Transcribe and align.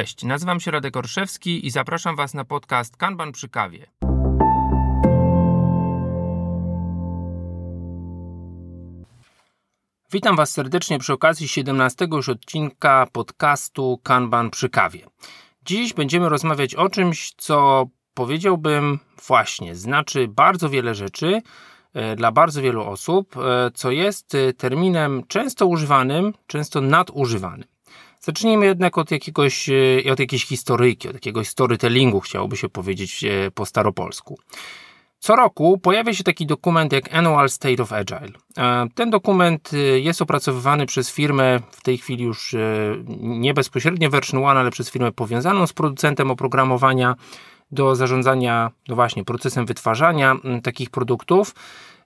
Cześć, 0.00 0.24
nazywam 0.24 0.60
się 0.60 0.70
Radek 0.70 0.96
Orszewski 0.96 1.66
i 1.66 1.70
zapraszam 1.70 2.16
Was 2.16 2.34
na 2.34 2.44
podcast 2.44 2.96
Kanban 2.96 3.32
przy 3.32 3.48
kawie. 3.48 3.86
Witam 10.12 10.36
Was 10.36 10.52
serdecznie 10.52 10.98
przy 10.98 11.12
okazji 11.12 11.48
17 11.48 12.06
już 12.12 12.28
odcinka 12.28 13.06
podcastu 13.12 14.00
Kanban 14.02 14.50
przy 14.50 14.68
kawie. 14.68 15.06
Dziś 15.64 15.92
będziemy 15.92 16.28
rozmawiać 16.28 16.74
o 16.74 16.88
czymś, 16.88 17.32
co 17.36 17.86
powiedziałbym 18.14 18.98
właśnie, 19.26 19.74
znaczy 19.74 20.28
bardzo 20.28 20.68
wiele 20.68 20.94
rzeczy 20.94 21.42
e, 21.94 22.16
dla 22.16 22.32
bardzo 22.32 22.62
wielu 22.62 22.84
osób, 22.84 23.36
e, 23.36 23.70
co 23.74 23.90
jest 23.90 24.34
e, 24.34 24.52
terminem 24.52 25.22
często 25.28 25.66
używanym, 25.66 26.34
często 26.46 26.80
nadużywanym. 26.80 27.68
Zacznijmy 28.20 28.66
jednak 28.66 28.98
od 28.98 29.10
jakiegoś, 29.10 29.70
od 30.12 30.18
jakiejś 30.18 30.46
historyjki, 30.46 31.08
od 31.08 31.14
jakiegoś 31.14 31.48
storytellingu, 31.48 32.20
chciałoby 32.20 32.56
się 32.56 32.68
powiedzieć 32.68 33.24
po 33.54 33.66
staropolsku. 33.66 34.38
Co 35.18 35.36
roku 35.36 35.78
pojawia 35.78 36.14
się 36.14 36.24
taki 36.24 36.46
dokument 36.46 36.92
jak 36.92 37.14
Annual 37.14 37.50
State 37.50 37.82
of 37.82 37.92
Agile. 37.92 38.32
Ten 38.94 39.10
dokument 39.10 39.70
jest 39.94 40.22
opracowywany 40.22 40.86
przez 40.86 41.10
firmę, 41.10 41.60
w 41.70 41.82
tej 41.82 41.98
chwili 41.98 42.24
już 42.24 42.54
nie 43.20 43.54
bezpośrednio 43.54 44.10
Version 44.10 44.44
One, 44.44 44.60
ale 44.60 44.70
przez 44.70 44.90
firmę 44.90 45.12
powiązaną 45.12 45.66
z 45.66 45.72
producentem 45.72 46.30
oprogramowania 46.30 47.14
do 47.72 47.96
zarządzania, 47.96 48.70
no 48.88 48.94
właśnie, 48.94 49.24
procesem 49.24 49.66
wytwarzania 49.66 50.36
takich 50.62 50.90
produktów. 50.90 51.54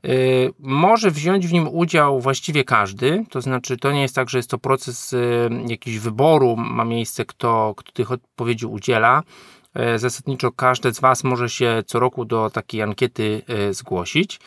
Y, 0.04 0.52
może 0.58 1.10
wziąć 1.10 1.46
w 1.46 1.52
nim 1.52 1.68
udział 1.68 2.20
właściwie 2.20 2.64
każdy, 2.64 3.24
to 3.30 3.40
znaczy 3.40 3.76
to 3.76 3.92
nie 3.92 4.02
jest 4.02 4.14
tak, 4.14 4.30
że 4.30 4.38
jest 4.38 4.50
to 4.50 4.58
proces 4.58 5.12
y, 5.12 5.50
jakiś 5.66 5.98
wyboru, 5.98 6.56
ma 6.56 6.84
miejsce 6.84 7.24
kto, 7.24 7.74
kto 7.76 7.92
tych 7.92 8.12
odpowiedzi 8.12 8.66
udziela. 8.66 9.22
Y, 9.94 9.98
zasadniczo 9.98 10.52
każdy 10.52 10.94
z 10.94 11.00
Was 11.00 11.24
może 11.24 11.48
się 11.48 11.82
co 11.86 12.00
roku 12.00 12.24
do 12.24 12.50
takiej 12.50 12.82
ankiety 12.82 13.42
zgłosić. 13.70 14.40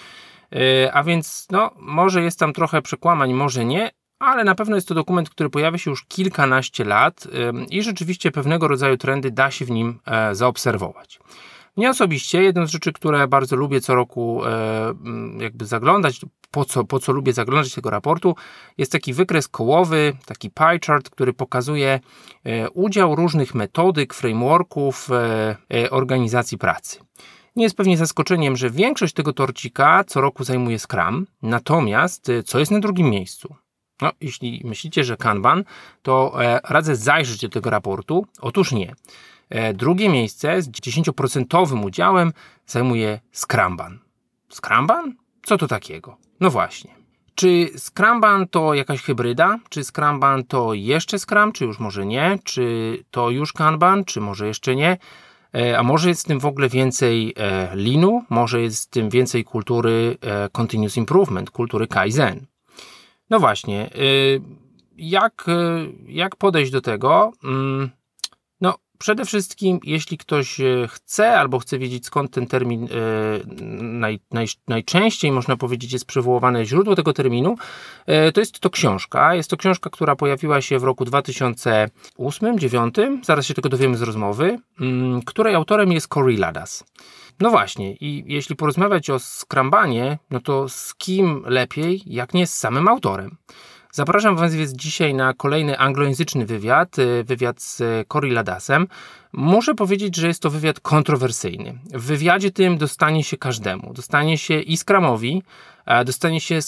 A 0.94 1.04
więc 1.04 1.48
no, 1.52 1.72
może 1.78 2.22
jest 2.22 2.40
tam 2.40 2.54
trochę 2.54 2.82
przekłamań, 2.82 3.34
może 3.34 3.66
nie, 3.66 3.92
ale 4.20 4.44
na 4.44 4.56
pewno 4.56 4.76
jest 4.76 4.88
to 4.88 4.94
dokument, 4.94 5.30
który 5.30 5.50
pojawia 5.50 5.78
się 5.78 5.92
już 5.92 6.06
kilkanaście 6.06 6.84
lat 6.84 7.28
i 7.70 7.84
rzeczywiście 7.84 8.32
pewnego 8.32 8.68
rodzaju 8.68 8.98
trendy 8.98 9.32
da 9.32 9.52
się 9.52 9.66
w 9.66 9.72
nim 9.72 10.00
e, 10.06 10.36
zaobserwować. 10.36 11.20
Mnie 11.78 11.90
osobiście 11.90 12.44
jedną 12.44 12.68
z 12.68 12.72
rzeczy, 12.72 12.94
które 12.94 13.28
bardzo 13.28 13.56
lubię 13.56 13.82
co 13.82 13.96
roku 13.96 14.46
e, 14.46 14.94
jakby 15.40 15.66
zaglądać, 15.66 16.22
po 16.52 16.66
co, 16.66 16.84
po 16.84 17.00
co 17.00 17.12
lubię 17.12 17.34
zaglądać 17.34 17.74
tego 17.74 17.90
raportu, 17.90 18.36
jest 18.78 18.92
taki 18.92 19.14
wykres 19.14 19.48
kołowy, 19.48 20.18
taki 20.26 20.50
pie 20.50 20.80
chart, 20.88 21.10
który 21.10 21.34
pokazuje 21.34 22.00
e, 22.44 22.70
udział 22.70 23.16
różnych 23.16 23.56
metodyk, 23.56 24.14
frameworków 24.14 25.10
organizacji 25.92 26.58
pracy. 26.58 27.00
Nie 27.56 27.64
jest 27.64 27.78
pewnie 27.78 27.98
zaskoczeniem, 27.98 28.58
że 28.58 28.70
większość 28.70 29.14
tego 29.14 29.34
torcika 29.34 30.04
co 30.04 30.22
roku 30.22 30.44
zajmuje 30.44 30.80
Scrum, 30.80 31.28
natomiast 31.42 32.32
co 32.46 32.60
jest 32.60 32.72
na 32.72 32.80
drugim 32.80 33.10
miejscu? 33.10 33.56
No, 34.02 34.12
jeśli 34.22 34.62
myślicie, 34.66 35.04
że 35.04 35.18
Kanban, 35.18 35.64
to 36.02 36.44
e, 36.44 36.60
radzę 36.70 36.96
zajrzeć 36.96 37.42
do 37.42 37.50
tego 37.50 37.70
raportu. 37.70 38.26
Otóż 38.42 38.72
nie. 38.72 38.96
E, 39.50 39.74
drugie 39.74 40.10
miejsce 40.10 40.62
z 40.62 40.70
10% 40.70 41.86
udziałem 41.86 42.34
zajmuje 42.66 43.20
Scrumban. 43.32 44.00
Scrumban? 44.50 45.14
Co 45.44 45.58
to 45.58 45.68
takiego? 45.68 46.18
No 46.40 46.50
właśnie. 46.50 46.98
Czy 47.36 47.70
Scrumban 47.78 48.48
to 48.48 48.74
jakaś 48.74 49.02
hybryda? 49.02 49.60
Czy 49.70 49.84
Scrumban 49.84 50.44
to 50.44 50.74
jeszcze 50.74 51.20
Scrum, 51.20 51.52
czy 51.52 51.66
już 51.66 51.80
może 51.80 52.06
nie? 52.06 52.40
Czy 52.44 52.98
to 53.12 53.30
już 53.30 53.54
Kanban, 53.54 54.06
czy 54.06 54.22
może 54.22 54.48
jeszcze 54.48 54.76
nie? 54.76 54.98
E, 55.56 55.80
a 55.80 55.84
może 55.84 56.10
jest 56.10 56.24
w 56.24 56.28
tym 56.28 56.40
w 56.40 56.46
ogóle 56.46 56.70
więcej 56.70 57.34
e, 57.38 57.76
linu? 57.76 58.26
Może 58.30 58.62
jest 58.62 58.88
w 58.88 58.90
tym 58.90 59.10
więcej 59.10 59.44
kultury 59.44 60.18
continuous 60.52 60.98
improvement, 60.98 61.50
kultury 61.50 61.88
Kaizen? 61.88 62.46
No 63.30 63.40
właśnie, 63.40 63.90
y, 63.96 64.42
jak, 64.98 65.46
y, 65.48 65.94
jak 66.08 66.36
podejść 66.36 66.72
do 66.72 66.82
tego? 66.82 67.32
Przede 68.98 69.26
wszystkim, 69.26 69.80
jeśli 69.84 70.18
ktoś 70.18 70.60
y, 70.60 70.88
chce 70.90 71.40
albo 71.40 71.60
chce 71.60 71.80
wiedzieć 71.80 72.06
skąd 72.06 72.32
ten 72.32 72.48
termin 72.48 72.88
naj, 73.82 74.20
naj, 74.32 74.48
najczęściej, 74.68 75.32
można 75.32 75.58
powiedzieć, 75.58 75.94
jest 75.94 76.06
przywoływane 76.06 76.66
źródło 76.66 76.96
tego 76.96 77.14
terminu, 77.14 77.56
to 78.34 78.40
jest 78.40 78.60
to 78.60 78.70
książka. 78.70 79.36
Jest 79.36 79.50
to 79.50 79.58
książka, 79.58 79.90
która 79.90 80.16
pojawiła 80.16 80.62
się 80.62 80.80
w 80.80 80.84
roku 80.84 81.06
2008-2009, 81.06 83.18
zaraz 83.24 83.46
się 83.46 83.54
tego 83.54 83.70
dowiemy 83.70 83.98
z 83.98 84.02
rozmowy, 84.02 84.60
mm, 84.80 85.22
której 85.22 85.56
autorem 85.56 85.92
jest 85.92 86.08
Corey 86.08 86.38
Ladas. 86.38 86.84
No 87.40 87.50
właśnie, 87.50 87.94
i 87.94 88.24
jeśli 88.28 88.56
porozmawiać 88.56 89.10
o 89.10 89.20
skrambanie, 89.20 90.18
no 90.30 90.40
to 90.40 90.70
z 90.70 90.96
kim 90.96 91.44
lepiej, 91.46 92.02
jak 92.06 92.34
nie 92.34 92.48
z 92.48 92.54
samym 92.54 92.88
autorem. 92.88 93.38
Zapraszam 93.92 94.36
Was 94.36 94.56
więc 94.56 94.72
dzisiaj 94.72 95.14
na 95.14 95.34
kolejny 95.34 95.80
anglojęzyczny 95.80 96.46
wywiad, 96.46 97.00
y, 97.00 97.24
wywiad 97.24 97.62
z 97.62 98.08
Cory 98.08 98.32
Ladasem. 98.32 98.88
Muszę 99.34 99.76
powiedzieć, 99.76 100.16
że 100.16 100.28
jest 100.28 100.42
to 100.42 100.50
wywiad 100.50 100.80
kontrowersyjny. 100.80 101.80
W 101.94 102.06
wywiadzie 102.06 102.52
tym 102.52 102.78
dostanie 102.78 103.24
się 103.24 103.38
każdemu. 103.38 103.94
Dostanie 103.94 104.38
się 104.38 104.60
i 104.60 104.78
Scrumowi, 104.78 105.44
dostanie 106.06 106.42
się 106.42 106.60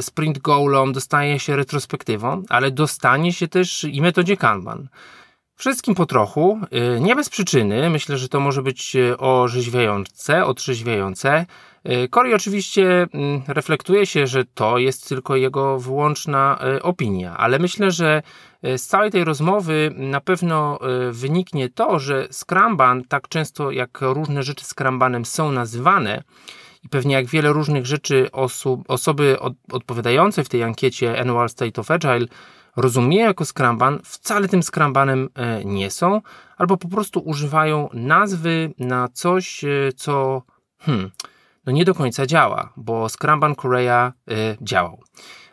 sprint 0.00 0.38
goalom, 0.38 0.92
dostanie 0.92 1.38
się 1.40 1.56
retrospektywą, 1.56 2.42
ale 2.48 2.70
dostanie 2.70 3.32
się 3.32 3.48
też 3.48 3.84
i 3.84 4.02
metodzie 4.02 4.36
Kanban. 4.36 4.88
Wszystkim 5.58 5.94
po 5.94 6.06
trochu, 6.06 6.60
y, 6.96 7.00
nie 7.00 7.16
bez 7.16 7.28
przyczyny. 7.28 7.90
Myślę, 7.90 8.18
że 8.18 8.28
to 8.28 8.40
może 8.40 8.62
być 8.62 8.96
y, 8.96 9.18
orzeźwiające, 9.18 10.44
otrzeźwiające. 10.44 11.46
Y, 11.90 12.08
Cory 12.08 12.34
oczywiście 12.34 13.06
mm, 13.12 13.42
reflektuje 13.46 14.06
się, 14.06 14.26
że 14.26 14.44
to 14.44 14.78
jest 14.78 15.08
tylko 15.08 15.36
jego 15.36 15.78
wyłączna 15.78 16.58
opinia, 16.82 17.36
ale 17.36 17.58
myślę, 17.58 17.90
że 17.90 18.22
z 18.62 18.86
całej 18.86 19.10
tej 19.10 19.24
rozmowy 19.24 19.92
na 19.96 20.20
pewno 20.20 20.78
wyniknie 21.10 21.68
to, 21.68 21.98
że 21.98 22.28
Scrumban, 22.32 23.04
tak 23.04 23.28
często 23.28 23.70
jak 23.70 23.98
różne 24.00 24.42
rzeczy 24.42 24.64
Scrumbanem 24.64 25.24
są 25.24 25.52
nazywane, 25.52 26.22
i 26.86 26.88
pewnie 26.88 27.14
jak 27.14 27.26
wiele 27.26 27.52
różnych 27.52 27.86
rzeczy 27.86 28.28
osób, 28.32 28.84
osoby 28.88 29.40
od, 29.40 29.52
odpowiadające 29.72 30.44
w 30.44 30.48
tej 30.48 30.62
ankiecie 30.62 31.20
Annual 31.20 31.48
State 31.48 31.80
of 31.80 31.90
Agile 31.90 32.26
rozumieją 32.76 33.26
jako 33.26 33.44
Scrumban, 33.44 34.00
wcale 34.04 34.48
tym 34.48 34.62
Scrumbanem 34.62 35.28
e, 35.34 35.64
nie 35.64 35.90
są, 35.90 36.20
albo 36.56 36.76
po 36.76 36.88
prostu 36.88 37.20
używają 37.20 37.88
nazwy 37.92 38.74
na 38.78 39.08
coś, 39.08 39.64
e, 39.64 39.68
co 39.96 40.42
hmm, 40.78 41.10
no 41.66 41.72
nie 41.72 41.84
do 41.84 41.94
końca 41.94 42.26
działa, 42.26 42.72
bo 42.76 43.08
Scrumban 43.08 43.54
Korea 43.54 44.12
e, 44.30 44.32
działał. 44.60 45.02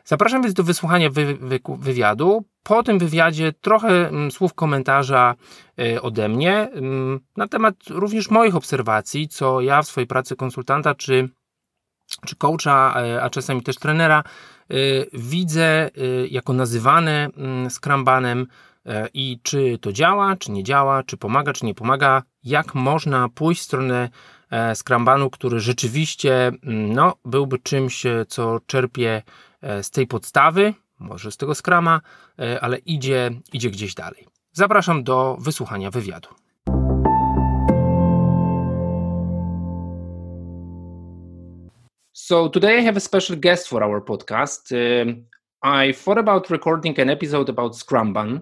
Zapraszam 0.05 0.41
więc 0.41 0.53
do 0.53 0.63
wysłuchania 0.63 1.09
wy, 1.09 1.35
wy, 1.35 1.59
wywiadu. 1.79 2.45
Po 2.63 2.83
tym 2.83 2.99
wywiadzie 2.99 3.53
trochę 3.61 4.07
mm, 4.09 4.31
słów 4.31 4.53
komentarza 4.53 5.35
ode 6.01 6.29
mnie 6.29 6.69
mm, 6.71 7.19
na 7.37 7.47
temat 7.47 7.75
również 7.89 8.29
moich 8.29 8.55
obserwacji, 8.55 9.27
co 9.27 9.61
ja 9.61 9.81
w 9.81 9.87
swojej 9.87 10.07
pracy 10.07 10.35
konsultanta 10.35 10.95
czy, 10.95 11.29
czy 12.25 12.35
coacha, 12.35 12.93
a 13.21 13.29
czasami 13.29 13.63
też 13.63 13.75
trenera 13.75 14.23
Y, 14.71 15.09
widzę 15.13 15.89
y, 15.97 16.27
jako 16.31 16.53
nazywane 16.53 17.29
mm, 17.37 17.69
Scrumbanem 17.69 18.41
y, 18.41 18.91
i 19.13 19.39
czy 19.43 19.77
to 19.81 19.93
działa, 19.93 20.35
czy 20.35 20.51
nie 20.51 20.63
działa, 20.63 21.03
czy 21.03 21.17
pomaga, 21.17 21.53
czy 21.53 21.65
nie 21.65 21.75
pomaga, 21.75 22.23
jak 22.43 22.75
można 22.75 23.29
pójść 23.29 23.61
w 23.61 23.65
stronę 23.65 24.09
e, 24.53 24.75
Scrumbanu, 24.75 25.29
który 25.29 25.59
rzeczywiście 25.59 26.47
mm, 26.47 26.93
no, 26.93 27.15
byłby 27.25 27.59
czymś, 27.59 28.05
e, 28.05 28.25
co 28.27 28.59
czerpie 28.67 29.21
e, 29.61 29.83
z 29.83 29.91
tej 29.91 30.07
podstawy, 30.07 30.73
może 30.99 31.31
z 31.31 31.37
tego 31.37 31.55
Scrama, 31.55 32.01
ale 32.61 32.77
idzie, 32.77 33.31
idzie 33.53 33.69
gdzieś 33.69 33.93
dalej. 33.93 34.27
Zapraszam 34.51 35.03
do 35.03 35.37
wysłuchania 35.39 35.91
wywiadu. 35.91 36.29
So 42.13 42.49
today 42.49 42.79
I 42.79 42.85
have 42.85 42.97
a 42.97 42.99
special 42.99 43.37
guest 43.37 43.67
for 43.67 43.83
our 43.83 44.05
podcast. 44.05 44.71
Um, 44.71 45.25
I 45.63 45.93
thought 45.93 46.19
about 46.19 46.49
recording 46.49 46.99
an 46.99 47.09
episode 47.09 47.49
about 47.49 47.75
Scrumban, 47.75 48.39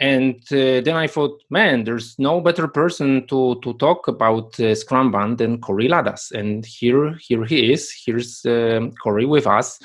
and 0.00 0.36
uh, 0.50 0.80
then 0.80 0.96
I 0.96 1.06
thought, 1.06 1.42
man, 1.50 1.84
there's 1.84 2.18
no 2.18 2.40
better 2.40 2.66
person 2.66 3.26
to 3.28 3.60
to 3.62 3.74
talk 3.74 4.08
about 4.08 4.58
uh, 4.58 4.74
Scrumban 4.74 5.38
than 5.38 5.60
Corey 5.60 5.88
Ladas, 5.88 6.32
and 6.32 6.66
here 6.66 7.14
here 7.20 7.44
he 7.44 7.72
is. 7.72 7.92
Here's 8.04 8.44
um, 8.44 8.92
Corey 9.02 9.24
with 9.24 9.46
us. 9.46 9.78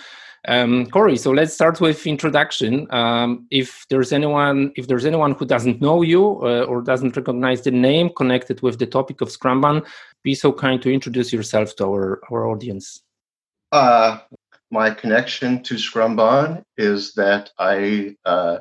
Um, 0.48 0.86
Corey, 0.88 1.18
so 1.18 1.32
let's 1.32 1.54
start 1.54 1.82
with 1.82 2.08
introduction. 2.08 2.88
Um, 2.94 3.46
if 3.52 3.86
there's 3.90 4.14
anyone, 4.14 4.72
if 4.76 4.88
there's 4.88 5.06
anyone 5.06 5.34
who 5.34 5.46
doesn't 5.46 5.82
know 5.82 6.02
you 6.02 6.40
uh, 6.44 6.64
or 6.64 6.82
doesn't 6.82 7.16
recognize 7.16 7.62
the 7.62 7.72
name 7.72 8.10
connected 8.16 8.62
with 8.62 8.80
the 8.80 8.88
topic 8.88 9.22
of 9.22 9.28
Scrumban, 9.28 9.86
be 10.24 10.34
so 10.34 10.52
kind 10.52 10.82
to 10.82 10.92
introduce 10.92 11.32
yourself 11.34 11.76
to 11.76 11.86
our 11.86 12.22
our 12.32 12.48
audience. 12.48 13.04
Uh, 13.72 14.20
my 14.72 14.90
connection 14.90 15.62
to 15.64 15.76
Scrumban 15.76 16.64
is 16.78 17.14
that 17.14 17.52
I 17.60 18.16
uh, 18.26 18.60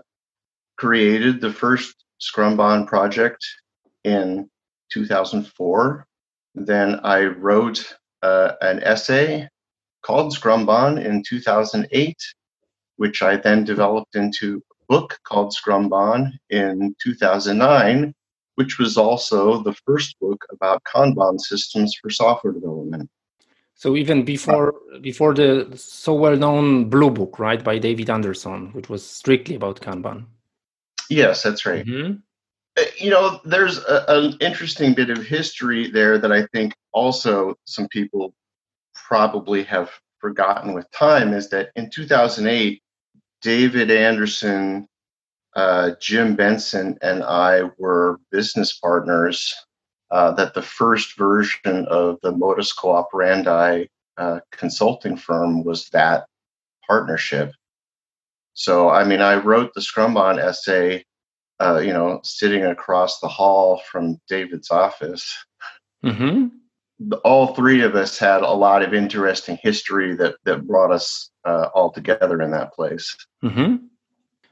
created 0.79 1.41
the 1.41 1.53
first 1.53 2.05
Scrumban 2.21 2.87
project 2.87 3.45
in 4.05 4.49
2004. 4.93 6.07
Then 6.55 7.01
I 7.03 7.25
wrote 7.25 7.95
uh, 8.23 8.53
an 8.61 8.83
essay 8.83 9.49
called 10.03 10.35
Scrumban 10.35 11.05
in 11.05 11.23
2008, 11.29 12.17
which 12.97 13.23
I 13.23 13.37
then 13.37 13.65
developed 13.65 14.15
into 14.17 14.63
a 14.71 14.93
book 14.93 15.19
called 15.25 15.53
Scrumban 15.53 16.33
in 16.51 16.95
2009, 17.03 18.15
which 18.55 18.79
was 18.79 18.97
also 18.97 19.63
the 19.63 19.75
first 19.87 20.19
book 20.21 20.45
about 20.51 20.83
Kanban 20.85 21.39
systems 21.39 21.95
for 22.01 22.11
software 22.11 22.53
development. 22.53 23.11
So 23.75 23.95
even 23.95 24.25
before 24.25 24.75
before 25.01 25.35
the 25.35 25.73
so 25.77 26.13
well-known 26.15 26.91
Blue 26.91 27.11
Book, 27.11 27.39
right, 27.39 27.63
by 27.63 27.79
David 27.79 28.11
Anderson, 28.11 28.73
which 28.73 28.89
was 28.89 29.07
strictly 29.07 29.55
about 29.55 29.81
Kanban. 29.81 30.27
Yes, 31.09 31.43
that's 31.43 31.67
right. 31.67 31.85
Mm-hmm. 31.85 32.17
Uh, 32.79 32.83
you 32.99 33.11
know, 33.11 33.41
there's 33.45 33.79
a, 33.79 34.05
an 34.09 34.37
interesting 34.41 34.95
bit 34.95 35.11
of 35.11 35.25
history 35.25 35.91
there 35.91 36.19
that 36.19 36.33
I 36.33 36.47
think 36.47 36.75
also 36.93 37.55
some 37.65 37.89
people 37.89 38.35
probably 38.95 39.63
have 39.65 39.91
forgotten 40.21 40.75
with 40.75 40.91
time 40.91 41.33
is 41.33 41.49
that 41.51 41.71
in 41.77 41.91
2008, 41.91 42.83
David 43.41 43.91
Anderson, 43.91 44.87
uh, 45.55 45.93
Jim 46.01 46.35
Benson, 46.35 46.99
and 47.03 47.23
I 47.23 47.63
were 47.79 48.19
business 48.31 48.79
partners 48.79 49.55
uh, 50.11 50.33
that 50.33 50.55
the 50.55 50.63
first 50.63 51.17
version 51.17 51.87
of 51.87 52.19
the 52.23 52.33
modus 52.33 52.73
cooperandi 52.73 53.87
uh, 54.17 54.41
consulting 54.51 55.17
firm 55.17 55.65
was 55.65 55.89
that 55.91 56.27
partnership. 56.87 57.53
So, 58.59 58.89
I 58.91 59.05
mean, 59.05 59.21
I 59.21 59.37
wrote 59.37 59.73
the 59.73 59.81
Scrumban 59.81 60.43
essay, 60.43 61.05
uh, 61.61 61.79
you 61.79 61.93
know, 61.93 62.19
sitting 62.25 62.65
across 62.65 63.21
the 63.21 63.29
hall 63.29 63.81
from 63.89 64.21
David's 64.29 64.73
office. 64.73 65.33
Mm-hmm. 66.05 66.49
All 67.25 67.55
three 67.55 67.83
of 67.83 67.95
us 67.95 68.19
had 68.19 68.43
a 68.43 68.51
lot 68.51 68.83
of 68.83 68.95
interesting 68.95 69.59
history 69.63 70.17
that 70.17 70.35
that 70.45 70.67
brought 70.67 70.91
us 70.91 71.31
uh, 71.45 71.69
all 71.73 71.93
together 71.93 72.43
in 72.43 72.51
that 72.51 72.75
place. 72.75 73.17
Mm-hmm. 73.45 73.77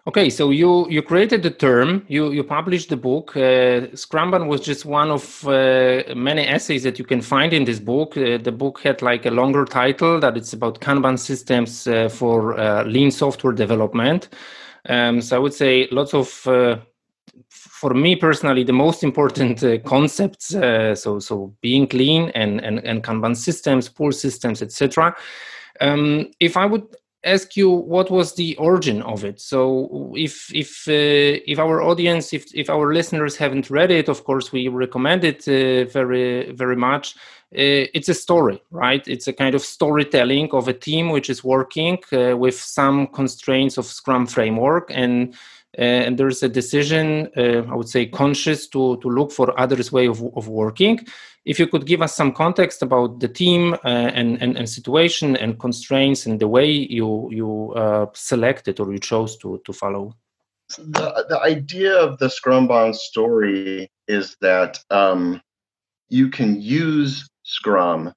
Okay, 0.08 0.31
so 0.31 0.50
you 0.50 0.88
you 0.88 1.03
created 1.03 1.43
the 1.43 1.50
term, 1.50 2.05
you 2.06 2.31
you 2.31 2.44
published 2.44 2.91
the 2.91 2.97
book. 2.97 3.37
Uh, 3.37 3.91
Scrumban 3.97 4.47
was 4.47 4.61
just 4.61 4.85
one 4.85 5.11
of 5.11 5.44
uh, 5.49 6.14
many 6.14 6.47
essays 6.47 6.85
that 6.85 6.97
you 7.00 7.05
can 7.05 7.20
find 7.20 7.53
in 7.53 7.64
this 7.64 7.81
book. 7.81 8.17
Uh, 8.17 8.38
the 8.38 8.53
book 8.53 8.81
had 8.85 9.03
like 9.03 9.26
a 9.26 9.32
longer 9.32 9.64
title 9.64 10.20
that 10.20 10.37
it's 10.37 10.53
about 10.53 10.81
Kanban 10.81 11.19
systems 11.19 11.88
uh, 11.88 12.08
for 12.08 12.56
uh, 12.56 12.85
lean 12.85 13.11
software 13.11 13.53
development. 13.53 14.29
Um, 14.88 15.20
so 15.20 15.35
I 15.35 15.41
would 15.41 15.55
say 15.55 15.88
lots 15.91 16.14
of, 16.14 16.47
uh, 16.47 16.76
for 17.49 17.93
me 17.93 18.14
personally, 18.14 18.62
the 18.62 18.73
most 18.73 19.03
important 19.03 19.61
concepts. 19.85 20.50
so 21.00 21.19
so 21.19 21.53
being 21.62 21.88
lean 21.93 22.31
and 22.37 22.61
and, 22.61 22.79
and 22.85 23.03
Kanban 23.03 23.35
systems, 23.35 23.88
pull 23.88 24.12
systems, 24.12 24.62
etc. 24.62 25.17
Um, 25.81 26.31
if 26.38 26.56
I 26.56 26.64
would 26.67 26.87
ask 27.26 27.56
you 27.56 27.69
what 27.69 28.11
was 28.11 28.34
the 28.34 28.56
origin 28.56 29.02
of 29.02 29.25
it. 29.25 29.40
So 29.40 30.12
if 30.17 30.55
if 30.55 30.88
uh, 30.88 31.43
if 31.46 31.58
our 31.58 31.82
audience 31.82 32.32
if 32.32 32.44
if 32.55 32.70
our 32.70 32.94
listeners 32.94 33.37
haven't 33.37 33.69
read 33.69 33.90
it 33.90 34.08
of 34.08 34.25
course 34.25 34.52
we 34.52 34.69
recommend 34.69 35.25
it 35.25 35.46
uh, 35.49 35.90
very 35.90 36.52
very 36.52 36.76
much. 36.76 37.17
Uh, 37.55 37.87
it's 37.94 38.08
a 38.08 38.14
story 38.14 38.61
right? 38.70 39.06
It's 39.06 39.28
a 39.28 39.32
kind 39.32 39.55
of 39.55 39.62
storytelling 39.62 40.50
of 40.52 40.69
a 40.69 40.73
team 40.73 41.11
which 41.11 41.28
is 41.28 41.44
working 41.44 41.99
uh, 42.12 42.37
with 42.37 42.58
some 42.58 43.06
constraints 43.08 43.79
of 43.79 43.87
scrum 43.87 44.26
framework 44.26 44.90
and 44.94 45.34
uh, 45.79 45.82
and 45.82 46.19
there's 46.19 46.43
a 46.43 46.49
decision 46.49 47.29
uh, 47.37 47.62
i 47.70 47.75
would 47.75 47.88
say 47.88 48.06
conscious 48.06 48.67
to 48.67 48.96
to 49.02 49.08
look 49.08 49.31
for 49.31 49.58
others 49.61 49.93
way 49.93 50.06
of, 50.06 50.22
of 50.34 50.49
working 50.49 50.99
if 51.46 51.60
you 51.60 51.69
could 51.69 51.87
give 51.87 52.02
us 52.02 52.14
some 52.14 52.32
context 52.32 52.82
about 52.82 53.20
the 53.20 53.28
team 53.28 53.75
uh, 53.75 53.78
and, 53.84 54.43
and, 54.43 54.56
and 54.56 54.69
situation 54.69 55.37
and 55.37 55.58
constraints 55.60 56.26
and 56.26 56.40
the 56.40 56.48
way 56.48 56.69
you 56.69 57.28
you 57.31 57.72
uh, 57.75 58.06
selected 58.14 58.81
or 58.81 58.93
you 58.93 58.98
chose 58.98 59.38
to 59.38 59.62
to 59.64 59.72
follow. 59.72 60.14
The 60.76 61.25
the 61.28 61.40
idea 61.40 61.96
of 61.96 62.19
the 62.19 62.26
Scrumban 62.26 62.94
story 62.94 63.88
is 64.08 64.37
that 64.40 64.81
um, 64.90 65.40
you 66.08 66.28
can 66.28 66.60
use 66.60 67.28
Scrum 67.44 68.12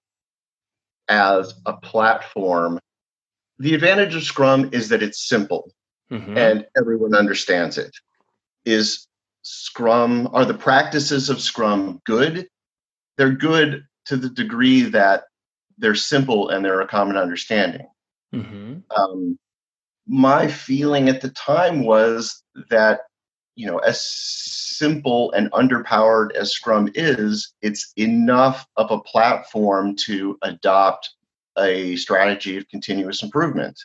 as 1.08 1.54
a 1.68 1.74
platform. 1.74 2.80
The 3.60 3.76
advantage 3.76 4.16
of 4.16 4.24
Scrum 4.24 4.70
is 4.72 4.90
that 4.90 5.04
it's 5.04 5.30
simple 5.30 5.72
mm-hmm. 6.12 6.36
and 6.36 6.66
everyone 6.76 7.14
understands 7.14 7.78
it. 7.78 7.96
Is 8.66 9.06
Scrum 9.44 10.30
are 10.34 10.46
the 10.46 10.54
practices 10.54 11.30
of 11.30 11.40
Scrum 11.40 12.02
good? 12.06 12.48
They're 13.20 13.32
good 13.32 13.86
to 14.06 14.16
the 14.16 14.30
degree 14.30 14.82
that 14.84 15.26
they're 15.78 15.94
simple 15.94 16.50
and 16.50 16.64
they're 16.64 16.80
a 16.80 16.88
common 16.88 17.18
understanding. 17.18 17.86
Mm-hmm. 18.34 18.78
Um, 18.96 19.38
my 20.08 20.48
feeling 20.48 21.10
at 21.10 21.20
the 21.20 21.30
time 21.32 21.84
was 21.84 22.42
that 22.70 23.02
you 23.56 23.68
know 23.68 23.80
as 23.80 24.02
simple 24.02 25.32
and 25.34 25.52
underpowered 25.52 26.32
as 26.32 26.54
scrum 26.54 26.90
is 26.96 27.54
it's 27.62 27.92
enough 27.98 28.66
of 28.78 28.90
a 28.90 29.02
platform 29.02 29.96
to 30.06 30.38
adopt 30.42 31.10
a 31.58 31.98
strategy 31.98 32.58
of 32.58 32.68
continuous 32.70 33.22
improvement 33.22 33.78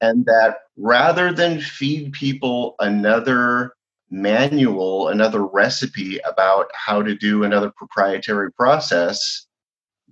and 0.00 0.26
that 0.26 0.56
rather 0.76 1.32
than 1.32 1.60
feed 1.60 2.12
people 2.12 2.74
another 2.80 3.72
manual, 4.10 5.08
another 5.08 5.44
recipe 5.44 6.18
about 6.20 6.70
how 6.74 7.02
to 7.02 7.14
do 7.14 7.44
another 7.44 7.70
proprietary 7.70 8.52
process, 8.52 9.46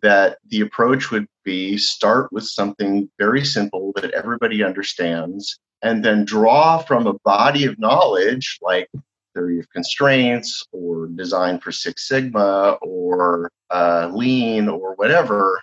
that 0.03 0.39
the 0.49 0.61
approach 0.61 1.11
would 1.11 1.27
be 1.44 1.79
start 1.79 2.33
with 2.33 2.44
something 2.44 3.09
very 3.19 3.44
simple 3.44 3.93
that 3.97 4.11
everybody 4.12 4.62
understands, 4.62 5.59
and 5.83 6.05
then 6.05 6.25
draw 6.25 6.79
from 6.79 7.06
a 7.06 7.19
body 7.25 7.65
of 7.65 7.79
knowledge 7.79 8.59
like 8.62 8.89
theory 9.35 9.59
of 9.59 9.71
constraints 9.71 10.67
or 10.73 11.06
design 11.06 11.59
for 11.59 11.73
Six 11.73 12.09
Sigma 12.09 12.79
or 12.83 13.50
uh, 13.71 14.11
lean 14.12 14.69
or 14.69 14.94
whatever, 14.97 15.61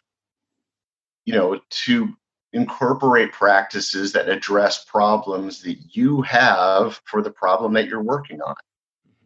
you 1.25 1.33
know, 1.33 1.59
to 1.69 2.13
incorporate 2.53 3.31
practices 3.31 4.11
that 4.13 4.29
address 4.29 4.83
problems 4.85 5.61
that 5.61 5.77
you 5.91 6.21
have 6.23 6.99
for 7.05 7.21
the 7.21 7.31
problem 7.31 7.73
that 7.73 7.87
you're 7.87 8.01
working 8.01 8.41
on. 8.41 8.55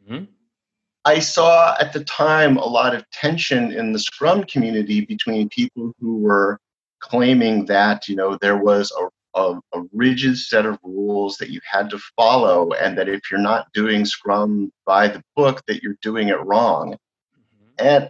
Mm-hmm. 0.10 0.24
I 1.06 1.20
saw 1.20 1.76
at 1.80 1.94
the 1.94 2.04
time 2.04 2.58
a 2.58 2.66
lot 2.66 2.96
of 2.96 3.10
tension 3.12 3.72
in 3.72 3.92
the 3.92 4.00
Scrum 4.00 4.44
community 4.46 5.02
between 5.02 5.50
people 5.50 5.94
who 6.00 6.18
were 6.18 6.60
claiming 7.00 7.66
that 7.66 8.08
you 8.08 8.16
know 8.16 8.38
there 8.42 8.58
was 8.58 8.92
a, 8.98 9.40
a, 9.40 9.60
a 9.74 9.84
rigid 9.92 10.38
set 10.38 10.66
of 10.66 10.80
rules 10.84 11.38
that 11.38 11.50
you 11.50 11.60
had 11.70 11.90
to 11.90 12.00
follow, 12.16 12.72
and 12.74 12.98
that 12.98 13.10
if 13.10 13.22
you're 13.30 13.40
not 13.40 13.72
doing 13.74 14.06
Scrum 14.06 14.72
by 14.86 15.08
the 15.08 15.22
book, 15.36 15.62
that 15.68 15.84
you're 15.84 15.98
doing 16.02 16.30
it 16.30 16.40
wrong. 16.46 16.94
Mm-hmm. 16.94 17.86
And 17.86 18.10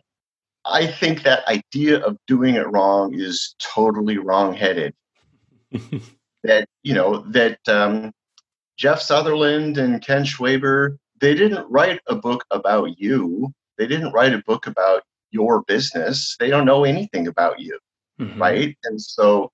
I 0.66 0.88
think 0.88 1.24
that 1.24 1.48
idea 1.48 2.00
of 2.00 2.18
doing 2.28 2.56
it 2.56 2.70
wrong 2.72 3.14
is 3.14 3.56
totally 3.60 4.18
wrong-headed. 4.18 4.94
that 6.44 6.68
you 6.84 6.94
know 6.94 7.20
that 7.30 7.60
um, 7.68 8.12
Jeff 8.78 9.02
Sutherland 9.02 9.78
and 9.78 10.02
Ken 10.02 10.24
Schwaber 10.24 10.98
they 11.24 11.34
didn't 11.34 11.66
write 11.70 12.02
a 12.08 12.16
book 12.16 12.44
about 12.52 13.00
you. 13.00 13.54
They 13.78 13.88
didn't 13.88 14.12
write 14.12 14.34
a 14.34 14.44
book 14.46 14.68
about 14.68 15.04
your 15.32 15.64
business. 15.64 16.36
They 16.38 16.50
don't 16.50 16.66
know 16.66 16.84
anything 16.84 17.28
about 17.28 17.62
you, 17.62 17.80
mm-hmm. 18.20 18.42
right? 18.42 18.78
And 18.84 19.02
so 19.02 19.50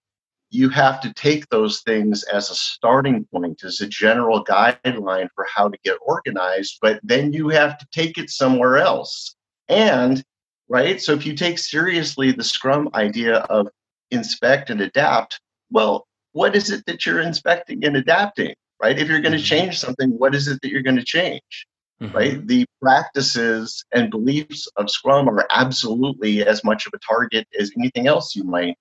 you 0.50 0.70
have 0.70 1.00
to 1.02 1.14
take 1.14 1.48
those 1.50 1.82
things 1.82 2.24
as 2.24 2.50
a 2.50 2.56
starting 2.56 3.26
point, 3.32 3.64
as 3.64 3.82
a 3.82 3.88
general 3.88 4.44
guideline 4.44 5.28
for 5.36 5.46
how 5.54 5.70
to 5.70 5.78
get 5.84 5.98
organized, 6.02 6.80
but 6.82 7.00
then 7.04 7.34
you 7.34 7.50
have 7.50 7.78
to 7.78 7.88
take 7.92 8.18
it 8.18 8.32
somewhere 8.32 8.78
else. 8.78 9.36
And, 9.68 10.24
right, 10.70 11.00
so 11.00 11.14
if 11.14 11.24
you 11.24 11.36
take 11.36 11.60
seriously 11.60 12.32
the 12.32 12.44
Scrum 12.44 12.90
idea 12.96 13.38
of 13.42 13.68
inspect 14.10 14.72
and 14.72 14.82
adapt, 14.82 15.40
well, 15.70 16.08
what 16.34 16.56
is 16.56 16.70
it 16.70 16.86
that 16.86 17.06
you're 17.06 17.22
inspecting 17.22 17.84
and 17.84 17.98
adapting 17.98 18.54
right 18.82 19.00
if 19.00 19.08
you're 19.08 19.22
going 19.22 19.32
to 19.32 19.38
mm-hmm. 19.38 19.46
change 19.46 19.80
something 19.80 20.10
what 20.12 20.36
is 20.36 20.48
it 20.48 20.60
that 20.62 20.70
you're 20.70 20.82
going 20.82 20.96
to 20.96 21.04
change 21.04 21.68
mm-hmm. 22.02 22.16
right 22.16 22.48
the 22.48 22.66
practices 22.82 23.84
and 23.94 24.10
beliefs 24.10 24.68
of 24.78 24.90
scrum 24.90 25.30
are 25.30 25.46
absolutely 25.52 26.46
as 26.46 26.64
much 26.64 26.86
of 26.86 26.94
a 26.94 27.00
target 27.00 27.48
as 27.60 27.72
anything 27.78 28.08
else 28.08 28.36
you 28.36 28.44
might 28.44 28.76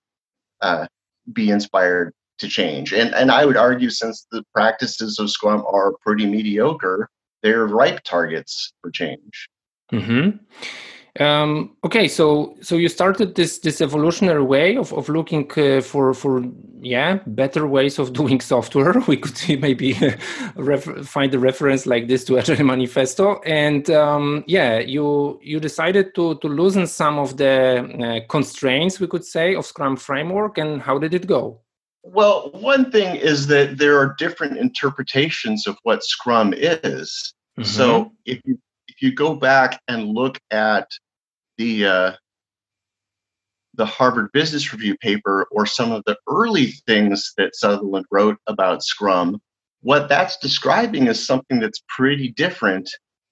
uh, 0.60 0.86
be 1.32 1.50
inspired 1.50 2.12
to 2.38 2.48
change 2.48 2.92
and 2.92 3.14
and 3.14 3.30
i 3.30 3.44
would 3.44 3.56
argue 3.56 3.90
since 3.90 4.26
the 4.30 4.42
practices 4.54 5.18
of 5.18 5.30
scrum 5.30 5.64
are 5.66 5.94
pretty 6.04 6.26
mediocre 6.26 7.08
they're 7.42 7.66
ripe 7.66 8.02
targets 8.04 8.72
for 8.80 8.90
change 8.90 9.48
mm-hmm. 9.92 10.36
Um, 11.18 11.76
okay, 11.82 12.06
so 12.06 12.54
so 12.60 12.76
you 12.76 12.88
started 12.88 13.34
this 13.34 13.58
this 13.58 13.80
evolutionary 13.80 14.42
way 14.42 14.76
of, 14.76 14.92
of 14.92 15.08
looking 15.08 15.50
uh, 15.56 15.80
for 15.80 16.14
for 16.14 16.44
yeah 16.80 17.18
better 17.26 17.66
ways 17.66 17.98
of 17.98 18.12
doing 18.20 18.40
software. 18.40 18.94
We 19.08 19.16
could 19.16 19.60
maybe 19.60 19.92
find 21.02 21.34
a 21.34 21.38
reference 21.38 21.86
like 21.86 22.06
this 22.06 22.24
to 22.26 22.38
Agile 22.38 22.64
Manifesto, 22.64 23.40
and 23.44 23.90
um, 23.90 24.44
yeah, 24.46 24.78
you 24.78 25.40
you 25.42 25.58
decided 25.58 26.14
to 26.14 26.36
to 26.36 26.48
loosen 26.48 26.86
some 26.86 27.18
of 27.18 27.36
the 27.36 28.22
uh, 28.22 28.26
constraints 28.28 29.00
we 29.00 29.08
could 29.08 29.24
say 29.24 29.56
of 29.56 29.66
Scrum 29.66 29.96
framework. 29.96 30.56
And 30.56 30.80
how 30.80 30.98
did 30.98 31.14
it 31.14 31.26
go? 31.26 31.60
Well, 32.04 32.50
one 32.52 32.92
thing 32.92 33.16
is 33.16 33.48
that 33.48 33.78
there 33.78 33.98
are 33.98 34.14
different 34.18 34.56
interpretations 34.56 35.66
of 35.66 35.76
what 35.82 36.04
Scrum 36.04 36.54
is. 36.56 37.34
Mm-hmm. 37.58 37.64
So 37.64 38.12
if 38.24 38.40
you 38.44 38.56
if 38.86 39.02
you 39.02 39.12
go 39.12 39.34
back 39.34 39.80
and 39.88 40.08
look 40.14 40.38
at 40.52 40.86
the 41.58 41.86
uh, 41.86 42.12
the 43.74 43.86
Harvard 43.86 44.30
Business 44.32 44.72
Review 44.72 44.96
paper 44.98 45.46
or 45.52 45.66
some 45.66 45.92
of 45.92 46.02
the 46.04 46.16
early 46.28 46.72
things 46.86 47.32
that 47.36 47.54
Sutherland 47.54 48.06
wrote 48.10 48.38
about 48.46 48.82
Scrum, 48.82 49.40
what 49.82 50.08
that's 50.08 50.36
describing 50.38 51.06
is 51.06 51.24
something 51.24 51.60
that's 51.60 51.82
pretty 51.88 52.32
different 52.32 52.90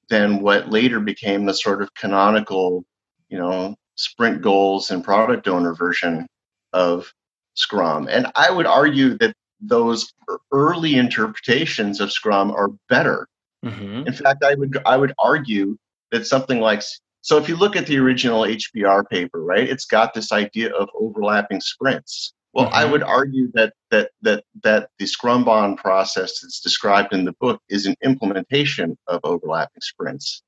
than 0.09 0.41
what 0.41 0.71
later 0.71 1.01
became 1.01 1.47
the 1.47 1.55
sort 1.55 1.83
of 1.83 1.93
canonical, 1.95 2.85
you 3.29 3.39
know, 3.39 3.75
sprint 3.97 4.41
goals 4.41 4.91
and 4.91 5.03
product 5.03 5.49
owner 5.49 5.75
version 5.75 6.27
of 6.73 7.13
Scrum. 7.55 8.07
And 8.09 8.29
I 8.37 8.51
would 8.51 8.67
argue 8.67 9.19
that 9.19 9.35
those 9.61 10.13
early 10.53 10.97
interpretations 10.97 12.01
of 12.01 12.13
Scrum 12.13 12.53
are 12.53 12.69
better. 12.89 13.27
Mm-hmm. 13.65 14.07
In 14.07 14.13
fact, 14.13 14.45
I 14.45 14.55
would 14.55 14.79
I 14.87 14.97
would 14.97 15.13
argue 15.19 15.77
that 16.13 16.27
something 16.27 16.61
like 16.61 16.83
so 17.27 17.39
if 17.39 17.49
you 17.49 17.57
look 17.57 17.75
at 17.75 17.89
the 17.89 17.99
original 17.99 18.43
HBR 18.43 19.09
paper, 19.11 19.43
right, 19.43 19.69
it's 19.69 19.85
got 19.85 20.15
this 20.15 20.31
idea 20.31 20.73
of 20.73 20.89
overlapping 20.95 21.61
sprints. 21.61 22.33
Well, 22.53 22.67
mm-hmm. 22.67 22.77
I 22.77 22.85
would 22.85 23.03
argue 23.03 23.51
that 23.55 23.73
that 23.91 24.13
that 24.23 24.45
that 24.63 24.91
the 25.01 25.07
Scrumban 25.07 25.77
process 25.77 26.39
that's 26.41 26.61
described 26.61 27.13
in 27.13 27.25
the 27.25 27.35
book 27.41 27.61
is 27.69 27.85
an 27.85 27.97
implementation 28.05 28.97
of 29.09 29.19
overlapping 29.25 29.81
sprints. 29.81 30.41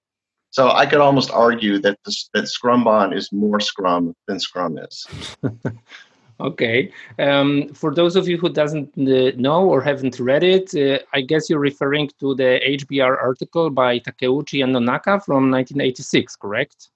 So 0.51 0.71
I 0.71 0.87
could 0.87 1.01
almost 1.01 1.33
argue 1.33 1.81
that 1.81 1.99
this, 2.05 2.31
that 2.33 2.45
Scrumban 2.45 3.13
is 3.13 3.33
more 3.33 3.59
Scrum 3.59 4.15
than 4.29 4.39
Scrum 4.39 4.79
is. 4.79 5.05
Okay. 6.41 6.93
Um, 7.19 7.69
for 7.75 7.93
those 7.93 8.15
of 8.15 8.29
you 8.29 8.39
who 8.39 8.49
doesn't 8.49 8.91
uh, 8.97 9.33
know 9.37 9.69
or 9.69 9.83
haven't 9.83 10.21
read 10.21 10.45
it, 10.45 10.75
uh, 10.75 11.03
I 11.13 11.21
guess 11.21 11.51
you're 11.51 11.59
referring 11.59 12.11
to 12.21 12.35
the 12.35 12.61
HBR 12.65 13.21
article 13.21 13.71
by 13.71 13.99
Takeuchi 13.99 14.63
and 14.63 14.75
Nonaka 14.75 15.25
from 15.25 15.51
1986, 15.51 16.37
correct? 16.37 16.91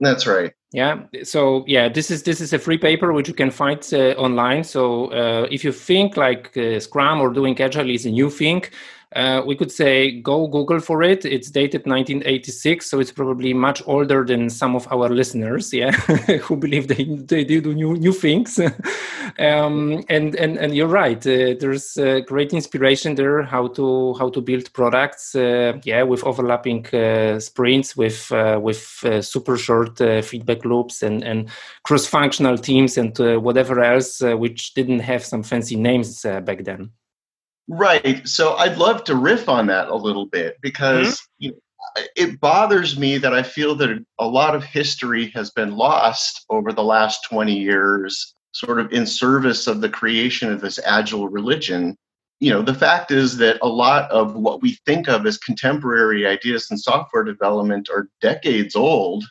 That's 0.00 0.26
right. 0.26 0.52
Yeah. 0.72 1.02
So 1.22 1.64
yeah, 1.68 1.88
this 1.88 2.10
is 2.10 2.24
this 2.24 2.40
is 2.40 2.52
a 2.52 2.58
free 2.58 2.78
paper 2.78 3.12
which 3.12 3.28
you 3.28 3.34
can 3.34 3.50
find 3.50 3.78
uh, 3.92 4.14
online. 4.18 4.64
So 4.64 5.06
uh, 5.12 5.46
if 5.50 5.62
you 5.64 5.70
think 5.70 6.16
like 6.16 6.56
uh, 6.56 6.80
Scrum 6.80 7.20
or 7.20 7.30
doing 7.30 7.60
Agile 7.60 7.90
is 7.90 8.04
a 8.04 8.10
new 8.10 8.28
thing, 8.28 8.64
uh, 9.14 9.42
we 9.46 9.54
could 9.54 9.70
say 9.70 10.20
go 10.20 10.46
Google 10.46 10.80
for 10.80 11.02
it. 11.02 11.24
It's 11.24 11.50
dated 11.50 11.86
1986, 11.86 12.88
so 12.88 13.00
it's 13.00 13.12
probably 13.12 13.52
much 13.52 13.82
older 13.86 14.24
than 14.24 14.48
some 14.48 14.74
of 14.74 14.90
our 14.92 15.08
listeners, 15.08 15.72
yeah, 15.72 15.92
who 16.42 16.56
believe 16.56 16.88
they 16.88 17.04
they 17.04 17.44
do 17.44 17.74
new 17.74 17.94
new 17.96 18.12
things. 18.12 18.58
um, 19.38 20.04
and 20.08 20.34
and 20.36 20.56
and 20.56 20.74
you're 20.74 20.86
right. 20.86 21.18
Uh, 21.26 21.54
there's 21.60 21.96
uh, 21.96 22.20
great 22.26 22.52
inspiration 22.52 23.14
there 23.14 23.42
how 23.42 23.68
to 23.68 24.14
how 24.14 24.30
to 24.30 24.40
build 24.40 24.72
products, 24.72 25.34
uh, 25.34 25.74
yeah, 25.84 26.02
with 26.02 26.24
overlapping 26.24 26.86
uh, 26.94 27.38
sprints, 27.38 27.96
with 27.96 28.30
uh, 28.32 28.58
with 28.62 29.04
super 29.20 29.56
short 29.56 29.98
feedback 30.24 30.64
loops, 30.64 31.02
and 31.02 31.22
and 31.22 31.50
cross 31.82 32.06
functional 32.06 32.56
teams, 32.56 32.96
and 32.96 33.18
whatever 33.42 33.80
else, 33.80 34.20
which 34.20 34.74
didn't 34.74 35.00
have 35.00 35.24
some 35.24 35.42
fancy 35.42 35.76
names 35.76 36.22
back 36.22 36.64
then. 36.64 36.90
Right. 37.68 38.26
So 38.26 38.54
I'd 38.54 38.78
love 38.78 39.04
to 39.04 39.16
riff 39.16 39.48
on 39.48 39.66
that 39.68 39.88
a 39.88 39.94
little 39.94 40.26
bit 40.26 40.56
because 40.60 41.20
mm-hmm. 41.20 41.22
you 41.38 41.50
know, 41.50 41.56
it 42.16 42.40
bothers 42.40 42.98
me 42.98 43.18
that 43.18 43.34
I 43.34 43.42
feel 43.42 43.74
that 43.76 44.04
a 44.18 44.26
lot 44.26 44.54
of 44.54 44.64
history 44.64 45.30
has 45.34 45.50
been 45.50 45.76
lost 45.76 46.44
over 46.48 46.72
the 46.72 46.84
last 46.84 47.24
20 47.28 47.54
years, 47.54 48.34
sort 48.52 48.80
of 48.80 48.92
in 48.92 49.06
service 49.06 49.66
of 49.66 49.80
the 49.80 49.88
creation 49.88 50.52
of 50.52 50.60
this 50.60 50.78
agile 50.84 51.28
religion. 51.28 51.96
You 52.40 52.50
know, 52.50 52.62
the 52.62 52.74
fact 52.74 53.10
is 53.10 53.36
that 53.38 53.58
a 53.62 53.68
lot 53.68 54.10
of 54.10 54.34
what 54.34 54.62
we 54.62 54.78
think 54.86 55.08
of 55.08 55.26
as 55.26 55.38
contemporary 55.38 56.26
ideas 56.26 56.68
in 56.70 56.78
software 56.78 57.24
development 57.24 57.88
are 57.90 58.08
decades 58.20 58.74
old. 58.74 59.24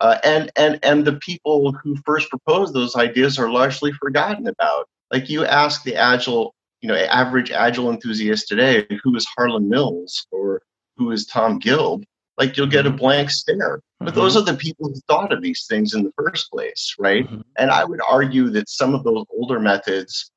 Uh, 0.00 0.16
and 0.24 0.50
and 0.56 0.78
and 0.82 1.04
the 1.04 1.16
people 1.16 1.72
who 1.72 1.94
first 2.06 2.30
proposed 2.30 2.72
those 2.72 2.96
ideas 2.96 3.38
are 3.38 3.50
largely 3.50 3.92
forgotten 3.92 4.46
about. 4.46 4.88
Like 5.12 5.28
you 5.28 5.44
ask 5.44 5.82
the 5.82 5.96
agile 5.96 6.54
you 6.80 6.88
know, 6.88 6.96
average 6.96 7.50
agile 7.50 7.90
enthusiast 7.90 8.48
today, 8.48 8.86
who 9.02 9.14
is 9.16 9.26
Harlan 9.36 9.68
Mills 9.68 10.26
or 10.30 10.62
who 10.96 11.10
is 11.10 11.26
Tom 11.26 11.60
Gilb, 11.60 12.04
like 12.38 12.56
you'll 12.56 12.66
get 12.66 12.86
a 12.86 12.88
mm-hmm. 12.88 12.98
blank 12.98 13.30
stare. 13.30 13.80
But 13.98 14.08
mm-hmm. 14.08 14.16
those 14.16 14.36
are 14.36 14.42
the 14.42 14.54
people 14.54 14.88
who 14.88 15.00
thought 15.06 15.32
of 15.32 15.42
these 15.42 15.66
things 15.68 15.94
in 15.94 16.02
the 16.02 16.12
first 16.16 16.50
place, 16.50 16.94
right? 16.98 17.26
Mm-hmm. 17.26 17.42
And 17.58 17.70
I 17.70 17.84
would 17.84 18.00
argue 18.08 18.48
that 18.50 18.68
some 18.68 18.94
of 18.94 19.04
those 19.04 19.24
older 19.30 19.60
methods 19.60 20.30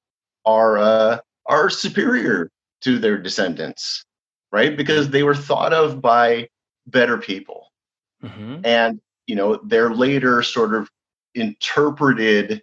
are 0.46 0.78
uh, 0.78 1.20
are 1.46 1.70
superior 1.70 2.52
to 2.82 3.00
their 3.00 3.18
descendants, 3.18 4.04
right? 4.52 4.76
Because 4.76 5.10
they 5.10 5.24
were 5.24 5.36
thought 5.36 5.74
of 5.74 6.02
by 6.02 6.50
better 6.88 7.18
people, 7.18 7.72
mm-hmm. 8.22 8.58
and 8.66 9.00
you 9.28 9.36
know 9.36 9.60
they're 9.64 9.94
later 9.94 10.44
sort 10.44 10.76
of 10.76 10.90
interpreted 11.36 12.62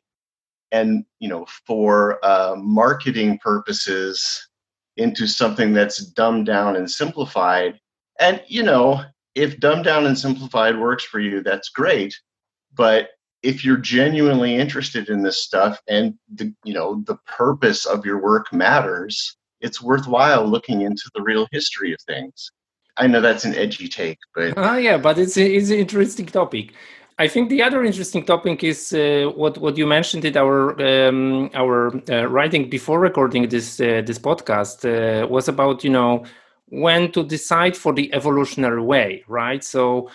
and 0.72 1.04
you 1.18 1.28
know 1.28 1.46
for 1.66 2.24
uh, 2.24 2.54
marketing 2.56 3.38
purposes 3.42 4.48
into 4.96 5.26
something 5.26 5.72
that's 5.72 5.98
dumbed 5.98 6.46
down 6.46 6.76
and 6.76 6.90
simplified. 6.90 7.78
And 8.18 8.42
you 8.46 8.62
know 8.62 9.02
if 9.34 9.60
dumbed 9.60 9.84
down 9.84 10.06
and 10.06 10.18
simplified 10.18 10.78
works 10.78 11.04
for 11.04 11.20
you 11.20 11.42
that's 11.42 11.68
great. 11.70 12.14
But 12.74 13.10
if 13.42 13.64
you're 13.64 13.76
genuinely 13.78 14.56
interested 14.56 15.08
in 15.08 15.22
this 15.22 15.42
stuff 15.42 15.80
and 15.88 16.14
the 16.34 16.54
you 16.64 16.74
know 16.74 17.02
the 17.06 17.16
purpose 17.26 17.86
of 17.86 18.04
your 18.04 18.22
work 18.22 18.52
matters 18.52 19.36
it's 19.60 19.82
worthwhile 19.82 20.46
looking 20.46 20.82
into 20.82 21.10
the 21.14 21.22
real 21.22 21.46
history 21.52 21.92
of 21.92 22.00
things. 22.06 22.50
I 22.96 23.06
know 23.06 23.20
that's 23.20 23.44
an 23.44 23.54
edgy 23.54 23.88
take 23.88 24.18
but 24.34 24.58
uh, 24.58 24.74
yeah 24.74 24.98
but 24.98 25.18
it's, 25.18 25.36
it's 25.36 25.70
an 25.70 25.78
interesting 25.78 26.26
topic 26.26 26.74
I 27.20 27.28
think 27.28 27.50
the 27.50 27.62
other 27.62 27.84
interesting 27.84 28.24
topic 28.24 28.64
is 28.64 28.94
uh, 28.94 29.30
what 29.36 29.58
what 29.58 29.76
you 29.76 29.86
mentioned 29.86 30.24
in 30.24 30.38
our 30.38 30.58
um, 30.80 31.50
our 31.52 31.92
uh, 32.08 32.24
writing 32.24 32.70
before 32.70 32.98
recording 32.98 33.46
this 33.50 33.78
uh, 33.78 34.00
this 34.06 34.18
podcast 34.18 34.86
uh, 34.86 35.28
was 35.28 35.46
about 35.46 35.84
you 35.84 35.90
know 35.90 36.24
when 36.70 37.12
to 37.12 37.22
decide 37.22 37.76
for 37.76 37.92
the 37.92 38.10
evolutionary 38.14 38.80
way, 38.80 39.22
right? 39.28 39.62
So 39.62 40.08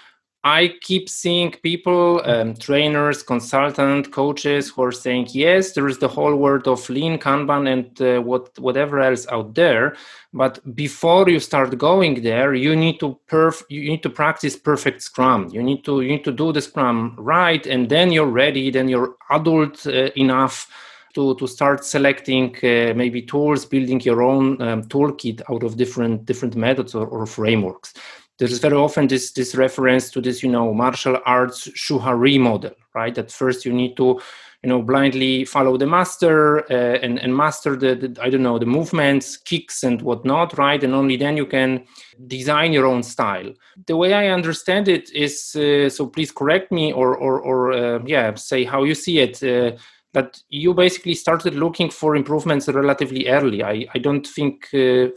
I 0.46 0.76
keep 0.82 1.10
seeing 1.10 1.54
people, 1.64 2.22
um, 2.24 2.54
trainers, 2.54 3.24
consultant, 3.24 4.12
coaches 4.12 4.70
who 4.70 4.84
are 4.84 4.92
saying, 4.92 5.30
yes, 5.32 5.72
there 5.72 5.88
is 5.88 5.98
the 5.98 6.08
whole 6.08 6.36
world 6.36 6.68
of 6.68 6.88
lean, 6.88 7.18
Kanban, 7.18 7.68
and 7.68 8.00
uh, 8.00 8.22
what 8.22 8.58
whatever 8.60 9.00
else 9.00 9.26
out 9.32 9.56
there. 9.56 9.96
But 10.34 10.60
before 10.76 11.28
you 11.28 11.40
start 11.40 11.76
going 11.80 12.22
there, 12.22 12.54
you 12.54 12.76
need 12.76 13.00
to 13.00 13.18
perf- 13.28 13.64
you 13.70 13.90
need 13.90 14.04
to 14.04 14.10
practice 14.12 14.56
perfect 14.56 15.02
Scrum. 15.02 15.50
You 15.52 15.64
need 15.64 15.84
to 15.86 16.02
you 16.02 16.10
need 16.10 16.24
to 16.26 16.32
do 16.32 16.54
the 16.54 16.62
Scrum 16.62 17.16
right, 17.18 17.66
and 17.66 17.90
then 17.90 18.12
you're 18.12 18.28
ready. 18.44 18.70
Then 18.70 18.88
you're 18.88 19.16
adult 19.32 19.88
uh, 19.88 20.12
enough 20.16 20.70
to 21.16 21.34
to 21.38 21.48
start 21.48 21.84
selecting 21.84 22.56
uh, 22.58 22.94
maybe 22.94 23.24
tools, 23.24 23.66
building 23.66 24.00
your 24.02 24.22
own 24.22 24.62
um, 24.62 24.84
toolkit 24.84 25.42
out 25.50 25.64
of 25.64 25.76
different 25.76 26.28
different 26.28 26.56
methods 26.56 26.94
or, 26.94 27.08
or 27.08 27.26
frameworks 27.26 27.96
there's 28.38 28.60
very 28.60 28.76
often 28.76 29.08
this 29.08 29.32
this 29.32 29.56
reference 29.56 30.10
to 30.10 30.22
this 30.22 30.44
you 30.44 30.50
know 30.50 30.74
martial 30.74 31.18
arts 31.26 31.68
shuhari 31.70 32.40
model 32.40 32.72
right? 32.94 33.18
At 33.18 33.32
first 33.32 33.66
you 33.66 33.74
need 33.74 33.96
to 33.98 34.20
you 34.64 34.70
know 34.70 34.82
blindly 34.82 35.46
follow 35.46 35.78
the 35.78 35.86
master 35.86 36.60
uh, 36.72 36.98
and, 37.04 37.20
and 37.20 37.36
master 37.36 37.76
the, 37.76 37.94
the, 37.96 38.18
i 38.22 38.30
don't 38.30 38.42
know 38.42 38.58
the 38.58 38.66
movements 38.66 39.38
kicks 39.38 39.84
and 39.84 40.02
whatnot 40.02 40.58
right? 40.58 40.84
And 40.84 40.94
only 40.96 41.18
then 41.18 41.38
you 41.38 41.46
can 41.46 41.86
design 42.28 42.74
your 42.74 42.86
own 42.86 43.04
style. 43.04 43.54
The 43.88 43.98
way 43.98 44.14
i 44.14 44.28
understand 44.28 44.88
it 44.88 45.12
is 45.12 45.56
uh, 45.56 45.90
so 45.90 46.08
please 46.08 46.32
correct 46.32 46.72
me 46.72 46.94
or 46.94 47.16
or, 47.16 47.40
or 47.40 47.72
uh, 47.74 48.00
yeah 48.06 48.34
say 48.36 48.64
how 48.64 48.84
you 48.84 48.96
see 48.96 49.20
it 49.20 49.44
uh, 49.44 49.78
that 50.14 50.42
you 50.48 50.74
basically 50.74 51.14
started 51.14 51.56
looking 51.56 51.90
for 51.90 52.16
improvements 52.16 52.70
relatively 52.70 53.28
early. 53.28 53.62
I, 53.62 53.86
I 53.94 54.00
don't 54.00 54.26
think 54.26 54.70
uh, 54.74 55.12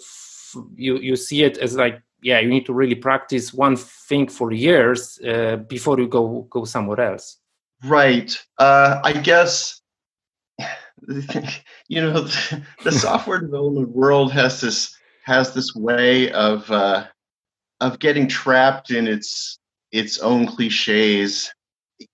you 0.75 0.99
you 0.99 1.15
see 1.15 1.45
it 1.45 1.57
as 1.59 1.77
like 1.77 2.03
yeah 2.23 2.39
you 2.41 2.49
need 2.49 2.67
to 2.67 2.73
really 2.73 2.95
practice 2.95 3.53
one 3.53 3.77
thing 3.77 4.29
for 4.29 4.53
years 4.53 5.19
uh, 5.27 5.57
before 5.69 5.99
you 5.99 6.09
go 6.09 6.47
go 6.51 6.65
somewhere 6.65 7.01
else 7.01 7.39
right 7.85 8.39
uh, 8.59 9.01
i 9.05 9.13
guess 9.13 9.81
you 11.89 12.01
know 12.01 12.21
the, 12.23 12.63
the 12.85 12.93
software 12.93 13.41
development 13.41 13.89
world 13.91 14.33
has 14.33 14.61
this 14.61 14.95
has 15.29 15.53
this 15.53 15.75
way 15.75 16.33
of 16.33 16.71
uh, 16.71 17.07
of 17.81 17.99
getting 17.99 18.27
trapped 18.27 18.91
in 18.91 19.07
its 19.07 19.59
its 19.93 20.19
own 20.19 20.47
cliches. 20.47 21.51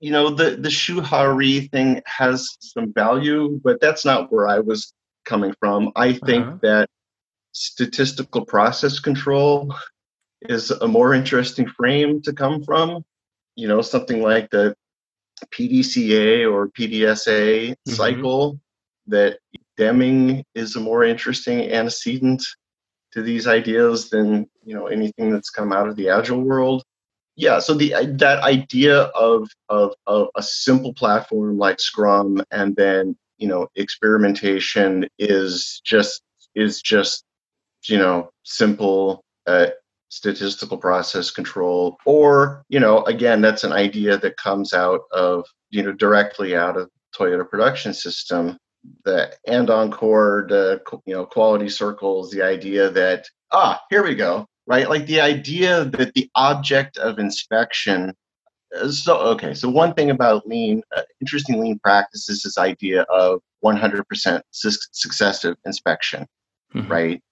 You 0.01 0.11
know, 0.11 0.31
the 0.31 0.57
the 0.57 0.69
Shuhari 0.69 1.71
thing 1.71 2.03
has 2.07 2.57
some 2.61 2.93
value, 2.93 3.61
but 3.63 3.81
that's 3.81 4.05
not 4.05 4.33
where 4.33 4.49
I 4.49 4.59
was 4.59 4.93
coming 5.25 5.55
from. 5.61 5.93
I 5.97 6.15
think 6.15 6.47
uh-huh. 6.47 6.59
that 6.63 6.91
statistical 7.53 8.45
process 8.45 8.99
control 8.99 9.75
is 10.49 10.71
a 10.71 10.89
more 10.89 11.15
interesting 11.15 11.67
frame 11.69 12.23
to 12.23 12.33
come 12.33 12.63
from. 12.63 13.05
You 13.57 13.69
know, 13.69 13.83
something 13.83 14.23
like 14.23 14.51
the 14.51 14.75
PDCA 15.55 16.51
or 16.51 16.69
PDSA 16.69 17.71
mm-hmm. 17.71 17.93
cycle 17.93 18.61
that 19.07 19.39
Deming 19.77 20.45
is 20.55 20.77
a 20.77 20.81
more 20.81 21.05
interesting 21.05 21.73
antecedent 21.73 22.43
to 23.13 23.23
these 23.23 23.47
ideas 23.47 24.11
than 24.11 24.47
you 24.65 24.75
know 24.75 24.87
anything 24.87 25.31
that's 25.31 25.51
come 25.51 25.73
out 25.73 25.89
of 25.89 25.97
the 25.97 26.09
agile 26.09 26.41
world 26.41 26.83
yeah 27.37 27.59
so 27.59 27.75
the 27.75 27.95
that 28.19 28.41
idea 28.43 29.03
of 29.15 29.49
of, 29.69 29.95
of 30.07 30.29
a 30.37 30.43
simple 30.43 30.93
platform 30.93 31.57
like 31.57 31.81
scrum 31.81 32.43
and 32.51 32.75
then 32.77 33.17
you 33.39 33.47
know 33.47 33.69
experimentation 33.77 35.09
is 35.19 35.81
just 35.85 36.23
is 36.55 36.83
just 36.83 37.25
you 37.85 37.99
know 37.99 38.31
simple 38.43 39.25
uh, 39.47 39.67
statistical 40.15 40.79
process 40.79 41.31
control 41.31 41.99
or 42.05 42.63
you 42.69 42.79
know 42.79 43.03
again 43.05 43.41
that's 43.41 43.65
an 43.65 43.73
idea 43.73 44.17
that 44.17 44.37
comes 44.37 44.73
out 44.73 45.01
of 45.11 45.45
you 45.71 45.83
know 45.83 45.93
directly 45.93 46.55
out 46.55 46.77
of 46.77 46.89
toyota 47.17 47.49
production 47.49 47.93
system. 47.93 48.59
The 49.07 49.33
Andon 49.47 49.91
cord, 49.91 50.51
the 50.51 50.81
you 51.07 51.15
know 51.15 51.25
quality 51.25 51.69
circles, 51.69 52.31
the 52.31 52.43
idea 52.43 52.91
that 52.91 53.27
ah 53.51 53.81
here 53.91 54.05
we 54.05 54.15
go 54.15 54.47
right? 54.67 54.89
Like 54.89 55.07
the 55.07 55.21
idea 55.21 55.85
that 55.85 56.15
the 56.15 56.31
object 56.35 56.97
of 56.97 57.19
inspection 57.19 58.15
uh, 58.81 58.91
so 58.91 59.19
okay 59.19 59.55
so 59.55 59.69
one 59.69 59.95
thing 59.95 60.11
about 60.11 60.47
lean 60.47 60.83
uh, 60.97 61.03
interesting 61.21 61.61
lean 61.61 61.79
practice 61.79 62.29
is 62.29 62.43
this 62.43 62.59
idea 62.59 63.03
of 63.03 63.41
100% 63.65 64.41
su- 64.51 64.71
successive 64.93 65.57
inspection 65.65 66.27
mm-hmm. 66.75 66.91
right 66.91 67.23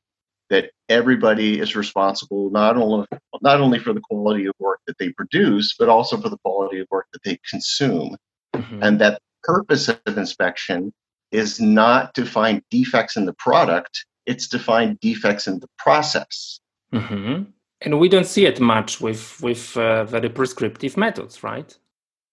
that 0.52 0.70
everybody 0.88 1.58
is 1.58 1.74
responsible 1.74 2.50
not 2.50 2.76
only 2.76 3.06
not 3.40 3.60
only 3.60 3.78
for 3.78 3.92
the 3.92 4.04
quality 4.08 4.44
of 4.46 4.54
work 4.58 4.80
that 4.86 4.98
they 4.98 5.10
produce 5.20 5.74
but 5.78 5.88
also 5.88 6.14
for 6.20 6.28
the 6.28 6.38
quality 6.44 6.78
of 6.78 6.86
work 6.90 7.06
that 7.12 7.22
they 7.24 7.38
consume 7.50 8.16
mm-hmm. 8.54 8.82
and 8.82 9.00
that 9.00 9.20
purpose 9.42 9.88
of 9.88 10.18
inspection 10.24 10.92
is 11.32 11.60
not 11.60 12.14
to 12.14 12.24
find 12.26 12.62
defects 12.70 13.16
in 13.16 13.24
the 13.24 13.32
product, 13.32 14.04
it's 14.26 14.46
to 14.48 14.58
find 14.58 15.00
defects 15.00 15.46
in 15.46 15.58
the 15.58 15.68
process. 15.78 16.60
Mm-hmm. 16.92 17.44
And 17.80 17.98
we 17.98 18.08
don't 18.08 18.26
see 18.26 18.46
it 18.46 18.60
much 18.60 19.00
with 19.00 19.40
with 19.42 19.76
uh, 19.76 20.04
very 20.04 20.28
prescriptive 20.28 20.96
methods, 20.96 21.42
right? 21.42 21.76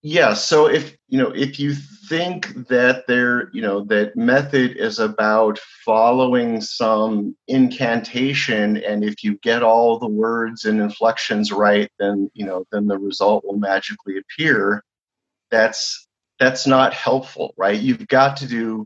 Yeah. 0.03 0.33
So 0.33 0.67
if 0.67 0.95
you 1.07 1.17
know, 1.17 1.31
if 1.31 1.59
you 1.59 1.75
think 2.09 2.67
that 2.67 3.05
there, 3.07 3.49
you 3.53 3.61
know, 3.61 3.85
that 3.85 4.17
method 4.17 4.75
is 4.75 4.99
about 4.99 5.59
following 5.85 6.59
some 6.59 7.37
incantation, 7.47 8.77
and 8.77 9.03
if 9.03 9.23
you 9.23 9.37
get 9.43 9.63
all 9.63 9.99
the 9.99 10.07
words 10.07 10.65
and 10.65 10.81
inflections 10.81 11.51
right, 11.51 11.89
then 11.99 12.29
you 12.33 12.45
know, 12.45 12.65
then 12.71 12.87
the 12.87 12.97
result 12.97 13.45
will 13.45 13.57
magically 13.57 14.17
appear. 14.17 14.83
That's 15.51 16.07
that's 16.39 16.65
not 16.65 16.93
helpful, 16.93 17.53
right? 17.57 17.79
You've 17.79 18.07
got 18.07 18.37
to 18.37 18.47
do, 18.47 18.85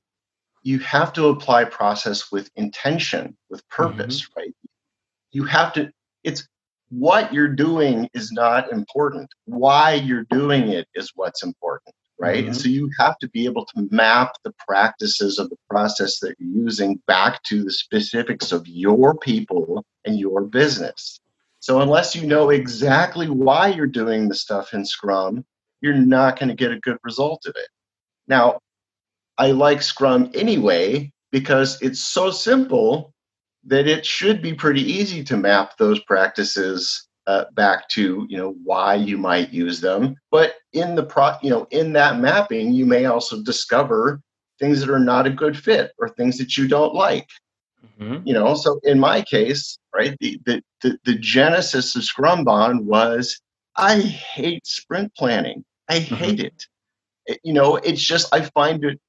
you 0.64 0.80
have 0.80 1.14
to 1.14 1.28
apply 1.28 1.66
process 1.66 2.32
with 2.32 2.50
intention, 2.56 3.38
with 3.50 3.68
purpose, 3.70 4.24
mm-hmm. 4.24 4.40
right? 4.40 4.56
You 5.32 5.46
have 5.46 5.72
to, 5.74 5.92
it's 6.24 6.48
what 6.90 7.34
you're 7.34 7.56
doing 7.56 8.10
is 8.14 8.32
not 8.32 8.72
important. 8.72 9.30
Why 9.46 9.94
you're 9.94 10.26
doing 10.30 10.70
it 10.70 10.88
is 10.96 11.12
what's 11.16 11.44
important, 11.44 11.96
right? 12.20 12.38
Mm-hmm. 12.38 12.48
And 12.48 12.56
so 12.58 12.68
you 12.70 12.90
have 13.00 13.18
to 13.20 13.30
be 13.30 13.46
able 13.46 13.66
to 13.66 13.88
map 13.92 14.34
the 14.44 14.54
practices 14.68 15.40
of 15.40 15.50
the 15.50 15.58
process 15.70 16.20
that 16.20 16.36
you're 16.40 16.64
using 16.64 17.02
back 17.08 17.42
to 17.44 17.64
the 17.64 17.72
specifics 17.72 18.52
of 18.52 18.68
your 18.68 19.18
people 19.18 19.86
and 20.06 20.20
your 20.20 20.42
business. 20.42 21.20
So 21.60 21.82
unless 21.82 22.16
you 22.16 22.28
know 22.28 22.50
exactly 22.50 23.30
why 23.30 23.70
you're 23.70 23.88
doing 23.88 24.28
the 24.28 24.36
stuff 24.36 24.74
in 24.74 24.86
Scrum, 24.86 25.46
you're 25.82 25.94
not 25.94 26.40
going 26.40 26.50
to 26.50 26.56
get 26.56 26.72
a 26.72 26.80
good 26.80 26.98
result 27.04 27.46
of 27.46 27.54
it. 27.56 27.68
Now, 28.28 28.60
I 29.38 29.52
like 29.52 29.82
Scrum 29.82 30.30
anyway 30.34 31.12
because 31.32 31.82
it's 31.82 32.02
so 32.02 32.32
simple 32.32 33.14
that 33.66 33.88
it 33.88 34.06
should 34.06 34.42
be 34.42 34.54
pretty 34.54 34.82
easy 34.82 35.24
to 35.24 35.38
map 35.38 35.78
those 35.78 36.00
practices 36.02 37.08
uh, 37.28 37.46
back 37.54 37.88
to 37.90 38.26
you 38.30 38.38
know 38.38 38.56
why 38.64 38.96
you 38.96 39.18
might 39.18 39.54
use 39.54 39.82
them. 39.82 40.16
But 40.32 40.56
in 40.74 40.96
the 40.96 41.04
pro, 41.04 41.34
you 41.42 41.50
know, 41.50 41.68
in 41.72 41.94
that 41.94 42.20
mapping, 42.20 42.74
you 42.74 42.86
may 42.86 43.06
also 43.06 43.42
discover 43.42 44.22
things 44.60 44.80
that 44.80 44.90
are 44.90 45.00
not 45.00 45.28
a 45.28 45.32
good 45.32 45.58
fit 45.58 45.92
or 45.98 46.10
things 46.10 46.38
that 46.38 46.58
you 46.58 46.68
don't 46.68 46.94
like. 46.94 47.28
Mm-hmm. 48.00 48.28
You 48.28 48.34
know, 48.34 48.56
so 48.56 48.80
in 48.84 49.00
my 49.00 49.22
case, 49.22 49.78
right, 49.94 50.16
the, 50.20 50.40
the 50.46 50.62
the 50.82 50.98
the 51.06 51.16
genesis 51.16 51.96
of 51.96 52.04
Scrumban 52.04 52.84
was 52.84 53.40
I 53.76 54.00
hate 54.00 54.66
sprint 54.66 55.14
planning. 55.16 55.64
I 55.90 56.00
mm-hmm. 56.00 56.16
hate 56.16 56.38
mm-hmm. 56.38 56.46
it. 56.46 56.66
it. 57.26 57.40
You 57.44 57.54
know, 57.54 57.78
it's 57.78 58.02
just 58.02 58.34
I 58.34 58.42
find 58.42 58.84
it. 58.84 59.00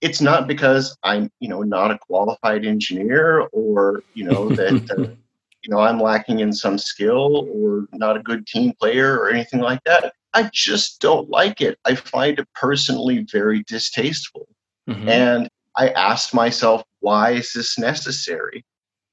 It's 0.00 0.20
not 0.20 0.46
because 0.46 0.96
I'm 1.02 1.30
you 1.40 1.48
know 1.48 1.62
not 1.62 1.90
a 1.90 1.98
qualified 1.98 2.64
engineer 2.64 3.48
or 3.52 4.02
you 4.14 4.24
know 4.24 4.48
that 4.50 4.90
uh, 4.90 5.14
you 5.66 5.74
know 5.74 5.80
I'm 5.80 6.00
lacking 6.00 6.40
in 6.40 6.52
some 6.52 6.78
skill 6.78 7.48
or 7.52 7.86
not 7.92 8.16
a 8.16 8.22
good 8.22 8.46
team 8.46 8.72
player 8.80 9.18
or 9.18 9.30
anything 9.30 9.60
like 9.60 9.82
that. 9.84 10.12
I 10.32 10.50
just 10.52 11.00
don't 11.00 11.28
like 11.30 11.60
it. 11.60 11.78
I 11.84 11.94
find 11.94 12.38
it 12.38 12.48
personally 12.54 13.26
very 13.30 13.64
distasteful. 13.66 14.46
Mm-hmm. 14.88 15.08
And 15.08 15.48
I 15.76 15.88
asked 15.90 16.34
myself, 16.34 16.82
why 17.00 17.32
is 17.32 17.52
this 17.52 17.78
necessary? 17.78 18.64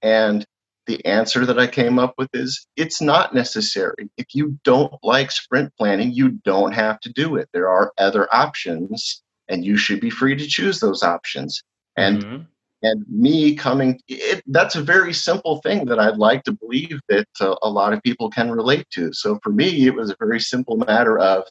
And 0.01 0.45
the 0.85 1.03
answer 1.05 1.45
that 1.45 1.57
I 1.57 1.67
came 1.67 1.97
up 1.97 2.13
with 2.17 2.29
is 2.33 2.67
it's 2.75 3.01
not 3.01 3.33
necessary. 3.33 4.09
If 4.17 4.27
you 4.33 4.59
don't 4.63 4.93
like 5.01 5.31
sprint 5.31 5.71
planning, 5.77 6.11
you 6.11 6.29
don't 6.43 6.73
have 6.73 6.99
to 7.01 7.13
do 7.13 7.37
it. 7.37 7.47
There 7.53 7.69
are 7.69 7.93
other 7.97 8.33
options, 8.35 9.23
and 9.47 9.63
you 9.63 9.77
should 9.77 10.01
be 10.01 10.09
free 10.09 10.35
to 10.35 10.45
choose 10.45 10.79
those 10.79 11.03
options. 11.03 11.63
And 11.95 12.23
mm-hmm. 12.23 12.43
And 12.83 13.05
me 13.09 13.55
coming, 13.55 13.99
it, 14.07 14.43
that's 14.47 14.75
a 14.75 14.81
very 14.83 15.13
simple 15.13 15.61
thing 15.61 15.85
that 15.85 15.99
I'd 15.99 16.17
like 16.17 16.43
to 16.43 16.51
believe 16.51 16.99
that 17.07 17.27
uh, 17.39 17.55
a 17.63 17.69
lot 17.69 17.93
of 17.93 18.03
people 18.03 18.29
can 18.29 18.51
relate 18.51 18.85
to. 18.91 19.11
So 19.13 19.39
for 19.41 19.51
me, 19.51 19.87
it 19.87 19.95
was 19.95 20.11
a 20.11 20.15
very 20.19 20.39
simple 20.39 20.77
matter 20.77 21.17
of 21.17 21.45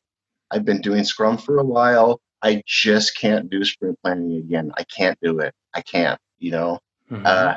I've 0.50 0.66
been 0.66 0.82
doing 0.82 1.04
Scrum 1.04 1.38
for 1.38 1.58
a 1.58 1.64
while. 1.64 2.20
I 2.42 2.62
just 2.66 3.18
can't 3.18 3.48
do 3.48 3.64
sprint 3.64 3.98
planning 4.02 4.36
again. 4.36 4.72
I 4.76 4.84
can't 4.84 5.18
do 5.22 5.38
it. 5.38 5.54
I 5.74 5.80
can't. 5.80 6.20
You 6.38 6.50
know. 6.50 6.78
Mm-hmm. 7.10 7.24
Uh, 7.24 7.54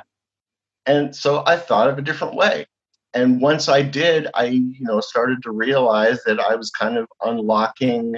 and 0.85 1.15
so 1.15 1.43
I 1.45 1.57
thought 1.57 1.89
of 1.89 1.97
a 1.97 2.01
different 2.01 2.35
way. 2.35 2.65
And 3.13 3.41
once 3.41 3.67
I 3.67 3.81
did, 3.81 4.27
I, 4.33 4.45
you 4.45 4.81
know, 4.81 4.99
started 4.99 5.41
to 5.43 5.51
realize 5.51 6.23
that 6.25 6.39
I 6.39 6.55
was 6.55 6.69
kind 6.69 6.97
of 6.97 7.07
unlocking 7.21 8.15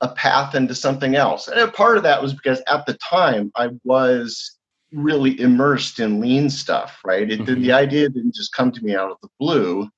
a 0.00 0.08
path 0.08 0.54
into 0.54 0.74
something 0.74 1.16
else. 1.16 1.48
And 1.48 1.72
part 1.72 1.96
of 1.96 2.02
that 2.04 2.22
was 2.22 2.32
because 2.32 2.62
at 2.66 2.86
the 2.86 2.94
time 2.94 3.50
I 3.56 3.70
was 3.84 4.57
really 4.92 5.38
immersed 5.40 6.00
in 6.00 6.20
lean 6.20 6.48
stuff, 6.50 7.00
right? 7.04 7.30
It, 7.30 7.40
mm-hmm. 7.40 7.60
the, 7.60 7.72
idea 7.72 8.08
didn't 8.08 8.34
just 8.34 8.52
come 8.52 8.72
to 8.72 8.82
me 8.82 8.94
out 8.94 9.10
of 9.10 9.18
the 9.22 9.28
blue. 9.38 9.88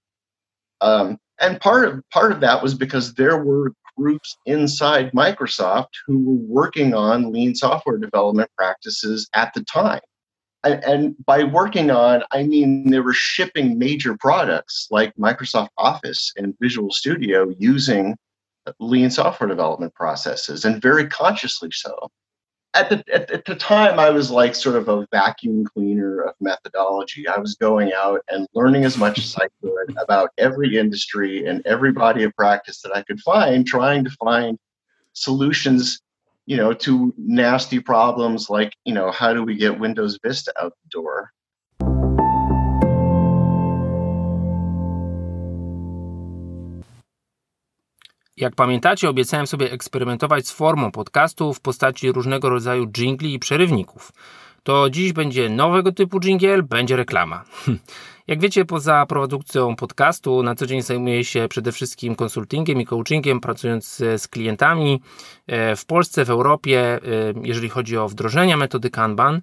Um, 0.80 1.18
and 1.40 1.60
part 1.60 1.88
of 1.88 2.02
part 2.10 2.32
of 2.32 2.40
that 2.40 2.62
was 2.62 2.74
because 2.74 3.14
there 3.14 3.42
were 3.42 3.72
groups 3.96 4.36
inside 4.46 5.12
Microsoft 5.12 5.88
who 6.06 6.18
were 6.18 6.62
working 6.62 6.94
on 6.94 7.32
lean 7.32 7.54
software 7.54 7.98
development 7.98 8.50
practices 8.56 9.28
at 9.34 9.52
the 9.54 9.62
time 9.64 10.00
and 10.64 11.14
by 11.24 11.44
working 11.44 11.90
on, 11.90 12.22
I 12.30 12.42
mean 12.42 12.90
they 12.90 13.00
were 13.00 13.12
shipping 13.12 13.78
major 13.78 14.16
products 14.16 14.88
like 14.90 15.14
Microsoft 15.16 15.68
Office 15.78 16.32
and 16.36 16.54
Visual 16.60 16.90
Studio 16.90 17.52
using 17.58 18.16
lean 18.78 19.10
software 19.10 19.48
development 19.48 19.94
processes, 19.94 20.64
and 20.64 20.82
very 20.82 21.08
consciously 21.08 21.70
so. 21.72 22.10
At 22.72 22.88
the 22.88 23.04
at, 23.12 23.30
at 23.30 23.44
the 23.44 23.56
time, 23.56 23.98
I 23.98 24.10
was 24.10 24.30
like 24.30 24.54
sort 24.54 24.76
of 24.76 24.88
a 24.88 25.06
vacuum 25.10 25.64
cleaner 25.64 26.20
of 26.20 26.34
methodology. 26.40 27.26
I 27.26 27.38
was 27.38 27.56
going 27.56 27.92
out 27.92 28.22
and 28.28 28.46
learning 28.54 28.84
as 28.84 28.96
much 28.96 29.18
as 29.18 29.36
I 29.36 29.48
could 29.60 29.96
about 29.98 30.30
every 30.38 30.78
industry 30.78 31.46
and 31.46 31.66
every 31.66 31.92
body 31.92 32.22
of 32.22 32.34
practice 32.36 32.80
that 32.82 32.94
I 32.94 33.02
could 33.02 33.20
find, 33.20 33.66
trying 33.66 34.04
to 34.04 34.10
find 34.10 34.58
solutions 35.14 36.00
you 36.50 36.56
know, 36.56 36.72
to 36.72 37.14
nasty 37.16 37.78
problems 37.78 38.50
like, 38.50 38.72
you 38.84 38.92
know, 38.92 39.12
how 39.12 39.32
do 39.32 39.44
we 39.44 39.54
get 39.54 39.78
Windows 39.78 40.18
Vista 40.20 40.52
out 40.60 40.72
the 40.82 40.88
door? 40.90 41.30
Jak 48.40 48.54
pamiętacie, 48.54 49.08
obiecałem 49.08 49.46
sobie 49.46 49.72
eksperymentować 49.72 50.48
z 50.48 50.52
formą 50.52 50.90
podcastu 50.92 51.54
w 51.54 51.60
postaci 51.60 52.12
różnego 52.12 52.48
rodzaju 52.48 52.86
jingli 52.86 53.34
i 53.34 53.38
przerywników. 53.38 54.12
To 54.62 54.90
dziś 54.90 55.12
będzie 55.12 55.48
nowego 55.48 55.92
typu 55.92 56.20
jingle, 56.20 56.62
będzie 56.62 56.96
reklama. 56.96 57.44
Jak 58.26 58.40
wiecie, 58.40 58.64
poza 58.64 59.06
produkcją 59.06 59.76
podcastu 59.76 60.42
na 60.42 60.54
co 60.54 60.66
dzień 60.66 60.82
zajmuję 60.82 61.24
się 61.24 61.46
przede 61.48 61.72
wszystkim 61.72 62.14
konsultingiem 62.14 62.80
i 62.80 62.86
coachingiem, 62.86 63.40
pracując 63.40 63.96
z 64.16 64.28
klientami 64.28 65.00
e, 65.46 65.76
w 65.76 65.86
Polsce, 65.86 66.24
w 66.24 66.30
Europie, 66.30 66.80
e, 66.80 66.98
jeżeli 67.42 67.68
chodzi 67.68 67.96
o 67.96 68.08
wdrożenia 68.08 68.56
metody 68.56 68.90
Kanban 68.90 69.40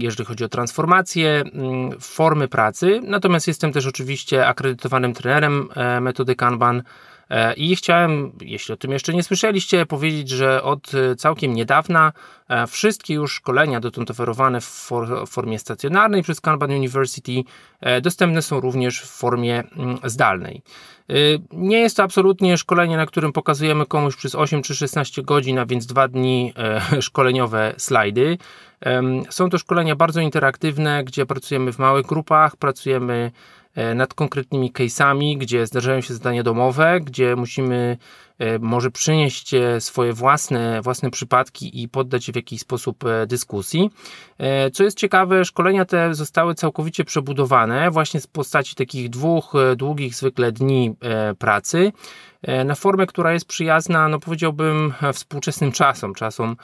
jeżeli 0.00 0.24
chodzi 0.24 0.44
o 0.44 0.48
transformację 0.48 1.44
formy 2.00 2.48
pracy. 2.48 3.00
Natomiast 3.04 3.48
jestem 3.48 3.72
też 3.72 3.86
oczywiście 3.86 4.46
akredytowanym 4.46 5.14
trenerem 5.14 5.68
e, 5.74 6.00
metody 6.00 6.36
Kanban. 6.36 6.82
E, 7.30 7.54
I 7.54 7.76
chciałem, 7.76 8.32
jeśli 8.40 8.74
o 8.74 8.76
tym 8.76 8.90
jeszcze 8.90 9.14
nie 9.14 9.22
słyszeliście, 9.22 9.86
powiedzieć, 9.86 10.28
że 10.28 10.62
od 10.62 10.94
e, 10.94 11.16
całkiem 11.16 11.52
niedawna 11.52 12.12
wszystkie 12.68 13.14
już 13.14 13.34
szkolenia 13.34 13.80
dotąd 13.80 14.10
oferowane 14.10 14.60
w 14.60 14.90
formie 15.26 15.58
stacjonarnej 15.58 16.22
przez 16.22 16.40
Kanban 16.40 16.70
University 16.70 17.32
dostępne 18.02 18.42
są 18.42 18.60
również 18.60 19.00
w 19.00 19.06
formie 19.06 19.62
mm, 19.76 19.98
zdalnej. 20.04 20.62
Nie 21.52 21.78
jest 21.78 21.96
to 21.96 22.02
absolutnie 22.02 22.58
szkolenie, 22.58 22.96
na 22.96 23.06
którym 23.06 23.32
pokazujemy 23.32 23.86
komuś 23.86 24.16
przez 24.16 24.34
8 24.34 24.62
czy 24.62 24.74
16 24.74 25.22
godzin, 25.22 25.58
a 25.58 25.66
więc 25.66 25.86
dwa 25.86 26.08
dni 26.08 26.54
szkoleniowe 27.00 27.74
slajdy. 27.76 28.38
Są 29.30 29.50
to 29.50 29.58
szkolenia 29.58 29.96
bardzo 29.96 30.20
interaktywne, 30.20 31.04
gdzie 31.04 31.26
pracujemy 31.26 31.72
w 31.72 31.78
małych 31.78 32.06
grupach, 32.06 32.56
pracujemy 32.56 33.14
e, 33.14 33.30
nad 33.94 34.14
konkretnymi 34.14 34.72
case'ami, 34.72 35.38
gdzie 35.38 35.66
zdarzają 35.66 36.00
się 36.00 36.14
zadania 36.14 36.42
domowe, 36.42 37.00
gdzie 37.00 37.36
musimy 37.36 37.96
e, 38.38 38.58
może 38.58 38.90
przynieść 38.90 39.54
e, 39.54 39.80
swoje 39.80 40.12
własne, 40.12 40.82
własne 40.82 41.10
przypadki 41.10 41.82
i 41.82 41.88
poddać 41.88 42.28
je 42.28 42.32
w 42.32 42.36
jakiś 42.36 42.60
sposób 42.60 43.04
dyskusji. 43.26 43.90
Co 44.72 44.84
jest 44.84 44.98
ciekawe, 44.98 45.44
szkolenia 45.44 45.84
te 45.84 46.14
zostały 46.14 46.54
całkowicie 46.54 47.04
przebudowane 47.04 47.90
właśnie 47.90 48.20
z 48.20 48.26
postaci 48.26 48.74
takich 48.74 49.10
dwóch 49.10 49.52
długich 49.76 50.14
zwykle 50.14 50.52
dni 50.52 50.94
pracy 51.38 51.92
na 52.64 52.74
formę, 52.74 53.06
która 53.06 53.32
jest 53.32 53.46
przyjazna, 53.46 54.08
no 54.08 54.18
powiedziałbym, 54.18 54.92
współczesnym 55.12 55.72
czasom, 55.72 56.14
czasom 56.14 56.56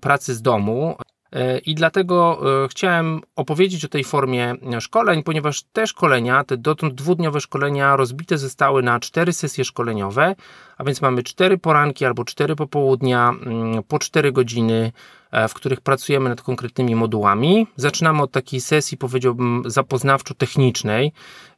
pracy 0.00 0.34
z 0.34 0.42
domu. 0.42 0.96
E, 1.32 1.58
I 1.58 1.74
dlatego 1.74 2.40
e, 2.64 2.68
chciałem 2.68 3.20
opowiedzieć 3.36 3.84
o 3.84 3.88
tej 3.88 4.04
formie 4.04 4.54
szkoleń, 4.80 5.22
ponieważ 5.22 5.62
te 5.62 5.86
szkolenia, 5.86 6.44
te 6.44 6.56
dotąd 6.56 6.94
dwudniowe 6.94 7.40
szkolenia 7.40 7.96
rozbite 7.96 8.38
zostały 8.38 8.82
na 8.82 9.00
cztery 9.00 9.32
sesje 9.32 9.64
szkoleniowe, 9.64 10.34
a 10.78 10.84
więc 10.84 11.02
mamy 11.02 11.22
cztery 11.22 11.58
poranki 11.58 12.04
albo 12.04 12.24
cztery 12.24 12.56
popołudnia 12.56 13.30
mm, 13.30 13.82
po 13.82 13.98
cztery 13.98 14.32
godziny 14.32 14.92
E, 15.30 15.48
w 15.48 15.54
których 15.54 15.80
pracujemy 15.80 16.28
nad 16.28 16.42
konkretnymi 16.42 16.94
modułami. 16.94 17.66
Zaczynamy 17.76 18.22
od 18.22 18.32
takiej 18.32 18.60
sesji, 18.60 18.98
powiedziałbym, 18.98 19.62
zapoznawczo-technicznej, 19.66 21.12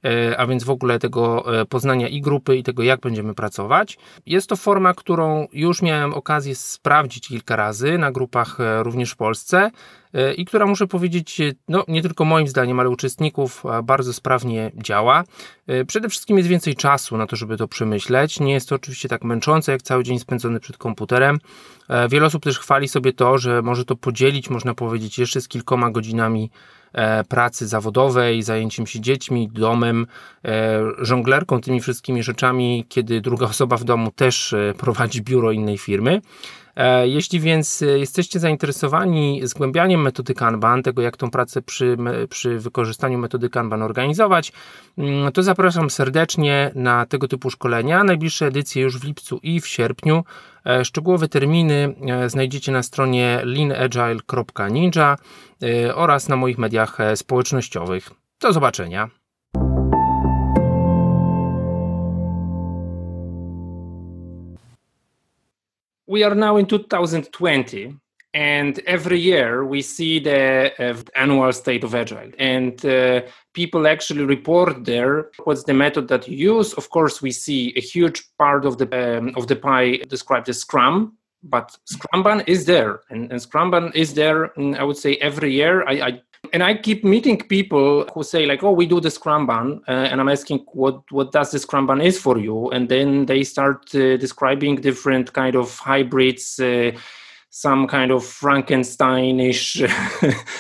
e, 0.05 0.39
a 0.39 0.47
więc 0.47 0.65
w 0.65 0.71
ogóle 0.71 0.99
tego 0.99 1.55
e, 1.61 1.65
poznania 1.65 2.09
i 2.09 2.21
grupy, 2.21 2.57
i 2.57 2.63
tego, 2.63 2.83
jak 2.83 3.01
będziemy 3.01 3.35
pracować. 3.35 3.99
Jest 4.27 4.49
to 4.49 4.57
forma, 4.57 4.95
którą 4.95 5.47
już 5.53 5.83
miałem 5.83 6.15
okazję 6.15 6.55
sprawdzić 6.55 7.29
kilka 7.29 7.57
razy 7.57 7.99
na 7.99 8.13
grupach 8.13 8.59
również 8.83 9.11
w 9.11 9.17
Polsce 9.17 9.71
i 10.37 10.45
która 10.45 10.67
muszę 10.67 10.87
powiedzieć, 10.87 11.41
no 11.69 11.85
nie 11.89 12.03
tylko 12.03 12.25
moim 12.25 12.49
zdaniem, 12.49 12.81
ale 12.81 12.91
uczestników 12.91 13.63
bardzo 13.85 14.13
sprawnie 14.13 14.71
działa. 14.75 15.25
Przede 15.87 16.09
wszystkim 16.09 16.37
jest 16.37 16.49
więcej 16.49 16.75
czasu 16.75 17.17
na 17.17 17.27
to, 17.27 17.37
żeby 17.37 17.57
to 17.57 17.69
przemyśleć. 17.69 18.41
Nie 18.41 18.53
jest 18.53 18.69
to 18.69 18.75
oczywiście 18.75 19.09
tak 19.09 19.25
męczące, 19.25 19.73
jak 19.73 19.83
cały 19.83 20.05
dzień 20.05 20.19
spędzony 20.19 20.61
przed 20.61 20.77
komputerem. 20.79 21.39
Wiele 22.09 22.27
osób 22.27 22.43
też 22.43 22.59
chwali 22.59 22.89
sobie 22.89 23.13
to, 23.13 23.39
że 23.39 23.63
może 23.63 23.85
to 23.85 23.97
podzielić, 23.97 24.51
można 24.51 24.75
powiedzieć, 24.75 25.19
jeszcze 25.19 25.41
z 25.41 25.49
kilkoma 25.49 25.91
godzinami 25.91 26.51
e, 26.93 27.25
pracy 27.25 27.67
zawodowej, 27.67 28.43
zajęciem 28.43 28.87
się 28.87 29.01
dziećmi, 29.01 29.49
domem, 29.53 30.07
e, 30.45 30.81
żonglerką, 30.99 31.61
tymi 31.61 31.81
wszystkimi 31.81 32.23
rzeczami, 32.23 32.85
kiedy 32.89 33.21
druga 33.21 33.47
osoba 33.47 33.77
w 33.77 33.85
domu 33.85 34.11
też 34.11 34.53
e, 34.53 34.75
prowadzi 34.79 35.23
biuro 35.23 35.53
innej 35.53 35.79
firmy. 35.79 36.21
Jeśli 37.03 37.41
więc 37.41 37.81
jesteście 37.81 38.39
zainteresowani 38.39 39.41
zgłębianiem 39.45 40.03
metody 40.03 40.35
Kanban, 40.35 40.83
tego 40.83 41.03
jak 41.03 41.17
tą 41.17 41.31
pracę 41.31 41.63
przy, 41.63 41.97
przy 42.29 42.59
wykorzystaniu 42.59 43.19
metody 43.19 43.51
Kanban 43.51 43.83
organizować, 43.83 44.53
mm, 44.99 45.33
to 45.33 45.43
zapraszam 45.43 45.91
serdecznie 45.91 46.71
na 46.75 47.07
tego 47.07 47.29
typu 47.29 47.51
szkolenia. 47.51 48.05
Najbliższe 48.05 48.47
edycje 48.47 48.83
już 48.83 48.99
w 48.99 49.05
lipcu 49.05 49.41
i 49.43 49.61
w 49.61 49.67
sierpniu. 49.67 50.25
E, 50.67 50.85
szczegółowe 50.85 51.29
terminy 51.29 51.95
e, 52.09 52.31
znajdziecie 52.31 52.73
na 52.73 52.83
stronie 52.83 53.41
leanagile.ninja 53.45 55.17
e, 55.63 55.95
oraz 55.95 56.29
na 56.29 56.37
moich 56.37 56.59
mediach 56.59 56.99
społecznościowych. 57.15 58.11
Do 58.41 58.53
zobaczenia. 58.53 59.20
We 66.11 66.25
are 66.25 66.35
now 66.35 66.57
in 66.57 66.67
2020 66.67 67.97
and 68.35 68.81
every 68.81 69.21
year 69.21 69.65
we 69.65 69.81
see 69.81 70.19
the 70.19 70.73
uh, 70.77 70.97
annual 71.15 71.53
state 71.53 71.85
of 71.85 71.95
agile. 71.95 72.33
And 72.37 72.85
uh, 72.85 73.21
people 73.55 73.87
actually 73.87 74.25
report 74.25 74.85
there 74.85 75.31
what's 75.45 75.63
the 75.63 75.73
method 75.73 76.09
that 76.09 76.27
you 76.27 76.57
use. 76.57 76.73
Of 76.73 76.91
course 76.91 77.23
we 77.23 77.31
see 77.31 77.73
a 77.77 77.81
huge 77.81 78.29
part 78.39 78.65
of 78.65 78.79
the 78.79 78.89
um, 79.19 79.35
of 79.37 79.47
the 79.47 79.55
pie 79.55 79.99
described 80.09 80.49
as 80.49 80.59
scrum 80.59 81.17
but 81.45 81.77
scrumban 81.87 82.43
is 82.49 82.67
there. 82.67 83.01
And, 83.11 83.31
and 83.31 83.41
scrumban 83.41 83.95
is 83.95 84.15
there 84.15 84.49
mm, 84.59 84.77
i 84.77 84.83
would 84.83 84.97
say 84.97 85.15
every 85.29 85.53
year. 85.53 85.87
I, 85.87 85.93
I, 86.09 86.23
and 86.53 86.63
i 86.63 86.75
keep 86.75 87.05
meeting 87.05 87.39
people 87.39 88.05
who 88.15 88.23
say 88.23 88.47
like 88.47 88.63
oh 88.63 88.73
we 88.73 88.87
do 88.87 89.01
the 89.01 89.09
scrumban 89.09 89.81
uh, 89.89 90.09
and 90.11 90.21
i'm 90.21 90.29
asking 90.29 90.59
what 90.73 91.03
what 91.11 91.33
does 91.33 91.51
the 91.51 91.59
scrumban 91.59 92.03
is 92.03 92.19
for 92.19 92.39
you 92.39 92.71
and 92.71 92.89
then 92.89 93.27
they 93.27 93.45
start 93.45 93.95
uh, 93.95 94.17
describing 94.17 94.77
different 94.77 95.33
kind 95.33 95.55
of 95.55 95.79
hybrids 95.79 96.59
uh, 96.61 96.91
some 97.51 97.89
kind 97.89 98.13
of 98.13 98.23
Frankensteinish 98.23 99.83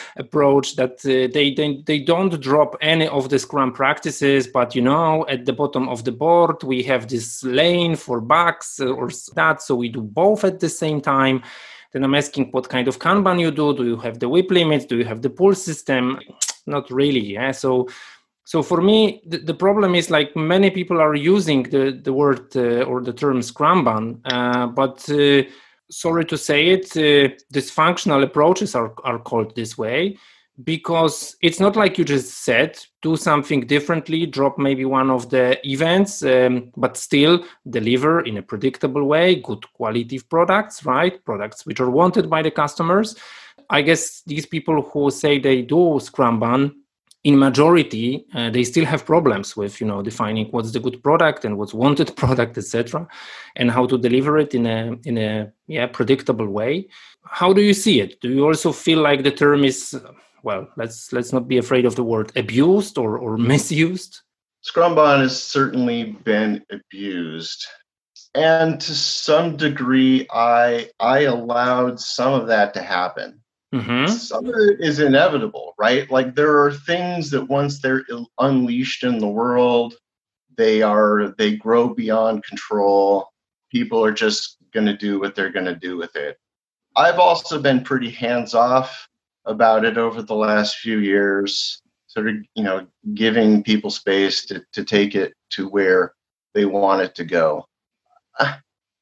approach 0.16 0.74
that 0.74 0.98
uh, 1.04 1.32
they, 1.32 1.54
they 1.54 1.80
they 1.86 2.00
don't 2.00 2.40
drop 2.40 2.76
any 2.80 3.06
of 3.06 3.28
the 3.28 3.38
Scrum 3.38 3.72
practices, 3.72 4.48
but 4.48 4.74
you 4.74 4.82
know, 4.82 5.24
at 5.28 5.44
the 5.46 5.52
bottom 5.52 5.88
of 5.88 6.04
the 6.04 6.12
board 6.12 6.62
we 6.64 6.82
have 6.82 7.06
this 7.06 7.44
lane 7.44 7.94
for 7.94 8.20
bugs 8.20 8.80
or 8.80 9.08
that, 9.36 9.62
so 9.62 9.76
we 9.76 9.88
do 9.88 10.02
both 10.02 10.44
at 10.44 10.58
the 10.58 10.68
same 10.68 11.00
time. 11.00 11.42
Then 11.92 12.04
I'm 12.04 12.14
asking 12.14 12.50
what 12.52 12.68
kind 12.68 12.88
of 12.88 12.98
Kanban 12.98 13.40
you 13.40 13.50
do. 13.50 13.76
Do 13.76 13.84
you 13.84 13.96
have 13.96 14.18
the 14.20 14.28
WIP 14.28 14.50
limits? 14.50 14.84
Do 14.84 14.96
you 14.96 15.04
have 15.04 15.22
the 15.22 15.30
pull 15.30 15.54
system? 15.54 16.20
Not 16.66 16.90
really. 16.90 17.32
Yeah. 17.34 17.52
So 17.52 17.88
so 18.44 18.62
for 18.62 18.80
me 18.80 19.22
the, 19.26 19.38
the, 19.38 19.54
problem 19.54 19.94
is 19.94 20.10
like 20.10 20.34
many 20.34 20.70
people 20.70 21.00
are 21.00 21.14
using 21.14 21.62
the 21.64 22.00
the 22.02 22.12
word 22.12 22.56
uh, 22.56 22.82
or 22.82 23.00
the 23.00 23.12
term 23.12 23.40
scrumban 23.40 24.20
uh, 24.24 24.66
but 24.66 25.08
uh, 25.10 25.48
sorry 25.90 26.24
to 26.24 26.36
say 26.36 26.68
it, 26.68 26.86
uh, 26.96 27.34
dysfunctional 27.52 28.22
approaches 28.22 28.74
are, 28.74 28.92
are 29.04 29.18
called 29.18 29.54
this 29.54 29.78
way 29.78 30.16
because 30.64 31.36
it's 31.42 31.60
not 31.60 31.76
like 31.76 31.96
you 31.98 32.04
just 32.04 32.44
said 32.44 32.78
do 33.02 33.16
something 33.16 33.66
differently 33.66 34.26
drop 34.26 34.58
maybe 34.58 34.84
one 34.84 35.10
of 35.10 35.30
the 35.30 35.58
events 35.68 36.22
um, 36.22 36.70
but 36.76 36.96
still 36.96 37.44
deliver 37.68 38.20
in 38.22 38.36
a 38.36 38.42
predictable 38.42 39.04
way 39.04 39.36
good 39.36 39.64
quality 39.74 40.18
products 40.18 40.84
right? 40.84 41.24
Products 41.24 41.64
which 41.66 41.80
are 41.80 41.90
wanted 41.90 42.28
by 42.28 42.42
the 42.42 42.50
customers. 42.50 43.16
I 43.68 43.82
guess 43.82 44.22
these 44.26 44.46
people 44.46 44.82
who 44.82 45.10
say 45.10 45.38
they 45.38 45.62
do 45.62 46.00
scrumban 46.00 46.74
in 47.22 47.38
majority 47.38 48.24
uh, 48.34 48.48
they 48.48 48.64
still 48.64 48.86
have 48.86 49.04
problems 49.04 49.54
with 49.54 49.78
you 49.80 49.86
know 49.86 50.00
defining 50.02 50.46
what's 50.52 50.72
the 50.72 50.80
good 50.80 51.02
product 51.02 51.44
and 51.44 51.58
what's 51.58 51.74
wanted 51.74 52.16
product 52.22 52.56
etc 52.56 53.06
and 53.56 53.70
how 53.70 53.86
to 53.86 53.98
deliver 53.98 54.38
it 54.38 54.54
in 54.54 54.66
a 54.66 54.96
in 55.04 55.18
a 55.18 55.52
yeah 55.66 55.86
predictable 55.86 56.48
way. 56.48 56.88
How 57.24 57.52
do 57.52 57.60
you 57.60 57.74
see 57.74 58.00
it? 58.00 58.20
Do 58.20 58.30
you 58.30 58.46
also 58.46 58.72
feel 58.72 59.00
like 59.00 59.22
the 59.22 59.30
term 59.30 59.64
is 59.64 59.94
well 60.42 60.68
let's 60.76 61.12
let's 61.12 61.32
not 61.32 61.48
be 61.48 61.58
afraid 61.58 61.84
of 61.84 61.96
the 61.96 62.04
word 62.04 62.32
abused 62.36 62.98
or 62.98 63.18
or 63.18 63.36
misused 63.36 64.20
scrumban 64.64 65.20
has 65.20 65.40
certainly 65.42 66.12
been 66.24 66.62
abused 66.70 67.66
and 68.34 68.80
to 68.80 68.94
some 68.94 69.56
degree 69.56 70.26
i 70.32 70.88
i 71.00 71.20
allowed 71.20 71.98
some 71.98 72.32
of 72.32 72.46
that 72.46 72.74
to 72.74 72.82
happen 72.82 73.40
Mm-hmm. 73.74 74.12
Some 74.12 74.46
of 74.46 74.54
it 74.56 74.80
is 74.80 74.98
inevitable, 74.98 75.74
right? 75.78 76.10
Like 76.10 76.34
there 76.34 76.60
are 76.64 76.72
things 76.72 77.30
that 77.30 77.48
once 77.48 77.80
they're 77.80 78.04
unleashed 78.38 79.04
in 79.04 79.18
the 79.18 79.28
world, 79.28 79.94
they 80.56 80.82
are 80.82 81.34
they 81.38 81.56
grow 81.56 81.94
beyond 81.94 82.44
control. 82.44 83.28
People 83.70 84.04
are 84.04 84.12
just 84.12 84.56
going 84.72 84.86
to 84.86 84.96
do 84.96 85.20
what 85.20 85.34
they're 85.36 85.52
going 85.52 85.66
to 85.66 85.76
do 85.76 85.96
with 85.96 86.16
it. 86.16 86.36
I've 86.96 87.20
also 87.20 87.60
been 87.60 87.84
pretty 87.84 88.10
hands 88.10 88.54
off 88.54 89.08
about 89.44 89.84
it 89.84 89.98
over 89.98 90.22
the 90.22 90.34
last 90.34 90.76
few 90.76 90.98
years, 90.98 91.80
sort 92.06 92.28
of, 92.28 92.36
you 92.54 92.62
know, 92.62 92.86
giving 93.14 93.62
people 93.62 93.90
space 93.90 94.44
to, 94.46 94.62
to 94.72 94.84
take 94.84 95.14
it 95.14 95.34
to 95.50 95.68
where 95.68 96.14
they 96.54 96.64
want 96.64 97.02
it 97.02 97.14
to 97.16 97.24
go. 97.24 97.64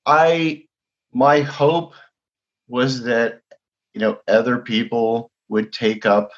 I, 0.06 0.64
my 1.12 1.40
hope 1.40 1.94
was 2.68 3.02
that 3.02 3.40
you 3.94 4.00
know 4.00 4.18
other 4.28 4.58
people 4.58 5.30
would 5.48 5.72
take 5.72 6.06
up 6.06 6.30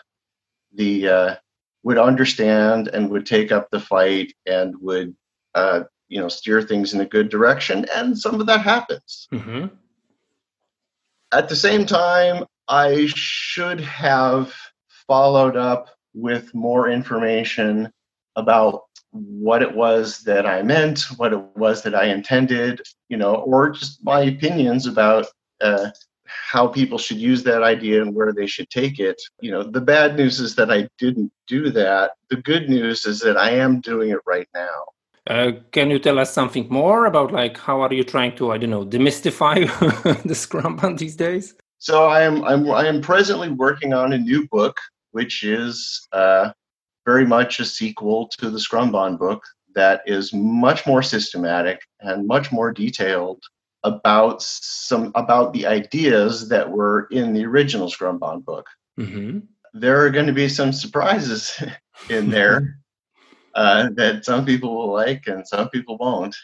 the 0.72 1.08
uh, 1.08 1.34
would 1.82 1.98
understand 1.98 2.88
and 2.88 3.10
would 3.10 3.26
take 3.26 3.52
up 3.52 3.68
the 3.70 3.80
fight 3.80 4.32
and 4.46 4.74
would 4.80 5.14
uh, 5.54 5.82
you 6.08 6.20
know 6.20 6.28
steer 6.28 6.62
things 6.62 6.94
in 6.94 7.00
a 7.00 7.06
good 7.06 7.28
direction 7.28 7.84
and 7.94 8.16
some 8.16 8.40
of 8.40 8.46
that 8.46 8.60
happens 8.60 9.28
mm-hmm. 9.32 9.66
at 11.32 11.48
the 11.48 11.56
same 11.56 11.84
time 11.84 12.44
i 12.70 13.06
should 13.14 13.80
have 13.80 14.54
followed 15.06 15.56
up 15.56 15.88
with 16.14 16.54
more 16.54 16.88
information 16.88 17.90
about 18.37 18.83
what 19.11 19.62
it 19.62 19.74
was 19.74 20.20
that 20.20 20.46
i 20.46 20.62
meant 20.62 21.02
what 21.16 21.33
it 21.33 21.42
was 21.56 21.83
that 21.83 21.94
i 21.94 22.04
intended 22.04 22.80
you 23.09 23.16
know 23.16 23.35
or 23.35 23.70
just 23.70 24.02
my 24.04 24.20
opinions 24.20 24.87
about 24.87 25.26
uh, 25.61 25.90
how 26.30 26.68
people 26.68 26.98
should 26.98 27.16
use 27.16 27.42
that 27.42 27.62
idea 27.62 28.00
and 28.02 28.14
where 28.14 28.33
they 28.33 28.46
should 28.46 28.70
take 28.70 28.98
it. 28.98 29.20
You 29.40 29.50
know, 29.50 29.62
the 29.62 29.80
bad 29.80 30.16
news 30.16 30.40
is 30.40 30.54
that 30.56 30.70
I 30.70 30.88
didn't 30.98 31.33
do 31.46 31.70
that. 31.70 32.12
The 32.28 32.37
good 32.37 32.68
news 32.68 33.04
is 33.04 33.20
that 33.20 33.37
I 33.37 33.50
am 33.50 33.80
doing 33.80 34.11
it 34.11 34.20
right 34.26 34.48
now. 34.54 34.85
Uh, 35.26 35.52
can 35.72 35.90
you 35.90 35.98
tell 35.98 36.18
us 36.18 36.33
something 36.33 36.66
more 36.70 37.06
about 37.06 37.30
like 37.30 37.59
how 37.59 37.83
are 37.83 37.92
you 37.92 38.02
trying 38.02 38.35
to 38.37 38.52
I 38.52 38.59
don't 38.59 38.70
know 38.70 38.87
demystify 38.87 39.54
the 40.24 40.35
Scrum 40.35 40.78
Scrumban 40.78 40.98
these 40.98 41.14
days? 41.14 41.54
So 41.81 42.05
I 42.05 42.21
am 42.21 42.45
I'm 42.45 42.71
I 42.71 42.87
am 42.87 43.01
presently 43.01 43.49
working 43.49 43.95
on 43.95 44.12
a 44.12 44.19
new 44.19 44.47
book, 44.49 44.77
which 45.12 45.43
is 45.43 46.07
uh, 46.12 46.51
very 47.07 47.27
much 47.27 47.59
a 47.59 47.64
sequel 47.64 48.29
to 48.38 48.51
the 48.51 48.59
Scrumban 48.59 49.19
book 49.19 49.43
that 49.75 50.03
is 50.05 50.31
much 50.35 50.87
more 50.87 51.03
systematic 51.03 51.81
and 52.01 52.27
much 52.27 52.53
more 52.53 52.71
detailed 52.71 53.43
about 53.83 54.43
some 54.43 55.11
about 55.14 55.55
the 55.55 55.66
ideas 55.66 56.51
that 56.51 56.71
were 56.71 57.09
in 57.11 57.33
the 57.33 57.47
original 57.47 57.88
Scrumban 57.88 58.45
book. 58.45 58.66
Mm-hmm. 58.99 59.38
There 59.73 60.05
are 60.05 60.11
going 60.11 60.27
to 60.27 60.35
be 60.35 60.51
some 60.51 60.75
surprises 60.75 61.62
in 62.11 62.29
there 62.29 62.79
uh, 63.55 63.88
that 63.95 64.27
some 64.27 64.45
people 64.45 64.77
will 64.77 64.93
like 64.93 65.27
and 65.29 65.49
some 65.49 65.71
people 65.71 65.97
won't. 65.97 66.37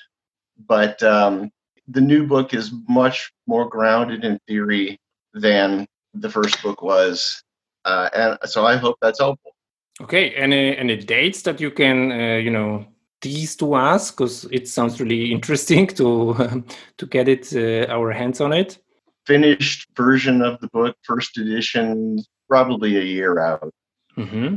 But 0.67 1.03
um, 1.03 1.51
the 1.89 2.01
new 2.01 2.27
book 2.27 2.55
is 2.55 2.73
much 2.89 3.31
more 3.47 3.69
grounded 3.69 4.25
in 4.25 4.41
theory 4.49 4.99
than 5.37 5.87
the 6.15 6.31
first 6.31 6.63
book 6.63 6.83
was, 6.83 7.43
uh, 7.85 8.09
and 8.15 8.39
so 8.45 8.67
I 8.67 8.77
hope 8.77 8.97
that's 9.01 9.21
helpful. 9.21 9.53
Okay, 10.01 10.31
any 10.31 10.77
any 10.77 10.97
dates 10.97 11.43
that 11.43 11.61
you 11.61 11.71
can 11.71 12.11
uh, 12.11 12.37
you 12.37 12.51
know 12.51 12.87
tease 13.21 13.57
to 13.57 13.75
us 13.75 14.11
because 14.11 14.45
it 14.53 14.69
sounds 14.69 15.01
really 15.01 15.33
interesting 15.37 15.87
to 15.87 16.65
to 16.99 17.07
get 17.07 17.29
it 17.29 17.53
uh, 17.55 17.93
our 17.93 18.13
hands 18.13 18.41
on 18.41 18.53
it 18.53 18.79
finished 19.27 19.89
version 19.97 20.43
of 20.43 20.61
the 20.61 20.69
book 20.69 20.97
first 21.03 21.37
edition 21.39 22.19
probably 22.49 22.97
a 22.97 23.03
year 23.03 23.41
out 23.41 23.73
mm-hmm. 24.17 24.57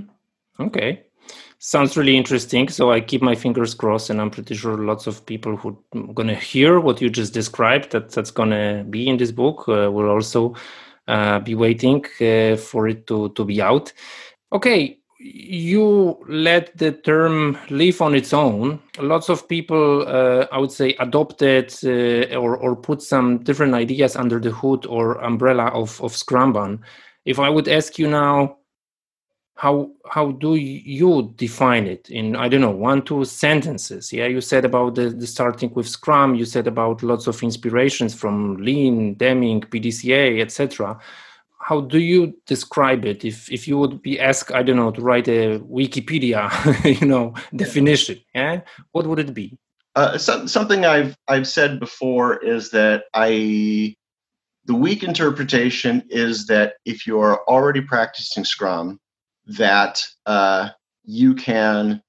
okay 0.60 1.04
sounds 1.60 1.98
really 1.98 2.18
interesting 2.18 2.70
so 2.70 2.92
i 2.92 3.00
keep 3.00 3.22
my 3.22 3.36
fingers 3.36 3.74
crossed 3.74 4.10
and 4.10 4.20
i'm 4.20 4.30
pretty 4.30 4.56
sure 4.56 4.78
lots 4.78 5.08
of 5.08 5.26
people 5.26 5.56
who 5.58 5.78
are 5.94 6.14
to 6.28 6.36
hear 6.36 6.80
what 6.80 7.02
you 7.02 7.10
just 7.10 7.34
described 7.34 7.92
that 7.92 8.10
that's 8.12 8.32
to 8.32 8.86
be 8.90 9.08
in 9.08 9.18
this 9.18 9.32
book 9.32 9.68
uh, 9.68 9.92
will 9.92 10.10
also 10.10 10.56
uh, 11.08 11.40
be 11.40 11.56
waiting 11.56 12.04
uh, 12.22 12.56
for 12.56 12.88
it 12.88 13.06
to 13.08 13.30
to 13.30 13.44
be 13.46 13.62
out 13.62 13.92
okay 14.54 15.00
you 15.20 16.18
let 16.30 16.76
the 16.78 16.94
term 16.94 17.58
live 17.70 18.02
on 18.02 18.16
its 18.16 18.34
own. 18.34 18.80
Lots 19.00 19.28
of 19.28 19.48
people, 19.50 20.08
uh, 20.08 20.48
I 20.52 20.58
would 20.58 20.72
say, 20.72 20.96
adopted 21.00 21.76
uh, 21.84 22.38
or, 22.38 22.56
or 22.56 22.76
put 22.76 23.02
some 23.02 23.40
different 23.40 23.74
ideas 23.74 24.16
under 24.16 24.40
the 24.40 24.52
hood 24.52 24.86
or 24.86 25.22
umbrella 25.22 25.66
of, 25.66 26.02
of 26.02 26.14
Scrumban. 26.14 26.80
If 27.26 27.38
I 27.38 27.50
would 27.50 27.68
ask 27.68 28.00
you 28.00 28.10
now, 28.10 28.59
how 29.60 29.92
how 30.10 30.32
do 30.32 30.56
you 30.56 31.34
define 31.36 31.86
it 31.86 32.10
in 32.10 32.36
I 32.38 32.48
don't 32.48 32.62
know 32.62 32.72
one 32.92 33.02
two 33.02 33.26
sentences? 33.26 34.14
Yeah, 34.14 34.28
you 34.28 34.40
said 34.40 34.64
about 34.64 34.96
the, 34.96 35.10
the 35.10 35.28
starting 35.28 35.74
with 35.74 35.88
Scrum. 35.88 36.36
You 36.36 36.46
said 36.46 36.66
about 36.66 37.04
lots 37.04 37.28
of 37.28 37.44
inspirations 37.44 38.16
from 38.16 38.56
Lean, 38.58 39.16
Deming, 39.16 39.62
PDCA, 39.62 40.42
etc 40.42 40.98
how 41.62 41.82
do 41.82 42.00
you 42.00 42.34
describe 42.48 43.06
it 43.06 43.24
if 43.24 43.52
if 43.52 43.68
you 43.68 43.78
would 43.78 44.02
be 44.02 44.20
asked 44.20 44.52
i 44.52 44.64
don't 44.64 44.78
know 44.78 44.92
to 44.92 45.02
write 45.02 45.28
a 45.28 45.60
wikipedia 45.60 46.42
you 47.02 47.06
know 47.06 47.34
definition 47.56 48.18
yeah 48.34 48.62
what 48.94 49.06
would 49.06 49.20
it 49.20 49.34
be 49.34 49.58
uh, 49.96 50.18
so, 50.18 50.46
something 50.46 50.86
i've 50.86 51.16
i've 51.28 51.48
said 51.48 51.80
before 51.80 52.38
is 52.38 52.72
that 52.72 53.04
i 53.14 53.94
the 54.66 54.74
weak 54.74 55.04
interpretation 55.04 56.02
is 56.10 56.48
that 56.48 56.76
if 56.86 57.06
you 57.06 57.20
are 57.20 57.44
already 57.48 57.82
practicing 57.82 58.46
scrum 58.46 59.00
that 59.58 60.06
uh, 60.26 60.70
you 61.04 61.34
can 61.34 62.02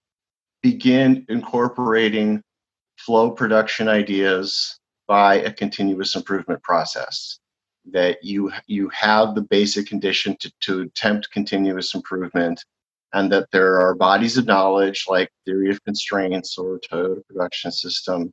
begin 0.63 1.25
incorporating 1.29 2.43
flow 2.99 3.31
production 3.31 3.89
ideas 3.89 4.79
by 5.09 5.37
a 5.37 5.53
continuous 5.53 6.15
improvement 6.15 6.63
process 6.63 7.39
that 7.91 8.23
you 8.23 8.53
you 8.67 8.91
have 8.91 9.35
the 9.35 9.41
basic 9.41 9.87
condition 9.87 10.37
to, 10.39 10.53
to 10.61 10.83
attempt 10.83 11.31
continuous 11.31 11.95
improvement 11.95 12.63
and 13.15 13.33
that 13.33 13.51
there 13.51 13.81
are 13.81 13.95
bodies 13.95 14.37
of 14.37 14.47
knowledge 14.47 15.07
like 15.09 15.31
theory 15.45 15.71
of 15.71 15.83
constraints 15.85 16.59
or 16.59 16.79
Toyota 16.79 17.27
production 17.27 17.73
system 17.73 18.33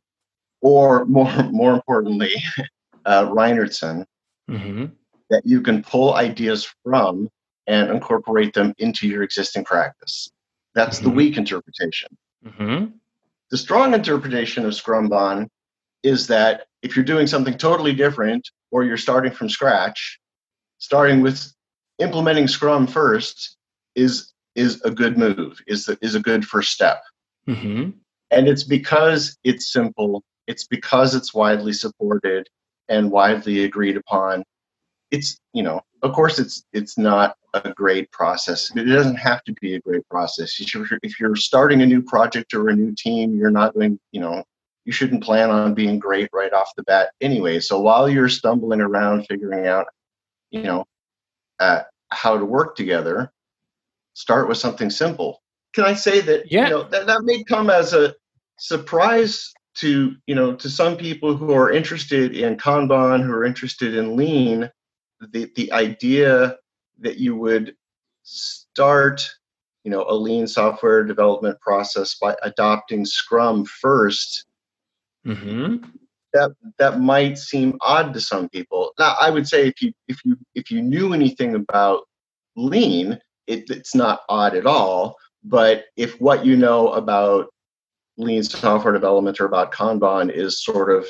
or 0.62 1.06
more 1.06 1.32
more 1.52 1.74
importantly 1.74 2.34
uh, 3.06 3.26
Reinertsen 3.28 4.04
mm-hmm. 4.50 4.86
that 5.30 5.42
you 5.46 5.62
can 5.62 5.82
pull 5.82 6.14
ideas 6.16 6.68
from 6.84 7.30
and 7.68 7.90
incorporate 7.92 8.54
them 8.54 8.74
into 8.78 9.08
your 9.08 9.24
existing 9.24 9.64
practice 9.64 10.30
that's 10.74 10.98
mm-hmm. 10.98 11.10
the 11.10 11.16
weak 11.16 11.38
interpretation 11.38 12.10
mm-hmm. 12.46 12.86
the 13.52 13.58
strong 13.58 13.94
interpretation 13.94 14.66
of 14.66 14.72
Scrumban 14.72 15.48
is 16.04 16.28
that 16.28 16.68
if 16.82 16.96
you're 16.96 17.06
doing 17.06 17.28
something 17.28 17.58
totally 17.58 17.94
different 17.94 18.50
or 18.72 18.84
you're 18.84 18.98
starting 18.98 19.32
from 19.32 19.50
scratch, 19.50 20.20
starting 20.78 21.22
with 21.22 21.52
implementing 22.00 22.48
Scrum 22.48 22.88
first 22.88 23.58
is 23.96 24.34
is 24.56 24.82
a 24.84 24.90
good 24.90 25.18
move, 25.18 25.62
is 25.68 25.86
the, 25.86 25.98
is 26.02 26.16
a 26.16 26.20
good 26.20 26.46
first 26.46 26.72
step. 26.72 27.04
Mm-hmm. 27.48 27.92
And 28.32 28.48
it's 28.48 28.64
because 28.64 29.38
it's 29.44 29.72
simple, 29.72 30.24
it's 30.48 30.66
because 30.66 31.14
it's 31.14 31.34
widely 31.34 31.74
supported 31.74 32.48
and 32.90 33.12
widely 33.12 33.64
agreed 33.64 33.98
upon. 33.98 34.44
It's 35.12 35.40
you 35.54 35.64
know, 35.64 35.82
of 36.02 36.14
course, 36.14 36.40
it's 36.40 36.64
it's 36.74 36.98
not 36.98 37.36
a 37.54 37.74
great 37.74 38.12
process. 38.12 38.72
It 38.76 38.84
doesn't 38.84 39.16
have 39.16 39.44
to 39.46 39.54
be 39.62 39.76
a 39.76 39.80
great 39.80 40.08
process. 40.10 40.60
If 40.60 40.74
you're, 40.74 40.86
if 41.02 41.20
you're 41.20 41.36
starting 41.36 41.82
a 41.82 41.86
new 41.86 42.02
project 42.02 42.54
or 42.54 42.70
a 42.70 42.76
new 42.76 42.94
team, 42.94 43.36
you're 43.36 43.52
not 43.52 43.74
going, 43.74 44.00
you 44.12 44.20
know, 44.20 44.44
you 44.86 44.92
shouldn't 44.92 45.24
plan 45.24 45.50
on 45.50 45.74
being 45.74 45.98
great 45.98 46.30
right 46.34 46.54
off 46.54 46.72
the 46.76 46.84
bat 46.84 47.10
anyway. 47.22 47.60
So 47.60 47.80
while 47.80 48.10
you're 48.10 48.30
stumbling 48.30 48.82
around 48.82 49.26
figuring 49.28 49.66
out, 49.66 49.88
you 50.52 50.64
know, 50.64 50.86
uh, 51.60 51.82
how 52.10 52.38
to 52.38 52.46
work 52.46 52.76
together, 52.76 53.32
start 54.14 54.48
with 54.48 54.58
something 54.58 54.90
simple. 54.90 55.42
Can 55.74 55.86
I 55.86 55.94
say 55.94 56.22
that? 56.22 56.52
Yeah. 56.52 56.66
You 56.66 56.70
know, 56.70 56.84
that, 56.84 57.08
that 57.08 57.24
may 57.24 57.44
come 57.44 57.70
as 57.70 57.94
a 57.94 58.16
surprise 58.60 59.54
to 59.76 60.16
you 60.26 60.34
know 60.34 60.56
to 60.56 60.70
some 60.70 60.98
people 60.98 61.36
who 61.36 61.54
are 61.54 61.72
interested 61.72 62.36
in 62.36 62.58
Kanban, 62.58 63.24
who 63.24 63.32
are 63.32 63.46
interested 63.46 63.96
in 63.96 64.16
Lean. 64.16 64.70
The 65.20 65.52
the 65.56 65.72
idea 65.72 66.58
that 67.00 67.18
you 67.18 67.36
would 67.36 67.76
start 68.24 69.30
you 69.84 69.92
know 69.92 70.06
a 70.08 70.14
lean 70.14 70.48
software 70.48 71.04
development 71.04 71.60
process 71.62 72.16
by 72.16 72.36
adopting 72.44 73.06
scrum 73.06 73.66
first 73.66 74.48
Mm-hmm. 75.28 75.90
That 76.34 76.52
that 76.78 77.00
might 77.00 77.38
seem 77.38 77.78
odd 77.82 78.14
to 78.14 78.22
some 78.22 78.50
people. 78.50 78.92
Now, 79.00 79.16
I 79.20 79.30
would 79.30 79.48
say 79.48 79.68
if 79.68 79.82
you 79.82 79.92
if 80.08 80.24
you 80.24 80.38
if 80.56 80.72
you 80.72 80.82
knew 80.82 81.14
anything 81.14 81.56
about 81.56 82.04
lean, 82.56 83.20
it, 83.48 83.70
it's 83.70 83.96
not 83.96 84.22
odd 84.30 84.56
at 84.56 84.66
all. 84.66 85.16
But 85.44 85.86
if 85.96 86.20
what 86.22 86.46
you 86.46 86.56
know 86.56 86.90
about 86.90 87.48
lean 88.18 88.44
software 88.44 88.94
development 88.94 89.40
or 89.40 89.46
about 89.46 89.72
Kanban 89.72 90.32
is 90.32 90.64
sort 90.64 90.92
of 90.92 91.06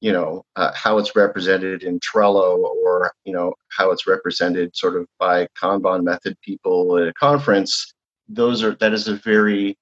you 0.00 0.12
know 0.12 0.44
uh, 0.56 0.72
how 0.74 0.98
it's 0.98 1.16
represented 1.16 1.82
in 1.82 2.00
Trello 2.00 2.58
or 2.58 3.12
you 3.24 3.32
know 3.32 3.54
how 3.68 3.90
it's 3.90 4.06
represented 4.06 4.76
sort 4.76 4.96
of 4.96 5.06
by 5.18 5.48
Kanban 5.60 6.04
method 6.04 6.36
people 6.40 6.96
at 6.98 7.08
a 7.08 7.14
conference, 7.14 7.94
those 8.28 8.62
are 8.62 8.74
that 8.76 8.92
is 8.92 9.08
a 9.08 9.16
very 9.16 9.76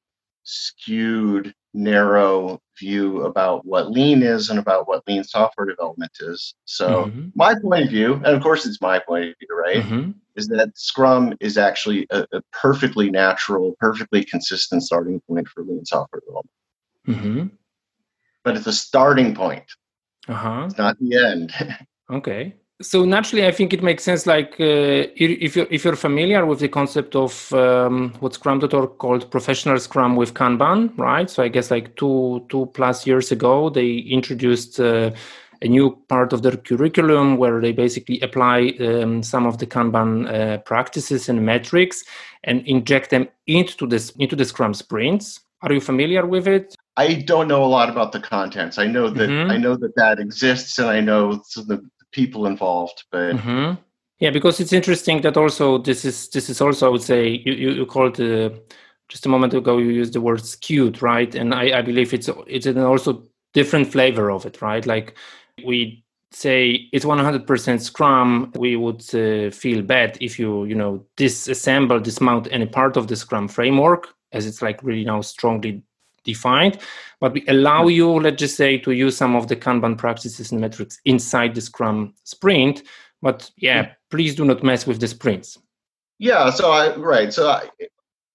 skewed 0.44 1.54
narrow 1.72 2.60
view 2.78 3.22
about 3.22 3.66
what 3.66 3.90
lean 3.90 4.22
is 4.22 4.48
and 4.48 4.58
about 4.58 4.86
what 4.86 5.02
lean 5.08 5.24
software 5.24 5.66
development 5.66 6.12
is. 6.20 6.54
So 6.64 7.06
mm-hmm. 7.06 7.28
my 7.34 7.54
point 7.60 7.84
of 7.84 7.90
view, 7.90 8.14
and 8.14 8.26
of 8.26 8.42
course 8.42 8.66
it's 8.66 8.80
my 8.80 8.98
point 8.98 9.24
of 9.24 9.34
view, 9.38 9.48
right, 9.56 9.82
mm-hmm. 9.82 10.10
is 10.36 10.48
that 10.48 10.76
Scrum 10.76 11.34
is 11.40 11.58
actually 11.58 12.06
a, 12.10 12.26
a, 12.32 12.40
perfectly 12.52 13.10
natural, 13.10 13.74
perfectly 13.80 14.24
consistent 14.24 14.82
starting 14.82 15.20
point 15.28 15.48
for 15.48 15.64
lean 15.64 15.84
software 15.84 16.20
development. 16.20 16.50
Mm-hmm. 17.08 17.46
But 18.44 18.56
it's 18.56 18.66
a 18.66 18.72
starting 18.72 19.34
point. 19.34 19.64
Uh-huh. 20.28 20.64
It's 20.66 20.78
not 20.78 20.96
the 20.98 21.16
end. 21.16 21.52
okay. 22.10 22.54
so 22.82 23.04
naturally, 23.04 23.46
I 23.46 23.52
think 23.52 23.72
it 23.72 23.82
makes 23.82 24.02
sense. 24.02 24.26
Like 24.26 24.52
uh, 24.58 25.06
if 25.16 25.56
you're 25.56 25.66
if 25.70 25.84
you're 25.84 25.96
familiar 25.96 26.44
with 26.46 26.60
the 26.60 26.68
concept 26.68 27.14
of 27.14 27.52
um, 27.52 28.12
what 28.20 28.34
Scrum.org 28.34 28.98
called 28.98 29.30
professional 29.30 29.78
Scrum 29.78 30.16
with 30.16 30.34
Kanban, 30.34 30.96
right? 30.98 31.28
So 31.28 31.42
I 31.42 31.48
guess 31.48 31.70
like 31.70 31.96
two 31.96 32.44
two 32.48 32.66
plus 32.74 33.06
years 33.06 33.32
ago, 33.32 33.70
they 33.70 33.98
introduced 33.98 34.80
uh, 34.80 35.10
a 35.62 35.68
new 35.68 35.98
part 36.08 36.32
of 36.32 36.42
their 36.42 36.56
curriculum 36.56 37.36
where 37.36 37.60
they 37.60 37.72
basically 37.72 38.20
apply 38.20 38.74
um, 38.80 39.22
some 39.22 39.46
of 39.46 39.58
the 39.58 39.66
Kanban 39.66 40.28
uh, 40.28 40.58
practices 40.58 41.28
and 41.28 41.44
metrics 41.44 42.04
and 42.44 42.66
inject 42.66 43.10
them 43.10 43.28
into 43.46 43.86
this 43.86 44.10
into 44.18 44.36
the 44.36 44.44
Scrum 44.44 44.74
sprints. 44.74 45.40
Are 45.62 45.72
you 45.72 45.80
familiar 45.80 46.26
with 46.26 46.46
it? 46.46 46.74
I 46.96 47.14
don't 47.14 47.48
know 47.48 47.64
a 47.64 47.66
lot 47.66 47.90
about 47.90 48.12
the 48.12 48.20
contents. 48.20 48.78
I 48.78 48.86
know 48.86 49.10
that 49.10 49.28
mm-hmm. 49.28 49.50
I 49.50 49.56
know 49.56 49.76
that 49.76 49.96
that 49.96 50.20
exists, 50.20 50.78
and 50.78 50.88
I 50.88 51.00
know 51.00 51.42
the 51.56 51.84
people 52.14 52.46
involved 52.46 53.02
but 53.10 53.34
mm-hmm. 53.34 53.74
yeah 54.20 54.30
because 54.30 54.60
it's 54.60 54.72
interesting 54.72 55.20
that 55.20 55.36
also 55.36 55.78
this 55.78 56.04
is 56.04 56.28
this 56.30 56.48
is 56.48 56.60
also 56.60 56.86
i 56.86 56.88
would 56.88 57.02
say 57.02 57.28
you 57.44 57.52
you, 57.52 57.70
you 57.72 57.84
called 57.84 58.20
uh, 58.20 58.48
just 59.08 59.26
a 59.26 59.28
moment 59.28 59.52
ago 59.52 59.78
you 59.78 59.90
used 59.90 60.12
the 60.12 60.20
word 60.20 60.44
skewed 60.46 61.02
right 61.02 61.34
and 61.34 61.52
i 61.52 61.78
i 61.78 61.82
believe 61.82 62.14
it's 62.14 62.30
it's 62.46 62.66
an 62.66 62.78
also 62.78 63.22
different 63.52 63.90
flavor 63.90 64.30
of 64.30 64.46
it 64.46 64.62
right 64.62 64.86
like 64.86 65.16
we 65.66 66.02
say 66.30 66.88
it's 66.92 67.04
100% 67.04 67.80
scrum 67.80 68.52
we 68.56 68.74
would 68.74 69.02
uh, 69.14 69.50
feel 69.50 69.82
bad 69.82 70.18
if 70.20 70.38
you 70.38 70.64
you 70.64 70.74
know 70.74 71.04
disassemble 71.16 72.02
dismount 72.02 72.48
any 72.50 72.66
part 72.66 72.96
of 72.96 73.06
the 73.06 73.16
scrum 73.16 73.48
framework 73.48 74.08
as 74.32 74.46
it's 74.46 74.62
like 74.62 74.82
really 74.82 75.04
now 75.04 75.20
strongly 75.20 75.82
defined, 76.24 76.78
but 77.20 77.32
we 77.32 77.44
allow 77.48 77.86
you, 77.86 78.10
let's 78.20 78.36
just 78.36 78.56
say, 78.56 78.78
to 78.78 78.90
use 78.90 79.16
some 79.16 79.36
of 79.36 79.48
the 79.48 79.56
Kanban 79.56 79.96
practices 79.96 80.52
and 80.52 80.60
metrics 80.60 80.98
inside 81.04 81.54
the 81.54 81.60
Scrum 81.60 82.14
sprint. 82.24 82.82
But 83.22 83.50
yeah, 83.56 83.92
please 84.10 84.34
do 84.34 84.44
not 84.44 84.62
mess 84.62 84.86
with 84.86 85.00
the 85.00 85.08
sprints. 85.08 85.58
Yeah, 86.18 86.50
so 86.50 86.70
I 86.70 86.94
right. 86.96 87.32
So 87.32 87.48
I, 87.48 87.68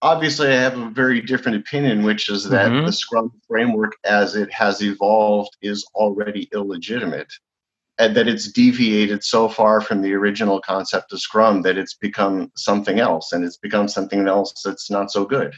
obviously, 0.02 0.47
I 0.47 0.56
have 0.56 0.78
a 0.78 0.89
very 0.89 1.21
different 1.21 1.58
opinion, 1.58 2.04
which 2.04 2.30
is 2.30 2.49
that 2.49 2.71
mm-hmm. 2.71 2.86
the 2.86 2.91
Scrum 2.91 3.32
framework, 3.47 3.93
as 4.04 4.36
it 4.36 4.52
has 4.52 4.82
evolved, 4.82 5.56
is 5.62 5.86
already 5.95 6.49
illegitimate, 6.54 7.32
and 7.99 8.15
that 8.15 8.28
it's 8.28 8.52
deviated 8.52 9.23
so 9.23 9.47
far 9.47 9.82
from 9.82 10.02
the 10.02 10.13
original 10.13 10.60
concept 10.62 11.13
of 11.13 11.21
Scrum 11.21 11.62
that 11.62 11.78
it's 11.78 11.93
become 11.93 12.52
something 12.56 12.99
else, 12.99 13.32
and 13.32 13.45
it's 13.45 13.58
become 13.58 13.88
something 13.88 14.28
else 14.28 14.62
that's 14.63 14.89
not 14.89 15.12
so 15.12 15.25
good 15.25 15.54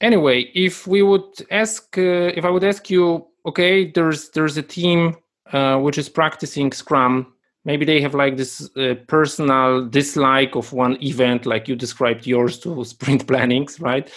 anyway, 0.00 0.50
if 0.54 0.86
we 0.86 1.02
would 1.02 1.46
ask, 1.50 1.96
uh, 1.98 2.32
if 2.36 2.44
I 2.44 2.50
would 2.50 2.64
ask 2.64 2.90
you, 2.90 3.26
okay, 3.46 3.90
there's 3.90 4.30
there's 4.30 4.56
a 4.56 4.62
team 4.62 5.16
uh, 5.52 5.78
which 5.78 5.98
is 5.98 6.08
practicing 6.08 6.72
Scrum. 6.72 7.32
Maybe 7.64 7.84
they 7.84 8.00
have 8.00 8.14
like 8.14 8.36
this 8.36 8.68
uh, 8.76 8.94
personal 9.08 9.86
dislike 9.86 10.54
of 10.54 10.72
one 10.72 11.02
event, 11.02 11.46
like 11.46 11.66
you 11.66 11.76
described 11.76 12.26
yours 12.26 12.58
to 12.60 12.84
sprint 12.92 13.26
plannings, 13.26 13.80
right? 13.80 14.10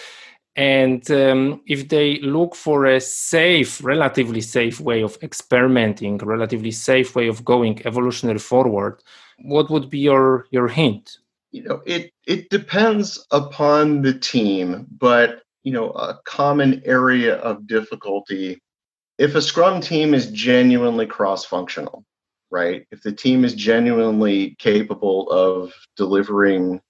And 0.56 1.08
um, 1.12 1.62
if 1.66 1.88
they 1.88 2.18
look 2.18 2.56
for 2.56 2.84
a 2.84 3.00
safe, 3.00 3.82
relatively 3.84 4.40
safe 4.40 4.80
way 4.80 5.02
of 5.02 5.16
experimenting, 5.22 6.18
relatively 6.18 6.72
safe 6.72 7.14
way 7.14 7.28
of 7.28 7.44
going 7.44 7.80
evolutionary 7.86 8.40
forward, 8.40 9.00
what 9.44 9.70
would 9.70 9.88
be 9.88 10.00
your 10.00 10.46
your 10.50 10.66
hint? 10.66 11.18
You 11.52 11.62
know, 11.62 11.82
it 11.86 12.12
it 12.26 12.50
depends 12.50 13.24
upon 13.30 14.02
the 14.02 14.14
team, 14.14 14.86
but 14.90 15.42
you 15.68 15.74
know 15.74 15.90
a 15.90 16.18
common 16.24 16.80
area 16.86 17.34
of 17.36 17.66
difficulty 17.66 18.58
if 19.18 19.34
a 19.34 19.42
scrum 19.42 19.82
team 19.82 20.14
is 20.14 20.30
genuinely 20.30 21.04
cross 21.04 21.44
functional 21.44 22.06
right 22.50 22.86
if 22.90 23.02
the 23.02 23.12
team 23.12 23.44
is 23.44 23.52
genuinely 23.52 24.56
capable 24.58 25.30
of 25.30 25.70
delivering 25.94 26.80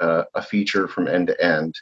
uh, 0.00 0.22
a 0.34 0.40
feature 0.40 0.88
from 0.88 1.06
end 1.06 1.26
to 1.26 1.44
end 1.44 1.74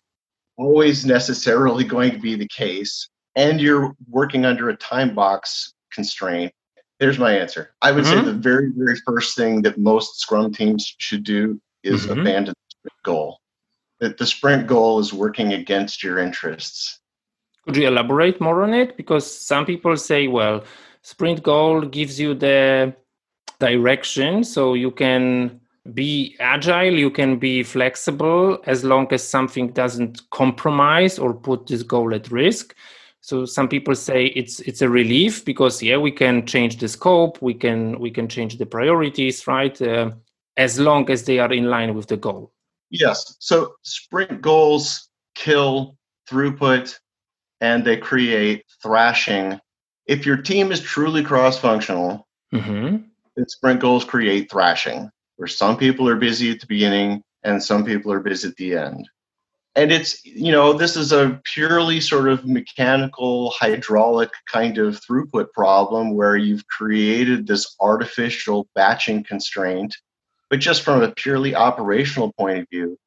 always 0.57 1.07
necessarily 1.07 1.85
going 1.85 2.11
to 2.11 2.19
be 2.19 2.35
the 2.35 2.49
case 2.49 3.09
and 3.37 3.61
you're 3.61 3.95
working 4.09 4.45
under 4.45 4.69
a 4.69 4.77
time 4.77 5.15
box 5.15 5.75
constraint 5.93 6.53
there's 6.99 7.21
my 7.21 7.39
answer 7.39 7.73
i 7.83 7.93
would 7.93 8.03
mm-hmm. 8.03 8.19
say 8.19 8.25
the 8.25 8.33
very 8.33 8.73
very 8.75 8.97
first 9.07 9.37
thing 9.37 9.63
that 9.63 9.79
most 9.79 10.19
scrum 10.19 10.53
teams 10.53 10.93
should 10.99 11.23
do 11.23 11.61
is 11.85 12.07
mm-hmm. 12.07 12.19
abandon 12.19 12.55
the 12.83 12.91
goal 13.05 13.39
that 14.03 14.19
the 14.19 14.27
sprint 14.27 14.67
goal 14.67 14.99
is 14.99 15.13
working 15.13 15.53
against 15.53 16.03
your 16.03 16.19
interests. 16.19 16.99
Could 17.65 17.77
you 17.77 17.87
elaborate 17.87 18.41
more 18.41 18.65
on 18.65 18.75
it? 18.75 18.97
Because 18.97 19.25
some 19.25 19.65
people 19.65 19.97
say, 19.97 20.27
well, 20.27 20.65
sprint 21.03 21.45
goal 21.45 21.83
gives 21.83 22.19
you 22.19 22.35
the 22.35 22.93
direction 23.61 24.43
so 24.43 24.75
you 24.75 24.91
can 24.91 25.61
be 25.95 26.35
agile, 26.41 26.99
you 26.99 27.11
can 27.11 27.39
be 27.39 27.63
flexible 27.63 28.59
as 28.67 28.83
long 28.83 29.07
as 29.13 29.23
something 29.27 29.69
doesn't 29.73 30.21
compromise 30.31 31.17
or 31.17 31.33
put 31.33 31.69
this 31.69 31.85
goal 31.85 32.13
at 32.13 32.29
risk. 32.33 32.75
So 33.21 33.45
some 33.45 33.69
people 33.69 33.95
say 33.95 34.27
it's 34.27 34.59
it's 34.61 34.83
a 34.83 34.89
relief 34.89 35.45
because 35.45 35.81
yeah 35.81 35.97
we 35.97 36.11
can 36.11 36.45
change 36.45 36.79
the 36.79 36.89
scope, 36.89 37.41
we 37.41 37.55
can 37.55 38.01
we 38.01 38.11
can 38.11 38.29
change 38.29 38.59
the 38.59 38.67
priorities, 38.67 39.47
right? 39.47 39.81
Uh, 39.81 40.11
as 40.57 40.81
long 40.81 41.09
as 41.09 41.25
they 41.25 41.39
are 41.39 41.53
in 41.53 41.67
line 41.71 41.95
with 41.95 42.09
the 42.09 42.17
goal. 42.17 42.52
Yes. 42.93 43.37
So 43.41 43.75
sprint 43.83 44.43
goals 44.43 45.09
kill 45.35 45.97
throughput 46.31 46.95
and 47.61 47.85
they 47.85 47.97
create 47.97 48.65
thrashing. 48.83 49.59
If 50.07 50.27
your 50.27 50.37
team 50.37 50.71
is 50.71 50.81
truly 50.81 51.25
cross 51.25 51.59
functional, 51.59 52.29
mm-hmm. 52.53 52.99
then 53.35 53.49
sprint 53.49 53.81
goals 53.81 54.05
create 54.05 54.51
thrashing, 54.51 55.11
where 55.37 55.49
some 55.49 55.79
people 55.79 56.07
are 56.07 56.17
busy 56.17 56.51
at 56.51 56.61
the 56.61 56.67
beginning 56.67 57.23
and 57.43 57.63
some 57.63 57.85
people 57.85 58.13
are 58.13 58.21
busy 58.21 58.49
at 58.49 58.57
the 58.57 58.77
end. 58.77 59.09
And 59.75 59.91
it's, 59.91 60.23
you 60.27 60.53
know, 60.53 60.75
this 60.75 60.97
is 60.97 61.13
a 61.13 61.41
purely 61.45 61.99
sort 61.99 62.29
of 62.29 62.47
mechanical, 62.47 63.53
hydraulic 63.53 64.31
kind 64.53 64.77
of 64.77 65.01
throughput 65.01 65.51
problem 65.53 66.15
where 66.15 66.37
you've 66.37 66.67
created 66.67 67.47
this 67.47 67.75
artificial 67.81 68.69
batching 68.75 69.25
constraint 69.25 69.97
but 70.53 70.61
just 70.61 70.83
from 70.83 71.03
a 71.03 71.11
purely 71.11 71.55
operational 71.55 72.31
point 72.35 72.59
of 72.59 72.67
view, 72.71 72.99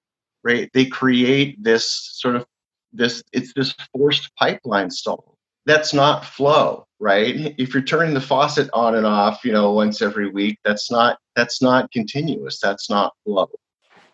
right? 0.44 0.68
They 0.74 0.88
create 0.88 1.64
this 1.64 1.88
sort 2.14 2.36
of 2.36 2.48
this 2.92 3.24
it's 3.34 3.54
this 3.54 3.76
forced 3.96 4.36
pipeline 4.36 4.90
stall. 4.90 5.38
That's 5.68 5.94
not 5.94 6.26
flow, 6.26 6.88
right? 7.00 7.54
If 7.60 7.72
you're 7.72 7.84
turning 7.84 8.16
the 8.16 8.22
faucet 8.22 8.68
on 8.74 8.96
and 8.96 9.06
off, 9.06 9.46
you 9.46 9.52
know, 9.52 9.74
once 9.74 10.02
every 10.02 10.28
week, 10.28 10.58
that's 10.66 10.90
not 10.90 11.20
that's 11.36 11.62
not 11.62 11.92
continuous. 11.92 12.60
That's 12.60 12.90
not 12.90 13.14
flow. 13.24 13.52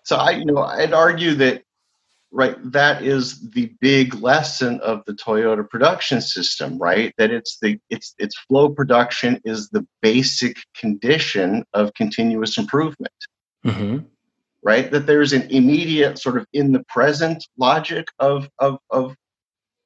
So 0.04 0.18
I, 0.18 0.32
you 0.32 0.44
know, 0.44 0.58
I'd 0.58 0.92
argue 0.92 1.34
that 1.36 1.64
right? 2.32 2.56
That 2.72 3.04
is 3.04 3.50
the 3.52 3.74
big 3.82 4.16
lesson 4.16 4.80
of 4.82 5.04
the 5.06 5.14
toyota 5.14 5.70
production 5.70 6.22
system 6.22 6.78
right? 6.78 7.14
That 7.18 7.32
it's 7.32 7.60
the 7.62 7.80
it's 7.90 8.16
it's 8.18 8.38
flow 8.40 8.70
production 8.70 9.42
is 9.44 9.70
the 9.70 9.86
basic 10.02 10.58
condition 10.76 11.66
of 11.74 11.94
continuous 11.94 12.58
improvement 12.58 13.14
mm-hmm. 13.66 14.06
right? 14.64 14.90
That 14.92 15.06
there's 15.06 15.34
an 15.34 15.44
immediate 15.50 16.20
sort 16.20 16.38
of 16.38 16.46
in 16.54 16.72
the 16.72 16.84
present 16.88 17.46
logic 17.58 18.08
of 18.20 18.50
of 18.60 18.80
of 18.90 19.16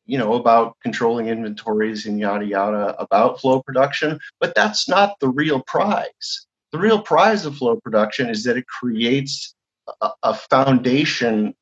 you 0.05 0.17
know 0.17 0.33
about 0.35 0.77
controlling 0.83 1.27
inventories 1.27 2.05
and 2.05 2.19
yada 2.19 2.45
yada 2.45 2.95
about 2.99 3.41
flow 3.41 3.61
production 3.63 4.19
but 4.39 4.53
that's 4.55 4.87
not 4.87 5.19
the 5.19 5.29
real 5.29 5.61
prize. 5.61 6.45
The 6.71 6.79
real 6.79 7.01
prize 7.01 7.45
of 7.45 7.57
flow 7.57 7.77
production 7.77 8.29
is 8.29 8.43
that 8.43 8.57
it 8.57 8.67
creates 8.67 9.55
a, 10.01 10.09
a 10.23 10.33
foundation 10.33 11.55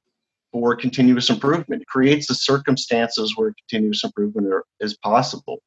for 0.53 0.75
continuous 0.75 1.29
improvement. 1.29 1.81
It 1.81 1.87
creates 1.87 2.27
the 2.27 2.35
circumstances 2.35 3.33
where 3.35 3.53
continuous 3.67 4.03
improvement 4.03 4.47
are, 4.47 4.63
is 4.79 4.95
possible, 4.97 5.59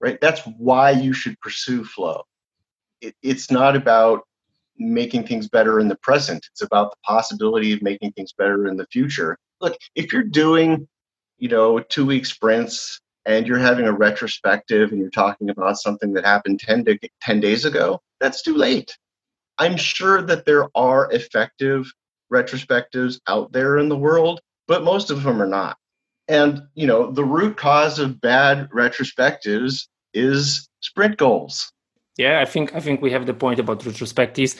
right? 0.00 0.20
That's 0.20 0.42
why 0.58 0.90
you 0.90 1.14
should 1.14 1.40
pursue 1.40 1.82
flow. 1.82 2.22
It, 3.00 3.14
it's 3.22 3.50
not 3.50 3.74
about 3.74 4.20
making 4.76 5.26
things 5.26 5.48
better 5.48 5.80
in 5.80 5.88
the 5.88 5.96
present. 5.96 6.46
It's 6.52 6.62
about 6.62 6.90
the 6.90 6.96
possibility 7.04 7.72
of 7.72 7.82
making 7.82 8.12
things 8.12 8.32
better 8.32 8.68
in 8.68 8.76
the 8.76 8.86
future. 8.92 9.38
Look, 9.60 9.76
if 9.94 10.12
you're 10.12 10.22
doing, 10.22 10.86
you 11.38 11.48
know, 11.48 11.80
two 11.80 12.04
week 12.04 12.26
sprints 12.26 13.00
and 13.24 13.46
you're 13.46 13.58
having 13.58 13.86
a 13.86 13.92
retrospective 13.92 14.90
and 14.90 15.00
you're 15.00 15.10
talking 15.10 15.48
about 15.48 15.78
something 15.78 16.12
that 16.12 16.26
happened 16.26 16.60
10, 16.60 16.84
to, 16.84 16.98
10 17.22 17.40
days 17.40 17.64
ago, 17.64 18.00
that's 18.20 18.42
too 18.42 18.54
late. 18.54 18.96
I'm 19.56 19.76
sure 19.76 20.20
that 20.22 20.44
there 20.44 20.68
are 20.76 21.10
effective 21.12 21.90
retrospectives 22.38 23.20
out 23.26 23.52
there 23.52 23.78
in 23.78 23.88
the 23.88 24.02
world, 24.06 24.40
but 24.66 24.84
most 24.84 25.10
of 25.10 25.22
them 25.22 25.40
are 25.40 25.52
not. 25.60 25.76
And, 26.28 26.62
you 26.74 26.86
know, 26.86 27.10
the 27.10 27.24
root 27.24 27.56
cause 27.56 27.98
of 27.98 28.20
bad 28.20 28.68
retrospectives 28.70 29.86
is 30.14 30.68
sprint 30.80 31.16
goals. 31.18 31.70
Yeah, 32.16 32.40
I 32.40 32.44
think 32.44 32.74
I 32.74 32.80
think 32.80 33.02
we 33.02 33.10
have 33.10 33.26
the 33.26 33.34
point 33.34 33.58
about 33.58 33.80
retrospectives. 33.80 34.56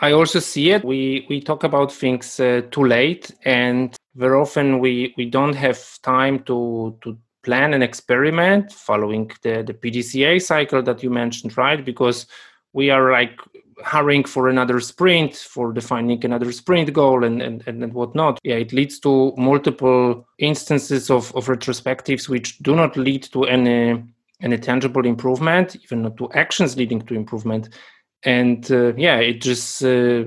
I 0.00 0.12
also 0.12 0.40
see 0.40 0.70
it. 0.70 0.82
We 0.84 1.26
we 1.28 1.40
talk 1.40 1.62
about 1.62 1.92
things 1.92 2.40
uh, 2.40 2.62
too 2.70 2.84
late, 2.84 3.30
and 3.44 3.94
very 4.14 4.38
often 4.38 4.78
we 4.78 5.12
we 5.18 5.26
don't 5.26 5.54
have 5.54 5.78
time 6.02 6.42
to 6.44 6.96
to 7.02 7.18
plan 7.42 7.74
an 7.74 7.82
experiment 7.82 8.72
following 8.72 9.30
the 9.42 9.62
the 9.62 9.74
PDCA 9.74 10.40
cycle 10.40 10.82
that 10.82 11.02
you 11.02 11.10
mentioned, 11.10 11.58
right? 11.58 11.84
Because 11.84 12.26
we 12.72 12.88
are 12.90 13.12
like 13.12 13.38
hurrying 13.82 14.24
for 14.24 14.48
another 14.48 14.80
sprint, 14.80 15.34
for 15.34 15.72
defining 15.72 16.24
another 16.24 16.52
sprint 16.52 16.92
goal 16.92 17.24
and, 17.24 17.42
and, 17.42 17.62
and 17.66 17.92
whatnot. 17.92 18.38
Yeah, 18.42 18.56
it 18.56 18.72
leads 18.72 18.98
to 19.00 19.34
multiple 19.36 20.26
instances 20.38 21.10
of, 21.10 21.34
of 21.34 21.46
retrospectives 21.46 22.28
which 22.28 22.58
do 22.58 22.74
not 22.74 22.96
lead 22.96 23.24
to 23.32 23.44
any 23.44 24.02
any 24.40 24.58
tangible 24.58 25.06
improvement, 25.06 25.76
even 25.84 26.02
not 26.02 26.16
to 26.18 26.30
actions 26.32 26.76
leading 26.76 27.00
to 27.02 27.14
improvement. 27.14 27.70
And 28.24 28.70
uh, 28.70 28.94
yeah, 28.96 29.16
it 29.16 29.40
just 29.40 29.82
uh, 29.82 30.24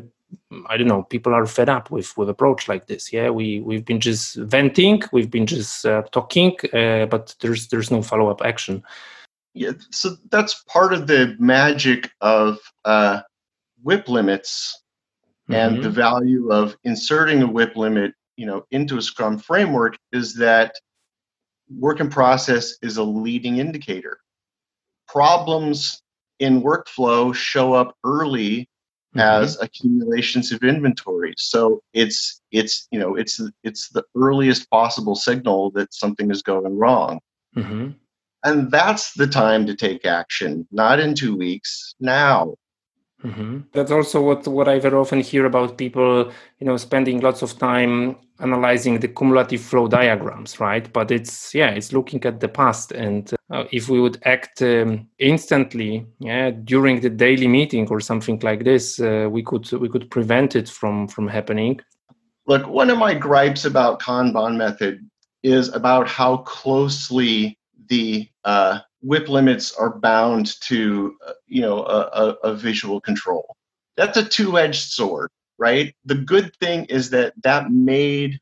I 0.67 0.77
don't 0.77 0.87
know. 0.87 1.03
People 1.03 1.33
are 1.33 1.45
fed 1.45 1.69
up 1.69 1.91
with 1.91 2.17
with 2.17 2.29
approach 2.29 2.67
like 2.67 2.87
this. 2.87 3.11
Yeah, 3.11 3.29
we 3.29 3.59
we've 3.61 3.85
been 3.85 3.99
just 3.99 4.35
venting, 4.35 5.01
we've 5.11 5.31
been 5.31 5.45
just 5.45 5.85
uh, 5.85 6.03
talking, 6.11 6.57
uh, 6.73 7.05
but 7.07 7.35
there's 7.41 7.67
there's 7.67 7.91
no 7.91 8.01
follow 8.01 8.29
up 8.29 8.41
action. 8.43 8.83
Yeah, 9.53 9.71
so 9.89 10.17
that's 10.29 10.63
part 10.67 10.93
of 10.93 11.07
the 11.07 11.35
magic 11.39 12.11
of 12.21 12.59
uh, 12.85 13.21
WIP 13.87 14.09
limits 14.09 14.83
and 15.49 15.75
mm-hmm. 15.75 15.83
the 15.83 15.89
value 15.89 16.51
of 16.51 16.75
inserting 16.83 17.41
a 17.41 17.47
WIP 17.47 17.77
limit, 17.77 18.13
you 18.35 18.45
know, 18.45 18.65
into 18.71 18.97
a 18.97 19.01
Scrum 19.01 19.39
framework 19.39 19.97
is 20.11 20.35
that 20.35 20.75
work 21.79 22.01
in 22.01 22.09
process 22.09 22.73
is 22.81 22.97
a 22.97 23.03
leading 23.03 23.59
indicator. 23.59 24.19
Problems 25.07 26.01
in 26.39 26.61
workflow 26.61 27.33
show 27.33 27.73
up 27.73 27.95
early 28.03 28.69
mm-hmm. 29.15 29.19
as 29.19 29.57
accumulations 29.61 30.51
of 30.51 30.63
inventory. 30.63 31.33
So 31.37 31.81
it's 31.93 32.41
it's 32.51 32.89
you 32.91 32.99
know 32.99 33.15
it's 33.15 33.39
it's 33.63 33.87
the 33.89 34.03
earliest 34.17 34.69
possible 34.69 35.15
signal 35.15 35.71
that 35.71 35.93
something 35.93 36.29
is 36.29 36.41
going 36.41 36.77
wrong. 36.77 37.21
Mm-hmm. 37.55 37.91
And 38.43 38.69
that's 38.69 39.13
the 39.13 39.27
time 39.27 39.65
to 39.65 39.75
take 39.75 40.05
action, 40.05 40.67
not 40.71 40.99
in 40.99 41.15
two 41.15 41.37
weeks, 41.37 41.95
now. 42.01 42.55
Mm-hmm. 43.23 43.59
That's 43.73 43.91
also 43.91 44.21
what, 44.21 44.47
what 44.47 44.67
I 44.67 44.79
very 44.79 44.95
often 44.95 45.21
hear 45.21 45.45
about 45.45 45.77
people, 45.77 46.31
you 46.59 46.67
know, 46.67 46.77
spending 46.77 47.19
lots 47.19 47.41
of 47.41 47.57
time 47.57 48.15
analyzing 48.39 48.99
the 48.99 49.07
cumulative 49.07 49.61
flow 49.61 49.87
diagrams, 49.87 50.59
right? 50.59 50.91
But 50.93 51.09
it's 51.09 51.53
yeah, 51.55 51.71
it's 51.71 51.91
looking 51.91 52.23
at 52.25 52.39
the 52.39 52.47
past, 52.47 52.91
and 52.91 53.33
uh, 53.49 53.63
if 53.71 53.89
we 53.89 53.99
would 53.99 54.21
act 54.25 54.61
um, 54.61 55.07
instantly, 55.17 56.05
yeah, 56.19 56.51
during 56.51 57.01
the 57.01 57.09
daily 57.09 57.47
meeting 57.47 57.87
or 57.89 57.99
something 57.99 58.39
like 58.43 58.63
this, 58.63 58.99
uh, 58.99 59.27
we 59.31 59.41
could 59.41 59.71
we 59.71 59.89
could 59.89 60.11
prevent 60.11 60.55
it 60.55 60.69
from 60.69 61.07
from 61.07 61.27
happening. 61.27 61.79
Look, 62.45 62.67
one 62.67 62.91
of 62.91 62.99
my 62.99 63.15
gripes 63.15 63.65
about 63.65 63.99
Kanban 63.99 64.57
method 64.57 65.09
is 65.41 65.73
about 65.73 66.07
how 66.07 66.37
closely 66.37 67.57
the 67.89 68.29
uh, 68.45 68.79
WIP 69.07 69.29
limits 69.29 69.73
are 69.73 69.97
bound 69.97 70.59
to, 70.59 71.15
uh, 71.25 71.31
you 71.47 71.61
know, 71.61 71.85
a, 71.85 72.35
a, 72.43 72.53
visual 72.53 72.99
control. 72.99 73.55
That's 73.95 74.17
a 74.17 74.27
two-edged 74.27 74.91
sword, 74.91 75.29
right? 75.57 75.95
The 76.03 76.15
good 76.15 76.53
thing 76.57 76.85
is 76.85 77.09
that 77.11 77.33
that 77.43 77.71
made 77.71 78.39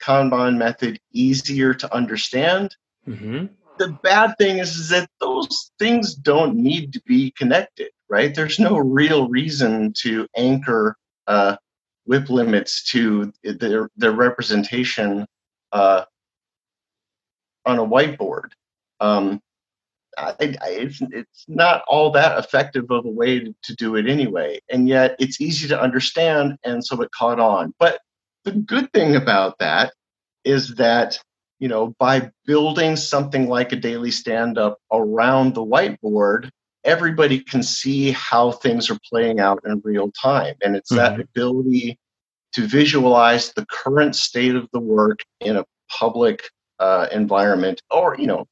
Kanban 0.00 0.56
method 0.56 0.98
easier 1.12 1.74
to 1.74 1.94
understand. 1.94 2.74
Mm-hmm. 3.06 3.46
The 3.78 3.88
bad 4.02 4.34
thing 4.38 4.58
is, 4.58 4.76
is 4.76 4.88
that 4.88 5.10
those 5.20 5.70
things 5.78 6.14
don't 6.14 6.56
need 6.56 6.94
to 6.94 7.02
be 7.04 7.30
connected, 7.32 7.90
right? 8.08 8.34
There's 8.34 8.58
no 8.58 8.78
real 8.78 9.28
reason 9.28 9.92
to 9.98 10.26
anchor 10.34 10.96
uh, 11.26 11.56
WIP 12.06 12.30
limits 12.30 12.82
to 12.92 13.30
their 13.44 13.90
their 13.96 14.12
representation 14.12 15.26
uh, 15.70 16.04
on 17.66 17.78
a 17.78 17.84
whiteboard. 17.84 18.52
Um, 18.98 19.42
I, 20.18 20.34
I, 20.40 20.68
it's, 20.70 21.00
it's 21.10 21.44
not 21.48 21.82
all 21.86 22.10
that 22.12 22.38
effective 22.38 22.90
of 22.90 23.06
a 23.06 23.10
way 23.10 23.40
to, 23.40 23.54
to 23.62 23.74
do 23.74 23.96
it 23.96 24.08
anyway. 24.08 24.60
And 24.70 24.88
yet 24.88 25.16
it's 25.18 25.40
easy 25.40 25.68
to 25.68 25.80
understand, 25.80 26.58
and 26.64 26.84
so 26.84 27.00
it 27.00 27.10
caught 27.12 27.40
on. 27.40 27.74
But 27.78 28.00
the 28.44 28.52
good 28.52 28.92
thing 28.92 29.16
about 29.16 29.58
that 29.58 29.92
is 30.44 30.74
that 30.76 31.18
you 31.58 31.68
know 31.68 31.94
by 31.98 32.30
building 32.44 32.96
something 32.96 33.48
like 33.48 33.72
a 33.72 33.76
daily 33.76 34.10
stand 34.10 34.58
up 34.58 34.78
around 34.92 35.54
the 35.54 35.64
whiteboard 35.64 36.50
everybody 36.84 37.38
can 37.38 37.62
see 37.62 38.10
how 38.10 38.50
things 38.50 38.90
are 38.90 38.98
playing 39.08 39.38
out 39.38 39.60
in 39.64 39.80
real 39.84 40.10
time 40.10 40.54
and 40.62 40.74
it's 40.74 40.90
mm-hmm. 40.90 40.98
that 40.98 41.20
ability 41.20 41.96
to 42.52 42.66
visualize 42.66 43.52
the 43.52 43.64
current 43.66 44.16
state 44.16 44.56
of 44.56 44.68
the 44.72 44.80
work 44.80 45.20
in 45.40 45.56
a 45.56 45.64
public 45.88 46.42
uh, 46.80 47.06
environment 47.12 47.80
or 47.90 48.16
you 48.18 48.26
know 48.26 48.46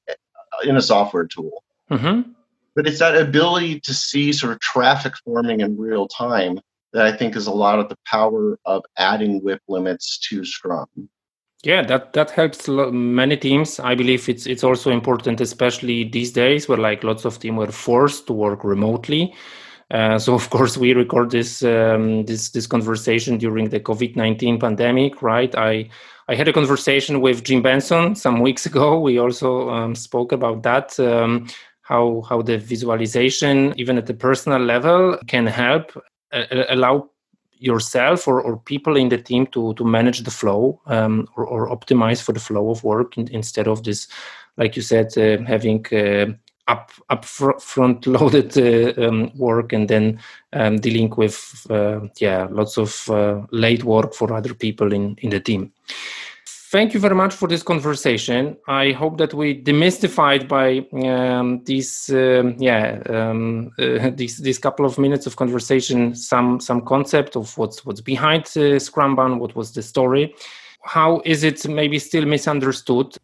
in 0.64 0.76
a 0.76 0.82
software 0.82 1.26
tool. 1.26 1.62
Mm-hmm. 1.90 2.30
But 2.74 2.86
it's 2.86 3.00
that 3.00 3.16
ability 3.16 3.80
to 3.80 3.94
see 3.94 4.32
sort 4.32 4.52
of 4.52 4.60
traffic 4.60 5.14
forming 5.24 5.60
in 5.60 5.76
real 5.76 6.06
time 6.06 6.60
that 6.92 7.06
I 7.06 7.16
think 7.16 7.36
is 7.36 7.46
a 7.46 7.52
lot 7.52 7.78
of 7.78 7.88
the 7.88 7.98
power 8.06 8.58
of 8.64 8.84
adding 8.96 9.42
WIP 9.42 9.60
limits 9.68 10.18
to 10.28 10.44
Scrum. 10.44 10.86
Yeah, 11.62 11.82
that 11.82 12.14
that 12.14 12.30
helps 12.30 12.68
many 12.68 13.36
teams. 13.36 13.78
I 13.80 13.94
believe 13.94 14.28
it's 14.28 14.46
it's 14.46 14.64
also 14.64 14.90
important, 14.90 15.42
especially 15.42 16.04
these 16.04 16.32
days 16.32 16.68
where 16.68 16.78
like 16.78 17.04
lots 17.04 17.26
of 17.26 17.38
teams 17.38 17.58
were 17.58 17.72
forced 17.72 18.26
to 18.28 18.32
work 18.32 18.64
remotely. 18.64 19.34
Uh, 19.90 20.18
so 20.18 20.34
of 20.34 20.48
course 20.50 20.76
we 20.76 20.92
record 20.94 21.30
this 21.30 21.62
um, 21.62 22.24
this 22.24 22.50
this 22.50 22.66
conversation 22.66 23.38
during 23.38 23.70
the 23.70 23.80
COVID 23.80 24.16
nineteen 24.16 24.58
pandemic, 24.58 25.22
right? 25.22 25.54
I 25.56 25.90
I 26.28 26.36
had 26.36 26.48
a 26.48 26.52
conversation 26.52 27.20
with 27.20 27.42
Jim 27.42 27.62
Benson 27.62 28.14
some 28.14 28.40
weeks 28.40 28.66
ago. 28.66 29.00
We 29.00 29.18
also 29.18 29.68
um, 29.70 29.94
spoke 29.94 30.30
about 30.30 30.62
that. 30.62 30.98
Um, 31.00 31.48
how, 31.90 32.22
how 32.28 32.40
the 32.40 32.56
visualization, 32.56 33.74
even 33.76 33.98
at 33.98 34.06
the 34.06 34.14
personal 34.14 34.60
level, 34.60 35.18
can 35.26 35.44
help 35.44 36.00
uh, 36.32 36.44
allow 36.68 37.10
yourself 37.58 38.28
or, 38.28 38.40
or 38.40 38.58
people 38.58 38.96
in 38.96 39.08
the 39.08 39.18
team 39.18 39.44
to, 39.48 39.74
to 39.74 39.84
manage 39.84 40.20
the 40.20 40.30
flow 40.30 40.80
um, 40.86 41.26
or, 41.36 41.44
or 41.44 41.68
optimize 41.68 42.22
for 42.22 42.32
the 42.32 42.38
flow 42.38 42.70
of 42.70 42.84
work 42.84 43.18
in, 43.18 43.26
instead 43.32 43.66
of 43.66 43.82
this, 43.82 44.06
like 44.56 44.76
you 44.76 44.82
said, 44.82 45.18
uh, 45.18 45.42
having 45.44 45.84
uh, 45.92 46.26
up 46.70 46.92
up 47.08 47.24
fr- 47.24 47.58
front 47.58 48.06
loaded 48.06 48.56
uh, 48.56 49.06
um, 49.06 49.30
work 49.36 49.72
and 49.72 49.88
then 49.88 50.20
um, 50.52 50.76
dealing 50.80 51.10
with 51.16 51.66
uh, 51.70 52.00
yeah 52.20 52.46
lots 52.50 52.78
of 52.78 53.10
uh, 53.10 53.40
late 53.50 53.84
work 53.84 54.14
for 54.14 54.32
other 54.32 54.54
people 54.54 54.92
in 54.92 55.16
in 55.22 55.30
the 55.30 55.40
team. 55.40 55.72
Thank 56.72 56.94
you 56.94 57.00
very 57.00 57.16
much 57.16 57.34
for 57.34 57.48
this 57.48 57.64
conversation. 57.64 58.56
I 58.68 58.92
hope 58.92 59.18
that 59.18 59.34
we 59.34 59.60
demystified 59.60 60.46
by 60.46 60.86
um, 61.04 61.64
these 61.64 62.08
um, 62.10 62.54
yeah 62.58 63.02
um, 63.08 63.72
uh, 63.78 64.10
these 64.14 64.38
these 64.38 64.58
couple 64.58 64.86
of 64.86 64.96
minutes 64.96 65.26
of 65.26 65.34
conversation 65.34 66.14
some 66.14 66.60
some 66.60 66.82
concept 66.82 67.36
of 67.36 67.58
what's 67.58 67.84
what's 67.84 68.00
behind 68.00 68.44
uh, 68.56 68.78
scrumban 68.78 69.38
what 69.40 69.56
was 69.56 69.72
the 69.72 69.82
story. 69.82 70.34
How 70.82 71.20
is 71.24 71.42
it 71.42 71.68
maybe 71.68 71.98
still 71.98 72.24
misunderstood 72.24 73.18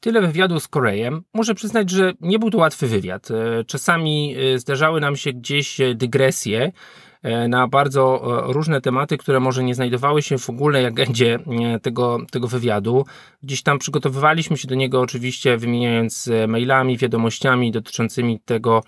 Tyle 0.00 0.20
wywiadu 0.20 0.60
z 0.60 0.68
Korejem. 0.68 1.22
Muszę 1.34 1.54
przyznać, 1.54 1.90
że 1.90 2.12
nie 2.20 2.38
był 2.38 2.50
to 2.50 2.58
łatwy 2.58 2.86
wywiad. 2.86 3.30
E, 3.30 3.64
czasami 3.64 4.36
e, 4.36 4.58
zdarzały 4.58 5.00
nam 5.00 5.16
się 5.16 5.32
gdzieś 5.32 5.80
e, 5.80 5.94
dygresje 5.94 6.72
na 7.48 7.68
bardzo 7.68 8.22
różne 8.46 8.80
tematy, 8.80 9.18
które 9.18 9.40
może 9.40 9.64
nie 9.64 9.74
znajdowały 9.74 10.22
się 10.22 10.38
w 10.38 10.50
ogóle 10.50 10.86
agendzie 10.86 11.38
tego, 11.82 12.18
tego 12.30 12.48
wywiadu. 12.48 13.04
Gdzieś 13.42 13.62
tam 13.62 13.78
przygotowywaliśmy 13.78 14.56
się 14.56 14.68
do 14.68 14.74
niego 14.74 15.00
oczywiście 15.00 15.56
wymieniając 15.56 16.30
mailami, 16.48 16.98
wiadomościami 16.98 17.72
dotyczącymi 17.72 18.40
tego, 18.40 18.82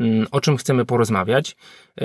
Mm, 0.00 0.26
o 0.30 0.40
czym 0.40 0.56
chcemy 0.56 0.84
porozmawiać. 0.84 1.56
E, 2.00 2.04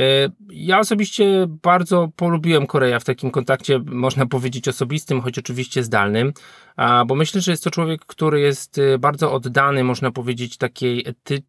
ja 0.49 0.79
osobiście 0.79 1.45
bardzo 1.47 2.09
polubiłem 2.15 2.67
Koreja 2.67 2.99
w 2.99 3.03
takim 3.03 3.31
kontakcie, 3.31 3.79
można 3.85 4.25
powiedzieć, 4.25 4.67
osobistym, 4.67 5.21
choć 5.21 5.39
oczywiście 5.39 5.83
zdalnym, 5.83 6.33
bo 7.07 7.15
myślę, 7.15 7.41
że 7.41 7.51
jest 7.51 7.63
to 7.63 7.71
człowiek, 7.71 8.05
który 8.05 8.39
jest 8.39 8.77
e, 8.77 8.99
bardzo 8.99 9.33
oddany, 9.33 9.83
można 9.83 10.11
powiedzieć, 10.11 10.57
takiej 10.57 11.03
ety 11.07 11.43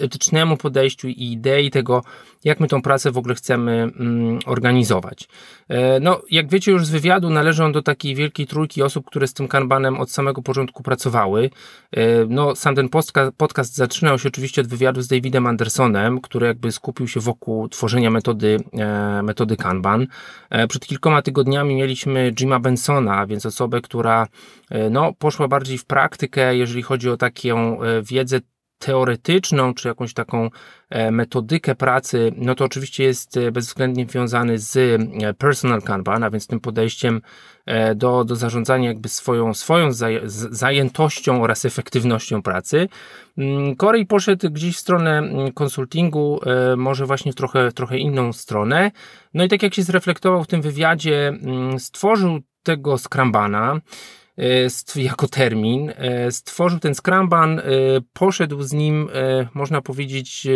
etycznemu 0.00 0.56
podejściu 0.56 1.08
i 1.08 1.32
idei 1.32 1.70
tego, 1.70 2.02
jak 2.44 2.60
my 2.60 2.68
tą 2.68 2.82
pracę 2.82 3.10
w 3.10 3.18
ogóle 3.18 3.34
chcemy 3.34 3.72
mm, 3.72 4.38
organizować. 4.46 5.28
E, 5.68 6.00
no, 6.00 6.22
jak 6.30 6.48
wiecie 6.48 6.72
już 6.72 6.86
z 6.86 6.90
wywiadu, 6.90 7.30
należy 7.30 7.64
on 7.64 7.72
do 7.72 7.82
takiej 7.82 8.14
wielkiej 8.14 8.46
trójki 8.46 8.82
osób, 8.82 9.06
które 9.06 9.26
z 9.26 9.34
tym 9.34 9.48
kanbanem 9.48 10.00
od 10.00 10.10
samego 10.10 10.42
początku 10.42 10.82
pracowały. 10.82 11.50
E, 11.92 12.26
no, 12.28 12.56
sam 12.56 12.74
ten 12.74 12.88
podcast, 13.36 13.74
zaczynał 13.74 14.18
się 14.18 14.28
oczywiście 14.28 14.60
od 14.60 14.66
wywiadu 14.66 15.02
z 15.02 15.08
Davidem 15.08 15.46
Andersonem, 15.46 16.20
który 16.20 16.46
jakby 16.46 16.72
skupił 16.72 17.08
się 17.08 17.20
wokół 17.20 17.68
tworzenia 17.68 18.10
metody, 18.10 18.60
e, 18.72 19.22
metody 19.22 19.56
kanban. 19.56 20.06
Przed 20.68 20.86
kilkoma 20.86 21.22
tygodniami 21.22 21.74
mieliśmy 21.74 22.32
Jima 22.32 22.60
Bensona, 22.60 23.26
więc 23.26 23.46
osobę, 23.46 23.80
która 23.80 24.26
no, 24.90 25.12
poszła 25.18 25.48
bardziej 25.48 25.78
w 25.78 25.84
praktykę, 25.84 26.56
jeżeli 26.56 26.82
chodzi 26.82 27.10
o 27.10 27.16
taką 27.16 27.78
wiedzę 28.02 28.40
teoretyczną, 28.78 29.74
czy 29.74 29.88
jakąś 29.88 30.14
taką 30.14 30.50
e, 30.90 31.10
metodykę 31.10 31.74
pracy, 31.74 32.32
no 32.36 32.54
to 32.54 32.64
oczywiście 32.64 33.04
jest 33.04 33.38
bezwzględnie 33.52 34.06
związany 34.08 34.58
z 34.58 35.00
personal 35.38 35.82
Kanban, 35.82 36.24
a 36.24 36.30
więc 36.30 36.46
tym 36.46 36.60
podejściem 36.60 37.20
do, 37.96 38.24
do 38.24 38.36
zarządzania 38.36 38.88
jakby 38.88 39.08
swoją, 39.08 39.54
swoją 39.54 39.88
zajętością 40.50 41.42
oraz 41.42 41.64
efektywnością 41.64 42.42
pracy. 42.42 42.88
Mm, 43.38 43.76
Corey 43.76 44.06
poszedł 44.06 44.50
gdzieś 44.50 44.76
w 44.76 44.80
stronę 44.80 45.18
mm, 45.18 45.52
konsultingu, 45.52 46.40
może 46.76 47.06
właśnie 47.06 47.32
w 47.32 47.34
trochę, 47.34 47.72
trochę 47.72 47.98
inną 47.98 48.32
stronę. 48.32 48.90
No 49.34 49.44
i 49.44 49.48
tak 49.48 49.62
jak 49.62 49.74
się 49.74 49.82
zreflektował 49.82 50.44
w 50.44 50.46
tym 50.46 50.62
wywiadzie, 50.62 51.28
mm, 51.28 51.78
stworzył 51.78 52.40
tego 52.62 52.98
Scrambana, 52.98 53.74
E, 53.74 54.25
jako 54.96 55.28
termin. 55.28 55.92
E, 55.96 56.30
stworzył 56.30 56.78
ten 56.78 56.94
Scrumban, 56.94 57.58
e, 57.58 57.62
poszedł 58.12 58.62
z 58.62 58.72
nim, 58.72 59.08
można 59.54 59.82
powiedzieć, 59.82 60.46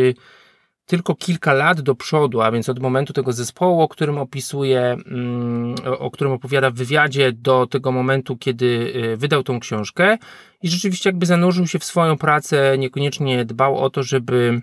tylko 0.86 1.14
kilka 1.14 1.52
lat 1.52 1.80
do 1.80 1.94
przodu, 1.94 2.40
a 2.40 2.52
więc 2.52 2.68
od 2.68 2.78
momentu 2.78 3.12
tego 3.12 3.32
zespołu, 3.32 3.80
o 3.80 3.88
którym 3.88 4.18
opisuje, 4.18 4.80
mm, 4.80 5.74
o 5.98 6.10
którym 6.10 6.32
opowiada 6.32 6.70
w 6.70 6.74
wywiadzie, 6.74 7.32
do 7.32 7.66
tego 7.66 7.92
momentu, 7.92 8.36
kiedy 8.36 8.92
wydał 9.16 9.42
tą 9.42 9.60
książkę 9.60 10.18
i 10.62 10.68
rzeczywiście 10.68 11.08
jakby 11.08 11.26
zanurzył 11.26 11.66
się 11.66 11.78
w 11.78 11.84
swoją 11.84 12.18
pracę, 12.18 12.78
niekoniecznie 12.78 13.44
dbał 13.44 13.78
o 13.78 13.90
to, 13.90 14.02
żeby 14.02 14.62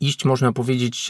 iść, 0.00 0.24
można 0.24 0.52
powiedzieć, 0.52 1.08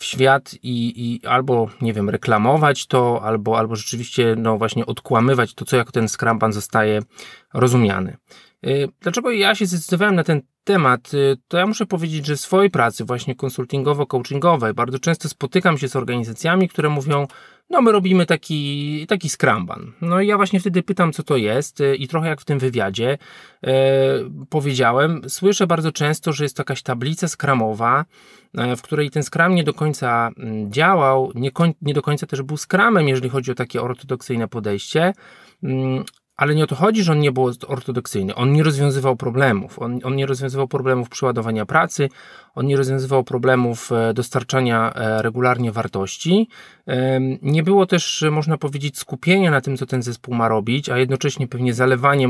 w 0.00 0.04
świat 0.04 0.54
i, 0.62 0.92
i 0.96 1.26
albo, 1.26 1.68
nie 1.80 1.92
wiem, 1.92 2.10
reklamować 2.10 2.86
to, 2.86 3.22
albo, 3.22 3.58
albo 3.58 3.76
rzeczywiście, 3.76 4.34
no 4.38 4.58
właśnie, 4.58 4.86
odkłamywać 4.86 5.54
to, 5.54 5.64
co 5.64 5.76
jak 5.76 5.92
ten 5.92 6.08
Scrumban 6.08 6.52
zostaje 6.52 7.02
rozumiany. 7.54 8.16
Y, 8.66 8.88
dlaczego 9.00 9.30
ja 9.30 9.54
się 9.54 9.66
zdecydowałem 9.66 10.14
na 10.14 10.24
ten 10.24 10.42
temat? 10.64 11.14
Y, 11.14 11.36
to 11.48 11.58
ja 11.58 11.66
muszę 11.66 11.86
powiedzieć, 11.86 12.26
że 12.26 12.36
w 12.36 12.40
swojej 12.40 12.70
pracy, 12.70 13.04
właśnie 13.04 13.34
konsultingowo-coachingowej, 13.34 14.74
bardzo 14.74 14.98
często 14.98 15.28
spotykam 15.28 15.78
się 15.78 15.88
z 15.88 15.96
organizacjami, 15.96 16.68
które 16.68 16.88
mówią, 16.88 17.26
no 17.70 17.82
my 17.82 17.92
robimy 17.92 18.26
taki, 18.26 19.06
taki 19.08 19.28
Scrumban. 19.28 19.92
No 20.00 20.20
i 20.20 20.26
ja 20.26 20.36
właśnie 20.36 20.60
wtedy 20.60 20.82
pytam, 20.82 21.12
co 21.12 21.22
to 21.22 21.36
jest 21.36 21.80
y, 21.80 21.96
i 21.96 22.08
trochę 22.08 22.28
jak 22.28 22.40
w 22.40 22.44
tym 22.44 22.58
wywiadzie 22.58 23.18
e, 23.66 23.72
powiedziałem, 24.48 25.20
słyszę 25.28 25.66
bardzo 25.66 25.92
często, 25.92 26.32
że 26.32 26.44
jest 26.44 26.56
to 26.56 26.60
jakaś 26.60 26.82
tablica 26.82 27.28
skramowa, 27.28 28.04
e, 28.54 28.76
w 28.76 28.82
której 28.82 29.10
ten 29.10 29.22
Scrum 29.22 29.54
nie 29.54 29.64
do 29.64 29.74
końca 29.74 30.30
mm, 30.36 30.72
działał, 30.72 31.32
nie, 31.34 31.50
koń, 31.50 31.74
nie 31.82 31.94
do 31.94 32.02
końca 32.02 32.26
też 32.26 32.42
był 32.42 32.56
Scrumem, 32.56 33.08
jeżeli 33.08 33.28
chodzi 33.28 33.50
o 33.50 33.54
takie 33.54 33.82
ortodoksyjne 33.82 34.48
podejście, 34.48 35.12
mm, 35.62 36.04
ale 36.40 36.54
nie 36.54 36.64
o 36.64 36.66
to 36.66 36.74
chodzi, 36.76 37.02
że 37.02 37.12
on 37.12 37.20
nie 37.20 37.32
był 37.32 37.50
ortodoksyjny. 37.66 38.34
On 38.34 38.52
nie 38.52 38.62
rozwiązywał 38.62 39.16
problemów. 39.16 39.78
On, 39.78 40.00
on 40.04 40.16
nie 40.16 40.26
rozwiązywał 40.26 40.68
problemów 40.68 41.08
przeładowania 41.08 41.66
pracy, 41.66 42.08
on 42.54 42.66
nie 42.66 42.76
rozwiązywał 42.76 43.24
problemów 43.24 43.92
e, 43.92 44.14
dostarczania 44.14 44.92
e, 44.94 45.22
regularnie 45.22 45.72
wartości. 45.72 46.48
Nie 47.42 47.62
było 47.62 47.86
też, 47.86 48.24
można 48.30 48.58
powiedzieć, 48.58 48.98
skupienia 48.98 49.50
na 49.50 49.60
tym, 49.60 49.76
co 49.76 49.86
ten 49.86 50.02
zespół 50.02 50.34
ma 50.34 50.48
robić, 50.48 50.88
a 50.88 50.98
jednocześnie 50.98 51.48
pewnie 51.48 51.74
zalewanie, 51.74 52.28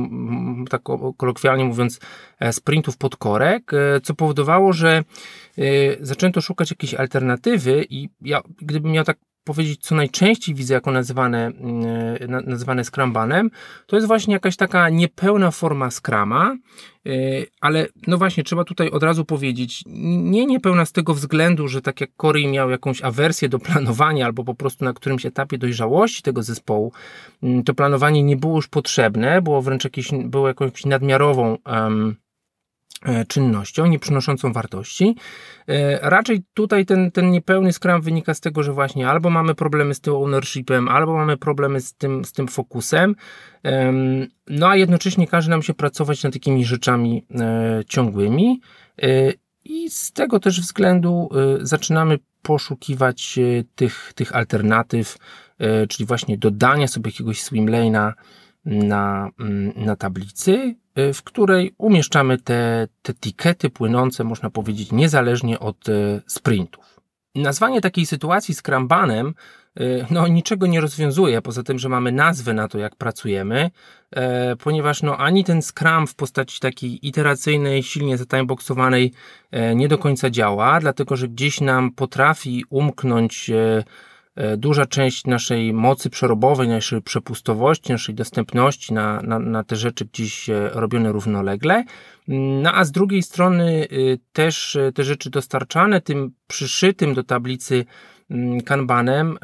tak 0.70 0.82
kolokwialnie 1.16 1.64
mówiąc, 1.64 2.00
e, 2.40 2.52
sprintów 2.52 2.96
pod 2.96 3.16
korek, 3.16 3.70
co 4.02 4.14
powodowało, 4.14 4.72
że 4.72 5.04
zaczęto 6.00 6.40
szukać 6.40 6.70
jakiejś 6.70 6.94
alternatywy 6.94 7.86
i 7.90 8.08
ja, 8.22 8.40
gdybym 8.62 8.92
miał 8.92 9.04
tak 9.04 9.18
powiedzieć, 9.45 9.80
co 9.80 9.95
najczęściej 9.95 10.55
widzę 10.55 10.74
jako 10.74 10.91
nazywane, 10.91 11.47
mm, 11.47 12.47
nazywane 12.47 12.84
Scrumbanem, 12.84 13.51
to 13.86 13.97
jest 13.97 14.09
właśnie 14.09 14.34
jakaś 14.34 14.57
taka 14.57 14.88
niepełna 14.88 15.51
forma 15.51 15.91
Scrama, 15.91 16.57
y, 17.07 17.47
ale 17.61 17.86
no 18.07 18.18
właśnie, 18.18 18.45
trzeba 18.45 18.64
tutaj 18.64 18.91
od 18.91 19.03
razu 19.03 19.24
powiedzieć, 19.24 19.82
nie 19.86 20.47
niepełna 20.47 20.84
z 20.84 20.93
tego 20.93 21.14
względu, 21.14 21.68
że 21.68 21.82
tak 21.82 22.01
jak 22.01 22.11
Corey 22.16 22.47
miał 22.47 22.70
jakąś 22.70 23.03
awersję 23.03 23.49
do 23.49 23.59
planowania, 23.59 24.26
albo 24.26 24.45
po 24.45 24.55
prostu 24.55 24.84
na 24.84 24.93
którymś 24.93 25.26
etapie 25.26 25.59
dojrzałości 25.59 26.22
tego 26.22 26.43
zespołu, 26.43 26.93
mm, 27.43 27.64
to 27.64 27.74
planowanie 27.74 28.22
nie 28.22 28.36
było 28.36 28.57
już 28.57 28.68
potrzebne, 28.68 29.43
było 29.43 29.62
wręcz 29.62 29.84
jakieś, 29.84 30.11
było 30.24 30.49
jakąś 30.49 30.84
nadmiarową 30.84 31.59
um, 31.66 32.16
E, 32.16 32.30
czynnością, 33.28 33.86
nie 33.86 33.98
przynoszącą 33.98 34.53
wartości. 34.53 35.16
E, 35.68 36.11
raczej 36.11 36.42
tutaj 36.55 36.86
ten, 36.86 37.11
ten 37.11 37.30
niepełny 37.30 37.72
Scrum 37.72 38.03
wynika 38.03 38.34
z 38.34 38.40
tego, 38.40 38.62
że 38.62 38.72
właśnie 38.72 39.09
albo 39.09 39.30
mamy 39.30 39.55
problemy 39.55 39.94
z 39.94 40.01
tym 40.01 40.14
ownershipem, 40.14 40.88
albo 40.88 41.16
mamy 41.16 41.36
problemy 41.36 41.80
z 41.80 41.94
tym, 41.94 42.24
z 42.24 42.32
tym 42.32 42.48
fokusem, 42.48 43.14
no 44.46 44.68
a 44.68 44.76
jednocześnie 44.76 45.26
każe 45.26 45.51
nam 45.51 45.62
się 45.62 45.74
pracować 45.74 46.22
nad 46.22 46.32
takimi 46.32 46.64
rzeczami 46.64 47.26
e, 47.30 47.82
ciągłymi. 47.86 48.61
I 49.64 49.90
z 49.90 50.12
tego 50.12 50.40
też 50.40 50.61
względu 50.61 51.28
zaczynamy 51.61 52.18
poszukiwać 52.42 53.38
tych, 53.74 54.12
tych 54.14 54.36
alternatyw, 54.36 55.16
czyli 55.88 56.07
właśnie 56.07 56.38
dodania 56.38 56.88
sobie 56.88 57.11
jakiegoś 57.11 57.42
swimlane'a 57.42 58.12
na, 58.64 59.30
mm, 59.40 59.72
na 59.76 59.96
tablicy, 59.96 60.74
w 61.14 61.22
której 61.22 61.74
umieszczamy 61.78 62.38
te, 62.38 62.88
te 63.59 63.70
płynące, 63.70 64.24
można 64.24 64.51
powiedzieć, 64.51 64.92
niezależnie 64.92 65.59
od 65.59 65.88
y, 65.88 66.22
sprintów. 66.26 67.01
Nazwanie 67.34 67.80
takiej 67.80 68.07
sytuacji 68.07 68.55
Scrumbanem 68.55 69.34
y, 69.80 70.07
no, 70.11 70.28
niczego 70.28 70.66
nie 70.66 70.80
rozwiązuje, 70.80 71.42
poza 71.42 71.62
tym, 71.62 71.78
że 71.78 71.88
mamy 71.88 72.12
nazwę 72.12 72.55
na 72.55 72.68
to, 72.68 72.78
jak 72.78 72.96
pracujemy, 72.96 73.70
ponieważ 74.59 75.03
no, 75.03 75.16
ani 75.16 75.44
ten 75.44 75.62
Scrum 75.62 76.07
w 76.07 76.14
postaci 76.14 76.61
takiej 76.61 77.07
iteracyjnej, 77.07 77.82
silnie 77.82 78.18
zatimeboxowanej 78.18 79.12
nie 79.74 79.88
do 79.88 79.98
końca 79.98 80.30
działa, 80.30 80.80
dlatego 80.80 81.16
że 81.16 81.28
gdzieś 81.28 81.61
nam 81.61 81.92
potrafi 81.92 82.64
umknąć 82.70 83.51
duża 84.57 84.87
część 84.87 85.26
naszej 85.26 85.72
mocy 85.72 86.11
przerobowej, 86.11 86.68
naszej 86.68 87.03
przepustowości, 87.03 87.93
naszej 87.93 88.14
dostępności 88.14 88.95
na, 88.95 89.22
na, 89.22 89.39
na 89.39 89.64
te 89.64 89.76
rzeczy 89.76 90.05
gdzieś 90.05 90.51
e, 90.51 90.70
robione 90.72 91.12
równolegle. 91.12 91.85
No 92.28 92.74
a 92.74 92.85
z 92.85 92.93
drugiej 92.93 93.22
strony 93.22 93.89
y, 93.93 94.18
też 94.33 94.76
e, 94.76 94.93
te 94.93 95.05
rzeczy 95.05 95.31
dostarczane 95.31 96.01
tym 96.01 96.33
przyszytym 96.47 97.14
do 97.14 97.24
tablicy 97.24 97.74
mm, 97.74 97.87
kanbanem, 98.64 99.39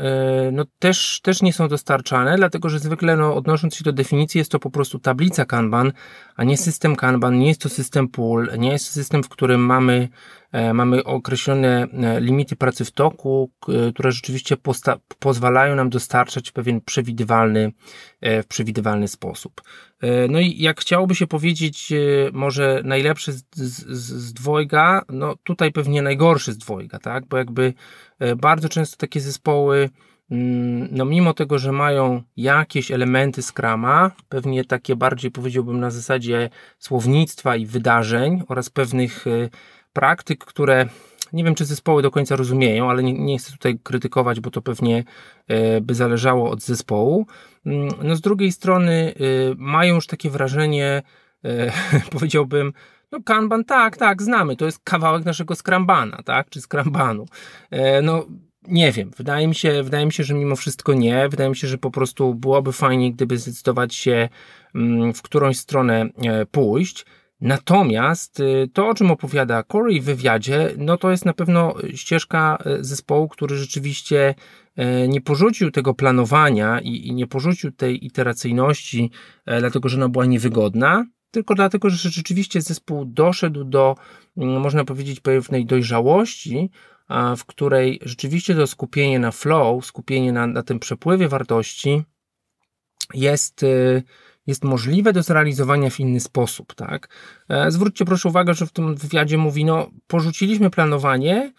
no 0.52 0.64
też, 0.78 1.20
też 1.22 1.42
nie 1.42 1.52
są 1.52 1.68
dostarczane, 1.68 2.36
dlatego 2.36 2.68
że 2.68 2.78
zwykle 2.78 3.16
no, 3.16 3.34
odnosząc 3.34 3.74
się 3.74 3.84
do 3.84 3.92
definicji 3.92 4.38
jest 4.38 4.50
to 4.50 4.58
po 4.58 4.70
prostu 4.70 4.98
tablica 4.98 5.44
kanban, 5.44 5.92
a 6.36 6.44
nie 6.44 6.56
system 6.56 6.96
kanban, 6.96 7.38
nie 7.38 7.48
jest 7.48 7.60
to 7.60 7.68
system 7.68 8.08
pool, 8.08 8.50
nie 8.58 8.72
jest 8.72 8.86
to 8.86 8.92
system, 8.92 9.22
w 9.22 9.28
którym 9.28 9.60
mamy 9.60 10.08
E, 10.56 10.74
mamy 10.74 11.04
określone 11.04 11.86
e, 11.92 12.20
limity 12.20 12.56
pracy 12.56 12.84
w 12.84 12.90
toku, 12.90 13.50
które 13.94 14.12
rzeczywiście 14.12 14.56
pozwalają 15.18 15.74
nam 15.74 15.90
dostarczać 15.90 16.50
pewien 16.50 16.80
przewidywalny, 16.80 17.72
e, 18.20 18.42
w 18.42 18.46
przewidywalny 18.46 19.08
sposób. 19.08 19.62
No 20.28 20.40
i 20.40 20.62
jak 20.62 20.80
chciałoby 20.80 21.14
się 21.14 21.26
powiedzieć, 21.26 21.92
może 22.32 22.80
najlepszy 22.84 23.32
z, 23.32 23.44
z, 23.52 23.86
z 23.88 24.32
dwojga, 24.32 25.02
no 25.08 25.36
tutaj 25.44 25.72
pewnie 25.72 26.02
najgorszy 26.02 26.52
z 26.52 26.58
dwojga, 26.58 26.98
tak? 26.98 27.26
Bo 27.26 27.36
jakby 27.36 27.74
bardzo 28.36 28.68
często 28.68 28.96
takie 28.96 29.20
zespoły, 29.20 29.90
mm, 30.30 30.88
no 30.90 31.04
mimo 31.04 31.34
tego, 31.34 31.58
że 31.58 31.72
mają 31.72 32.22
jakieś 32.36 32.90
elementy 32.90 33.42
Scrama, 33.42 34.10
pewnie 34.28 34.64
takie 34.64 34.96
bardziej 34.96 35.30
powiedziałbym 35.30 35.80
na 35.80 35.90
zasadzie 35.90 36.50
słownictwa 36.78 37.56
i 37.56 37.66
wydarzeń 37.66 38.42
oraz 38.48 38.70
pewnych 38.70 39.24
praktyk, 39.92 40.44
które 40.44 40.88
nie 41.36 41.44
wiem, 41.44 41.54
czy 41.54 41.64
zespoły 41.64 42.02
do 42.02 42.10
końca 42.10 42.36
rozumieją, 42.36 42.90
ale 42.90 43.02
nie, 43.02 43.12
nie 43.12 43.38
chcę 43.38 43.52
tutaj 43.52 43.78
krytykować, 43.82 44.40
bo 44.40 44.50
to 44.50 44.62
pewnie 44.62 45.04
e, 45.48 45.80
by 45.80 45.94
zależało 45.94 46.50
od 46.50 46.62
zespołu. 46.62 47.26
Mm, 47.66 47.88
no 48.02 48.16
z 48.16 48.20
drugiej 48.20 48.52
strony 48.52 49.14
e, 49.14 49.54
mają 49.56 49.94
już 49.94 50.06
takie 50.06 50.30
wrażenie, 50.30 51.02
e, 51.44 51.72
powiedziałbym, 52.12 52.72
no 53.12 53.22
Kanban, 53.22 53.64
tak, 53.64 53.96
tak, 53.96 54.22
znamy, 54.22 54.56
to 54.56 54.66
jest 54.66 54.78
kawałek 54.84 55.24
naszego 55.24 55.54
Scrambana, 55.54 56.22
tak, 56.24 56.50
czy 56.50 56.60
Scrambanu. 56.60 57.26
No 58.02 58.26
nie 58.68 58.92
wiem, 58.92 59.10
wydaje 59.16 59.48
mi, 59.48 59.54
się, 59.54 59.82
wydaje 59.82 60.06
mi 60.06 60.12
się, 60.12 60.24
że 60.24 60.34
mimo 60.34 60.56
wszystko 60.56 60.94
nie. 60.94 61.28
Wydaje 61.28 61.50
mi 61.50 61.56
się, 61.56 61.68
że 61.68 61.78
po 61.78 61.90
prostu 61.90 62.34
byłoby 62.34 62.72
fajnie, 62.72 63.12
gdyby 63.12 63.38
zdecydować 63.38 63.94
się 63.94 64.28
mm, 64.74 65.14
w 65.14 65.22
którąś 65.22 65.58
stronę 65.58 66.08
pójść. 66.50 67.06
Natomiast 67.40 68.40
y, 68.40 68.68
to, 68.72 68.88
o 68.88 68.94
czym 68.94 69.10
opowiada 69.10 69.62
Corey 69.62 70.00
w 70.00 70.04
wywiadzie, 70.04 70.70
no 70.78 70.96
to 70.96 71.10
jest 71.10 71.24
na 71.24 71.32
pewno 71.32 71.74
ścieżka 71.94 72.58
y, 72.66 72.84
zespołu, 72.84 73.28
który 73.28 73.56
rzeczywiście 73.56 74.34
y, 74.78 75.08
nie 75.08 75.20
porzucił 75.20 75.70
tego 75.70 75.94
planowania 75.94 76.80
i, 76.80 77.14
nie 77.14 77.26
porzucił 77.26 77.72
tej 77.72 78.06
iteracyjności, 78.06 79.10
dlatego 79.46 79.88
że 79.88 79.96
ona 79.96 80.08
była 80.08 80.26
niewygodna, 80.26 81.06
tylko 81.30 81.54
dlatego, 81.54 81.90
że 81.90 82.10
rzeczywiście 82.10 82.62
zespół 82.62 83.04
doszedł 83.04 83.64
do, 83.64 83.96
mm, 84.36 84.60
można 84.60 84.84
powiedzieć, 84.84 85.20
pewnej 85.20 85.66
dojrzałości, 85.66 86.70
w 87.36 87.44
której 87.44 88.00
rzeczywiście 88.02 88.54
to 88.54 88.66
skupienie 88.66 89.18
na 89.18 89.30
flow, 89.30 89.86
skupienie 89.86 90.32
na, 90.32 90.46
na 90.46 90.62
tym 90.62 90.78
przepływie 90.78 91.28
wartości 91.28 92.02
jest, 93.14 93.64
jest 94.46 94.64
możliwe 94.64 95.12
do 95.12 95.22
zrealizowania 95.22 95.90
w 95.90 96.00
inny 96.00 96.20
sposób. 96.20 96.74
Tak? 96.74 97.08
Zwróćcie 97.68 98.04
proszę 98.04 98.28
uwagę, 98.28 98.54
że 98.54 98.66
w 98.66 98.72
tym 98.72 98.94
wywiadzie 98.94 99.38
mówi, 99.38 99.64
no 99.64 99.90
porzuciliśmy 100.06 100.70
planowanie, 100.70 101.52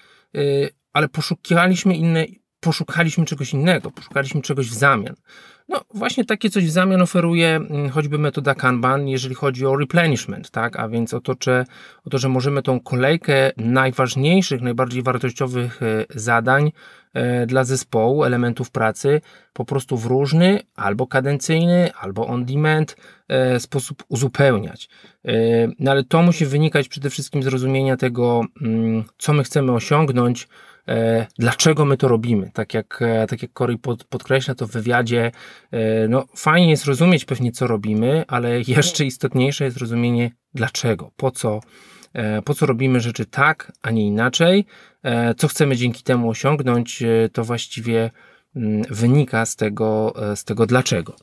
ale 0.93 1.09
poszukiwaliśmy 1.09 1.95
inne, 1.95 2.25
poszukaliśmy 2.59 3.25
czegoś 3.25 3.53
innego, 3.53 3.91
poszukaliśmy 3.91 4.41
czegoś 4.41 4.69
w 4.69 4.73
zamian. 4.73 5.15
No 5.69 5.81
właśnie 5.93 6.25
takie 6.25 6.49
coś 6.49 6.65
w 6.65 6.69
zamian 6.69 7.01
oferuje 7.01 7.55
mm, 7.55 7.89
choćby 7.89 8.17
metoda 8.17 8.55
Kanban, 8.55 9.07
jeżeli 9.07 9.35
chodzi 9.35 9.65
o 9.65 9.75
replenishment, 9.75 10.51
tak? 10.51 10.79
A 10.79 10.89
więc 10.89 11.13
o 11.13 11.21
to, 11.21 11.35
czy, 11.35 11.65
o 12.05 12.09
to, 12.09 12.17
że 12.17 12.29
możemy 12.29 12.61
tą 12.61 12.79
kolejkę 12.79 13.51
najważniejszych, 13.57 14.61
najbardziej 14.61 15.03
wartościowych 15.03 15.83
e, 15.83 16.05
zadań 16.09 16.71
e, 17.13 17.45
dla 17.45 17.63
zespołu, 17.63 18.23
elementów 18.23 18.71
pracy 18.71 19.21
po 19.53 19.65
prostu 19.65 19.97
w 19.97 20.05
różny, 20.05 20.59
albo 20.75 21.07
kadencyjny, 21.07 21.93
albo 21.93 22.27
on 22.27 22.45
demand 22.45 22.95
e, 23.27 23.59
sposób 23.59 24.03
uzupełniać. 24.09 24.89
No 25.79 25.91
ale 25.91 26.03
to 26.03 26.21
musi 26.21 26.45
wynikać 26.45 26.87
przede 26.87 27.09
wszystkim 27.09 27.43
z 27.43 27.47
rozumienia 27.47 27.97
tego, 27.97 28.41
mm, 28.61 29.03
co 29.17 29.33
my 29.33 29.43
chcemy 29.43 29.71
osiągnąć, 29.71 30.47
dlaczego 31.39 31.85
my 31.85 31.97
to 31.97 32.07
robimy. 32.07 32.51
Tak 32.53 32.73
jak, 32.73 32.99
tak 33.27 33.41
jak 33.41 33.51
Corey 33.53 33.77
pod, 33.77 34.03
podkreśla 34.03 34.55
to 34.55 34.67
w 34.67 34.71
wywiadzie, 34.71 35.31
no 36.09 36.25
fajnie 36.35 36.69
jest 36.69 36.85
rozumieć 36.85 37.25
pewnie, 37.25 37.51
co 37.51 37.67
robimy, 37.67 38.23
ale 38.27 38.61
jeszcze 38.67 39.05
istotniejsze 39.05 39.65
jest 39.65 39.77
rozumienie 39.77 40.31
dlaczego, 40.53 41.11
po 41.15 41.31
co, 41.31 41.59
po 42.45 42.53
co 42.53 42.65
robimy 42.65 42.99
rzeczy 42.99 43.25
tak, 43.25 43.71
a 43.81 43.91
nie 43.91 44.07
inaczej, 44.07 44.65
co 45.37 45.47
chcemy 45.47 45.75
dzięki 45.75 46.03
temu 46.03 46.29
osiągnąć, 46.29 47.03
to 47.33 47.43
właściwie 47.43 48.11
mm, 48.55 48.81
wynika 48.89 49.45
z 49.45 49.55
tego, 49.55 50.13
z 50.35 50.43
tego 50.43 50.65
dlaczego. 50.65 51.15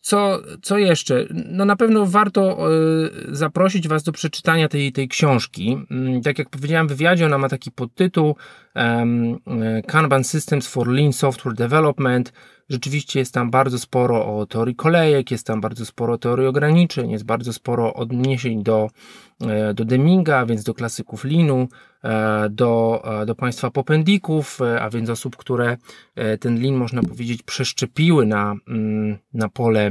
Co, 0.00 0.40
co 0.62 0.78
jeszcze? 0.78 1.26
No 1.30 1.64
na 1.64 1.76
pewno 1.76 2.06
warto 2.06 2.58
zaprosić 3.28 3.88
Was 3.88 4.02
do 4.02 4.12
przeczytania 4.12 4.68
tej, 4.68 4.92
tej 4.92 5.08
książki. 5.08 5.78
Mm, 5.90 6.22
tak 6.22 6.38
jak 6.38 6.50
powiedziałem 6.50 6.86
w 6.86 6.90
wywiadzie, 6.90 7.26
ona 7.26 7.38
ma 7.38 7.48
taki 7.48 7.70
podtytuł 7.70 8.36
um, 8.74 9.38
Kanban 9.86 10.24
Systems 10.24 10.68
for 10.68 10.88
Lean 10.88 11.12
Software 11.12 11.54
Development. 11.54 12.32
Rzeczywiście 12.70 13.18
jest 13.18 13.34
tam 13.34 13.50
bardzo 13.50 13.78
sporo 13.78 14.38
o 14.38 14.46
teorii 14.46 14.74
kolejek, 14.74 15.30
jest 15.30 15.46
tam 15.46 15.60
bardzo 15.60 15.86
sporo 15.86 16.18
teorii 16.18 16.46
ograniczeń, 16.46 17.10
jest 17.10 17.24
bardzo 17.24 17.52
sporo 17.52 17.94
odniesień 17.94 18.62
do, 18.62 18.90
e, 19.40 19.74
do 19.74 19.84
Deminga, 19.84 20.46
więc 20.46 20.64
do 20.64 20.74
klasyków 20.74 21.24
Leanu, 21.24 21.68
e, 22.04 22.48
do, 22.50 23.02
e, 23.22 23.26
do 23.26 23.34
państwa 23.34 23.70
popendików, 23.70 24.58
a 24.80 24.90
więc 24.90 25.10
osób, 25.10 25.36
które 25.36 25.76
ten 26.40 26.62
Lean, 26.62 26.74
można 26.74 27.02
powiedzieć, 27.02 27.42
przeszczepiły 27.42 28.26
na, 28.26 28.54
mm, 28.68 29.18
na 29.34 29.48
pole 29.48 29.90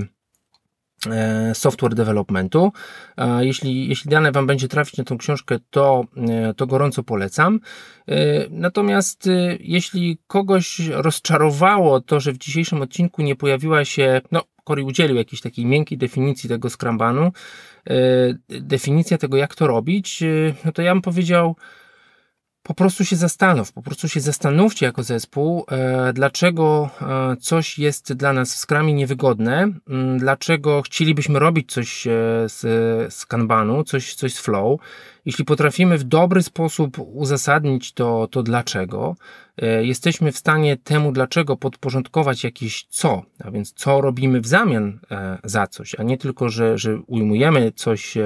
software 1.54 1.96
developmentu. 1.96 2.72
E, 3.18 3.46
jeśli, 3.46 3.88
jeśli 3.88 4.12
dane 4.12 4.32
Wam 4.32 4.48
będzie 4.48 4.68
trafić 4.68 4.98
na 4.98 5.04
tą 5.04 5.18
książkę, 5.18 5.58
to, 5.70 6.06
e, 6.30 6.54
to 6.54 6.68
gorąco 6.68 7.04
polecam. 7.04 7.60
Natomiast 8.50 9.30
jeśli 9.60 10.18
kogoś 10.28 10.80
rozczarowało 10.90 12.02
to, 12.02 12.20
że 12.20 12.32
w 12.32 12.38
dzisiejszym 12.38 12.82
odcinku 12.82 13.22
nie 13.22 13.36
pojawiła 13.36 13.86
się, 13.86 14.22
no, 14.32 14.44
Cory 14.64 14.84
udzielił 14.84 15.16
jakiejś 15.16 15.42
takiej 15.42 15.66
miękkiej 15.66 15.98
definicji 15.98 16.50
tego 16.50 16.70
Scrambanu, 16.70 17.32
definicja 18.50 19.18
tego, 19.18 19.38
jak 19.38 19.56
to 19.56 19.68
robić, 19.68 20.24
no 20.66 20.72
to 20.72 20.82
ja 20.82 20.94
bym 20.94 21.02
powiedział, 21.02 21.56
po 22.68 22.74
prostu 22.74 23.06
się 23.06 23.16
zastanów, 23.16 23.74
po 23.74 23.82
prostu 23.82 24.10
się 24.10 24.20
zastanówcie 24.20 24.86
jako 24.86 25.04
zespół, 25.04 25.66
e, 25.72 26.14
dlaczego 26.14 26.90
e, 27.02 27.36
coś 27.38 27.80
jest 27.80 28.14
dla 28.14 28.34
nas 28.34 28.54
w 28.54 28.58
Scrumie 28.58 28.94
niewygodne, 28.94 29.72
dlaczego 30.18 30.82
chcielibyśmy 30.82 31.40
robić 31.40 31.72
coś 31.72 32.08
e, 32.08 32.12
z, 32.48 32.60
z 33.14 33.26
Kanbanu, 33.26 33.84
coś, 33.84 34.14
coś 34.14 34.34
z 34.34 34.40
Flow. 34.40 34.80
Jeśli 35.26 35.46
potrafimy 35.46 35.98
w 35.98 36.04
dobry 36.04 36.44
sposób 36.44 36.98
uzasadnić 37.00 37.94
to, 37.94 38.28
to 38.32 38.44
dlaczego, 38.44 39.16
jesteśmy 39.82 40.32
w 40.32 40.38
stanie 40.38 40.78
temu 40.78 41.12
dlaczego 41.12 41.58
podporządkować 41.58 42.44
jakieś 42.44 42.86
co, 42.90 43.22
a 43.44 43.52
więc 43.52 43.74
co 43.74 44.02
robimy 44.02 44.42
w 44.42 44.48
zamian 44.48 45.00
za 45.44 45.68
coś, 45.68 45.96
a 45.96 46.04
nie 46.04 46.18
tylko, 46.18 46.50
że, 46.50 46.78
że 46.78 46.98
ujmujemy 47.08 47.72
coś 47.76 48.18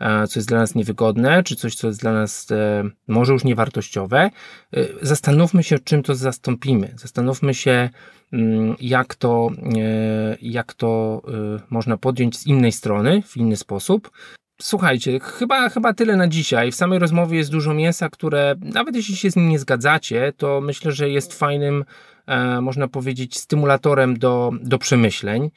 co 0.00 0.38
jest 0.38 0.48
dla 0.48 0.58
nas 0.58 0.74
niewygodne, 0.74 1.42
czy 1.42 1.56
coś, 1.56 1.74
co 1.74 1.86
jest 1.86 2.00
dla 2.00 2.12
nas 2.12 2.50
e, 2.50 2.84
może 3.08 3.32
już 3.32 3.44
niewartościowe, 3.44 4.20
e, 4.20 4.30
zastanówmy 5.02 5.62
się, 5.62 5.78
czym 5.78 6.02
to 6.02 6.14
zastąpimy. 6.14 6.94
Zastanówmy 6.96 7.54
się, 7.54 7.90
mm, 8.32 8.76
jak 8.80 9.14
to, 9.14 9.50
e, 9.78 10.36
jak 10.42 10.74
to 10.74 11.22
można 11.70 11.96
podjąć 11.96 12.38
z 12.38 12.46
innej 12.46 12.72
strony, 12.72 13.22
w 13.22 13.36
inny 13.36 13.56
sposób. 13.56 14.10
Słuchajcie, 14.62 15.20
chyba, 15.20 15.68
chyba 15.68 15.94
tyle 15.94 16.16
na 16.16 16.28
dzisiaj. 16.28 16.72
W 16.72 16.74
samej 16.74 16.98
rozmowie 16.98 17.38
jest 17.38 17.50
dużo 17.50 17.74
mięsa, 17.74 18.08
które 18.08 18.54
nawet 18.60 18.96
jeśli 18.96 19.16
się 19.16 19.30
z 19.30 19.36
nim 19.36 19.48
nie 19.48 19.58
zgadzacie, 19.58 20.32
to 20.36 20.60
myślę, 20.60 20.92
że 20.92 21.10
jest 21.10 21.34
fajnym, 21.34 21.84
można 22.60 22.88
powiedzieć, 22.88 23.38
stymulatorem 23.38 24.18
do, 24.18 24.50
do 24.62 24.78
przemyśleń. 24.78 25.50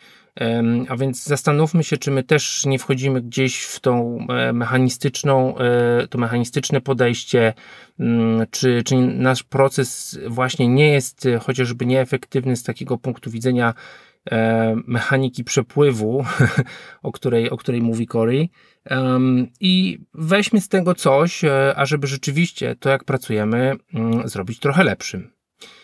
A 0.90 0.96
więc 0.98 1.24
zastanówmy 1.24 1.84
się, 1.84 1.98
czy 1.98 2.12
my 2.12 2.24
też 2.24 2.66
nie 2.66 2.80
wchodzimy 2.80 3.22
gdzieś 3.22 3.64
w 3.64 3.80
tą 3.80 4.18
e, 4.30 4.54
mechanistyczną, 4.54 5.58
e, 5.58 6.08
to 6.08 6.18
mechanistyczne 6.18 6.82
podejście, 6.82 7.54
mm, 8.00 8.48
czy, 8.52 8.84
czy 8.86 8.96
nasz 8.96 9.44
proces 9.44 10.20
właśnie 10.28 10.68
nie 10.68 10.90
jest 10.90 11.26
e, 11.26 11.40
chociażby 11.40 11.86
nieefektywny 11.86 12.56
z 12.56 12.64
takiego 12.64 12.98
punktu 12.98 13.32
widzenia 13.32 13.74
mechaniki 14.88 15.44
przepływu, 15.44 16.26
o 17.04 17.12
której, 17.12 17.50
o 17.50 17.58
której 17.58 17.82
mówi 17.82 18.08
Corey. 18.08 18.50
I 19.60 20.00
weźmy 20.14 20.62
z 20.62 20.70
tego 20.70 20.96
coś, 20.96 21.42
ażeby 21.76 22.08
rzeczywiście 22.08 22.76
to, 22.76 22.90
jak 22.90 23.04
pracujemy, 23.04 23.76
mm, 23.94 24.28
zrobić 24.28 24.60
trochę 24.60 24.84
lepszym. 24.84 25.33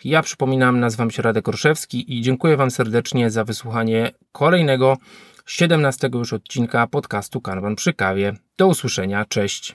Ja 0.04 0.22
przypominam, 0.22 0.80
nazywam 0.80 1.10
się 1.10 1.22
Radek 1.22 1.48
Orszewski 1.48 2.18
i 2.18 2.22
dziękuję 2.22 2.56
Wam 2.56 2.70
serdecznie 2.70 3.30
za 3.30 3.44
wysłuchanie 3.44 4.10
kolejnego 4.32 4.96
17 5.46 6.10
już 6.14 6.32
odcinka 6.32 6.86
podcastu 6.86 7.40
Kanban 7.40 7.76
przy 7.76 7.92
kawie. 7.92 8.32
Do 8.58 8.66
usłyszenia, 8.66 9.24
cześć. 9.24 9.74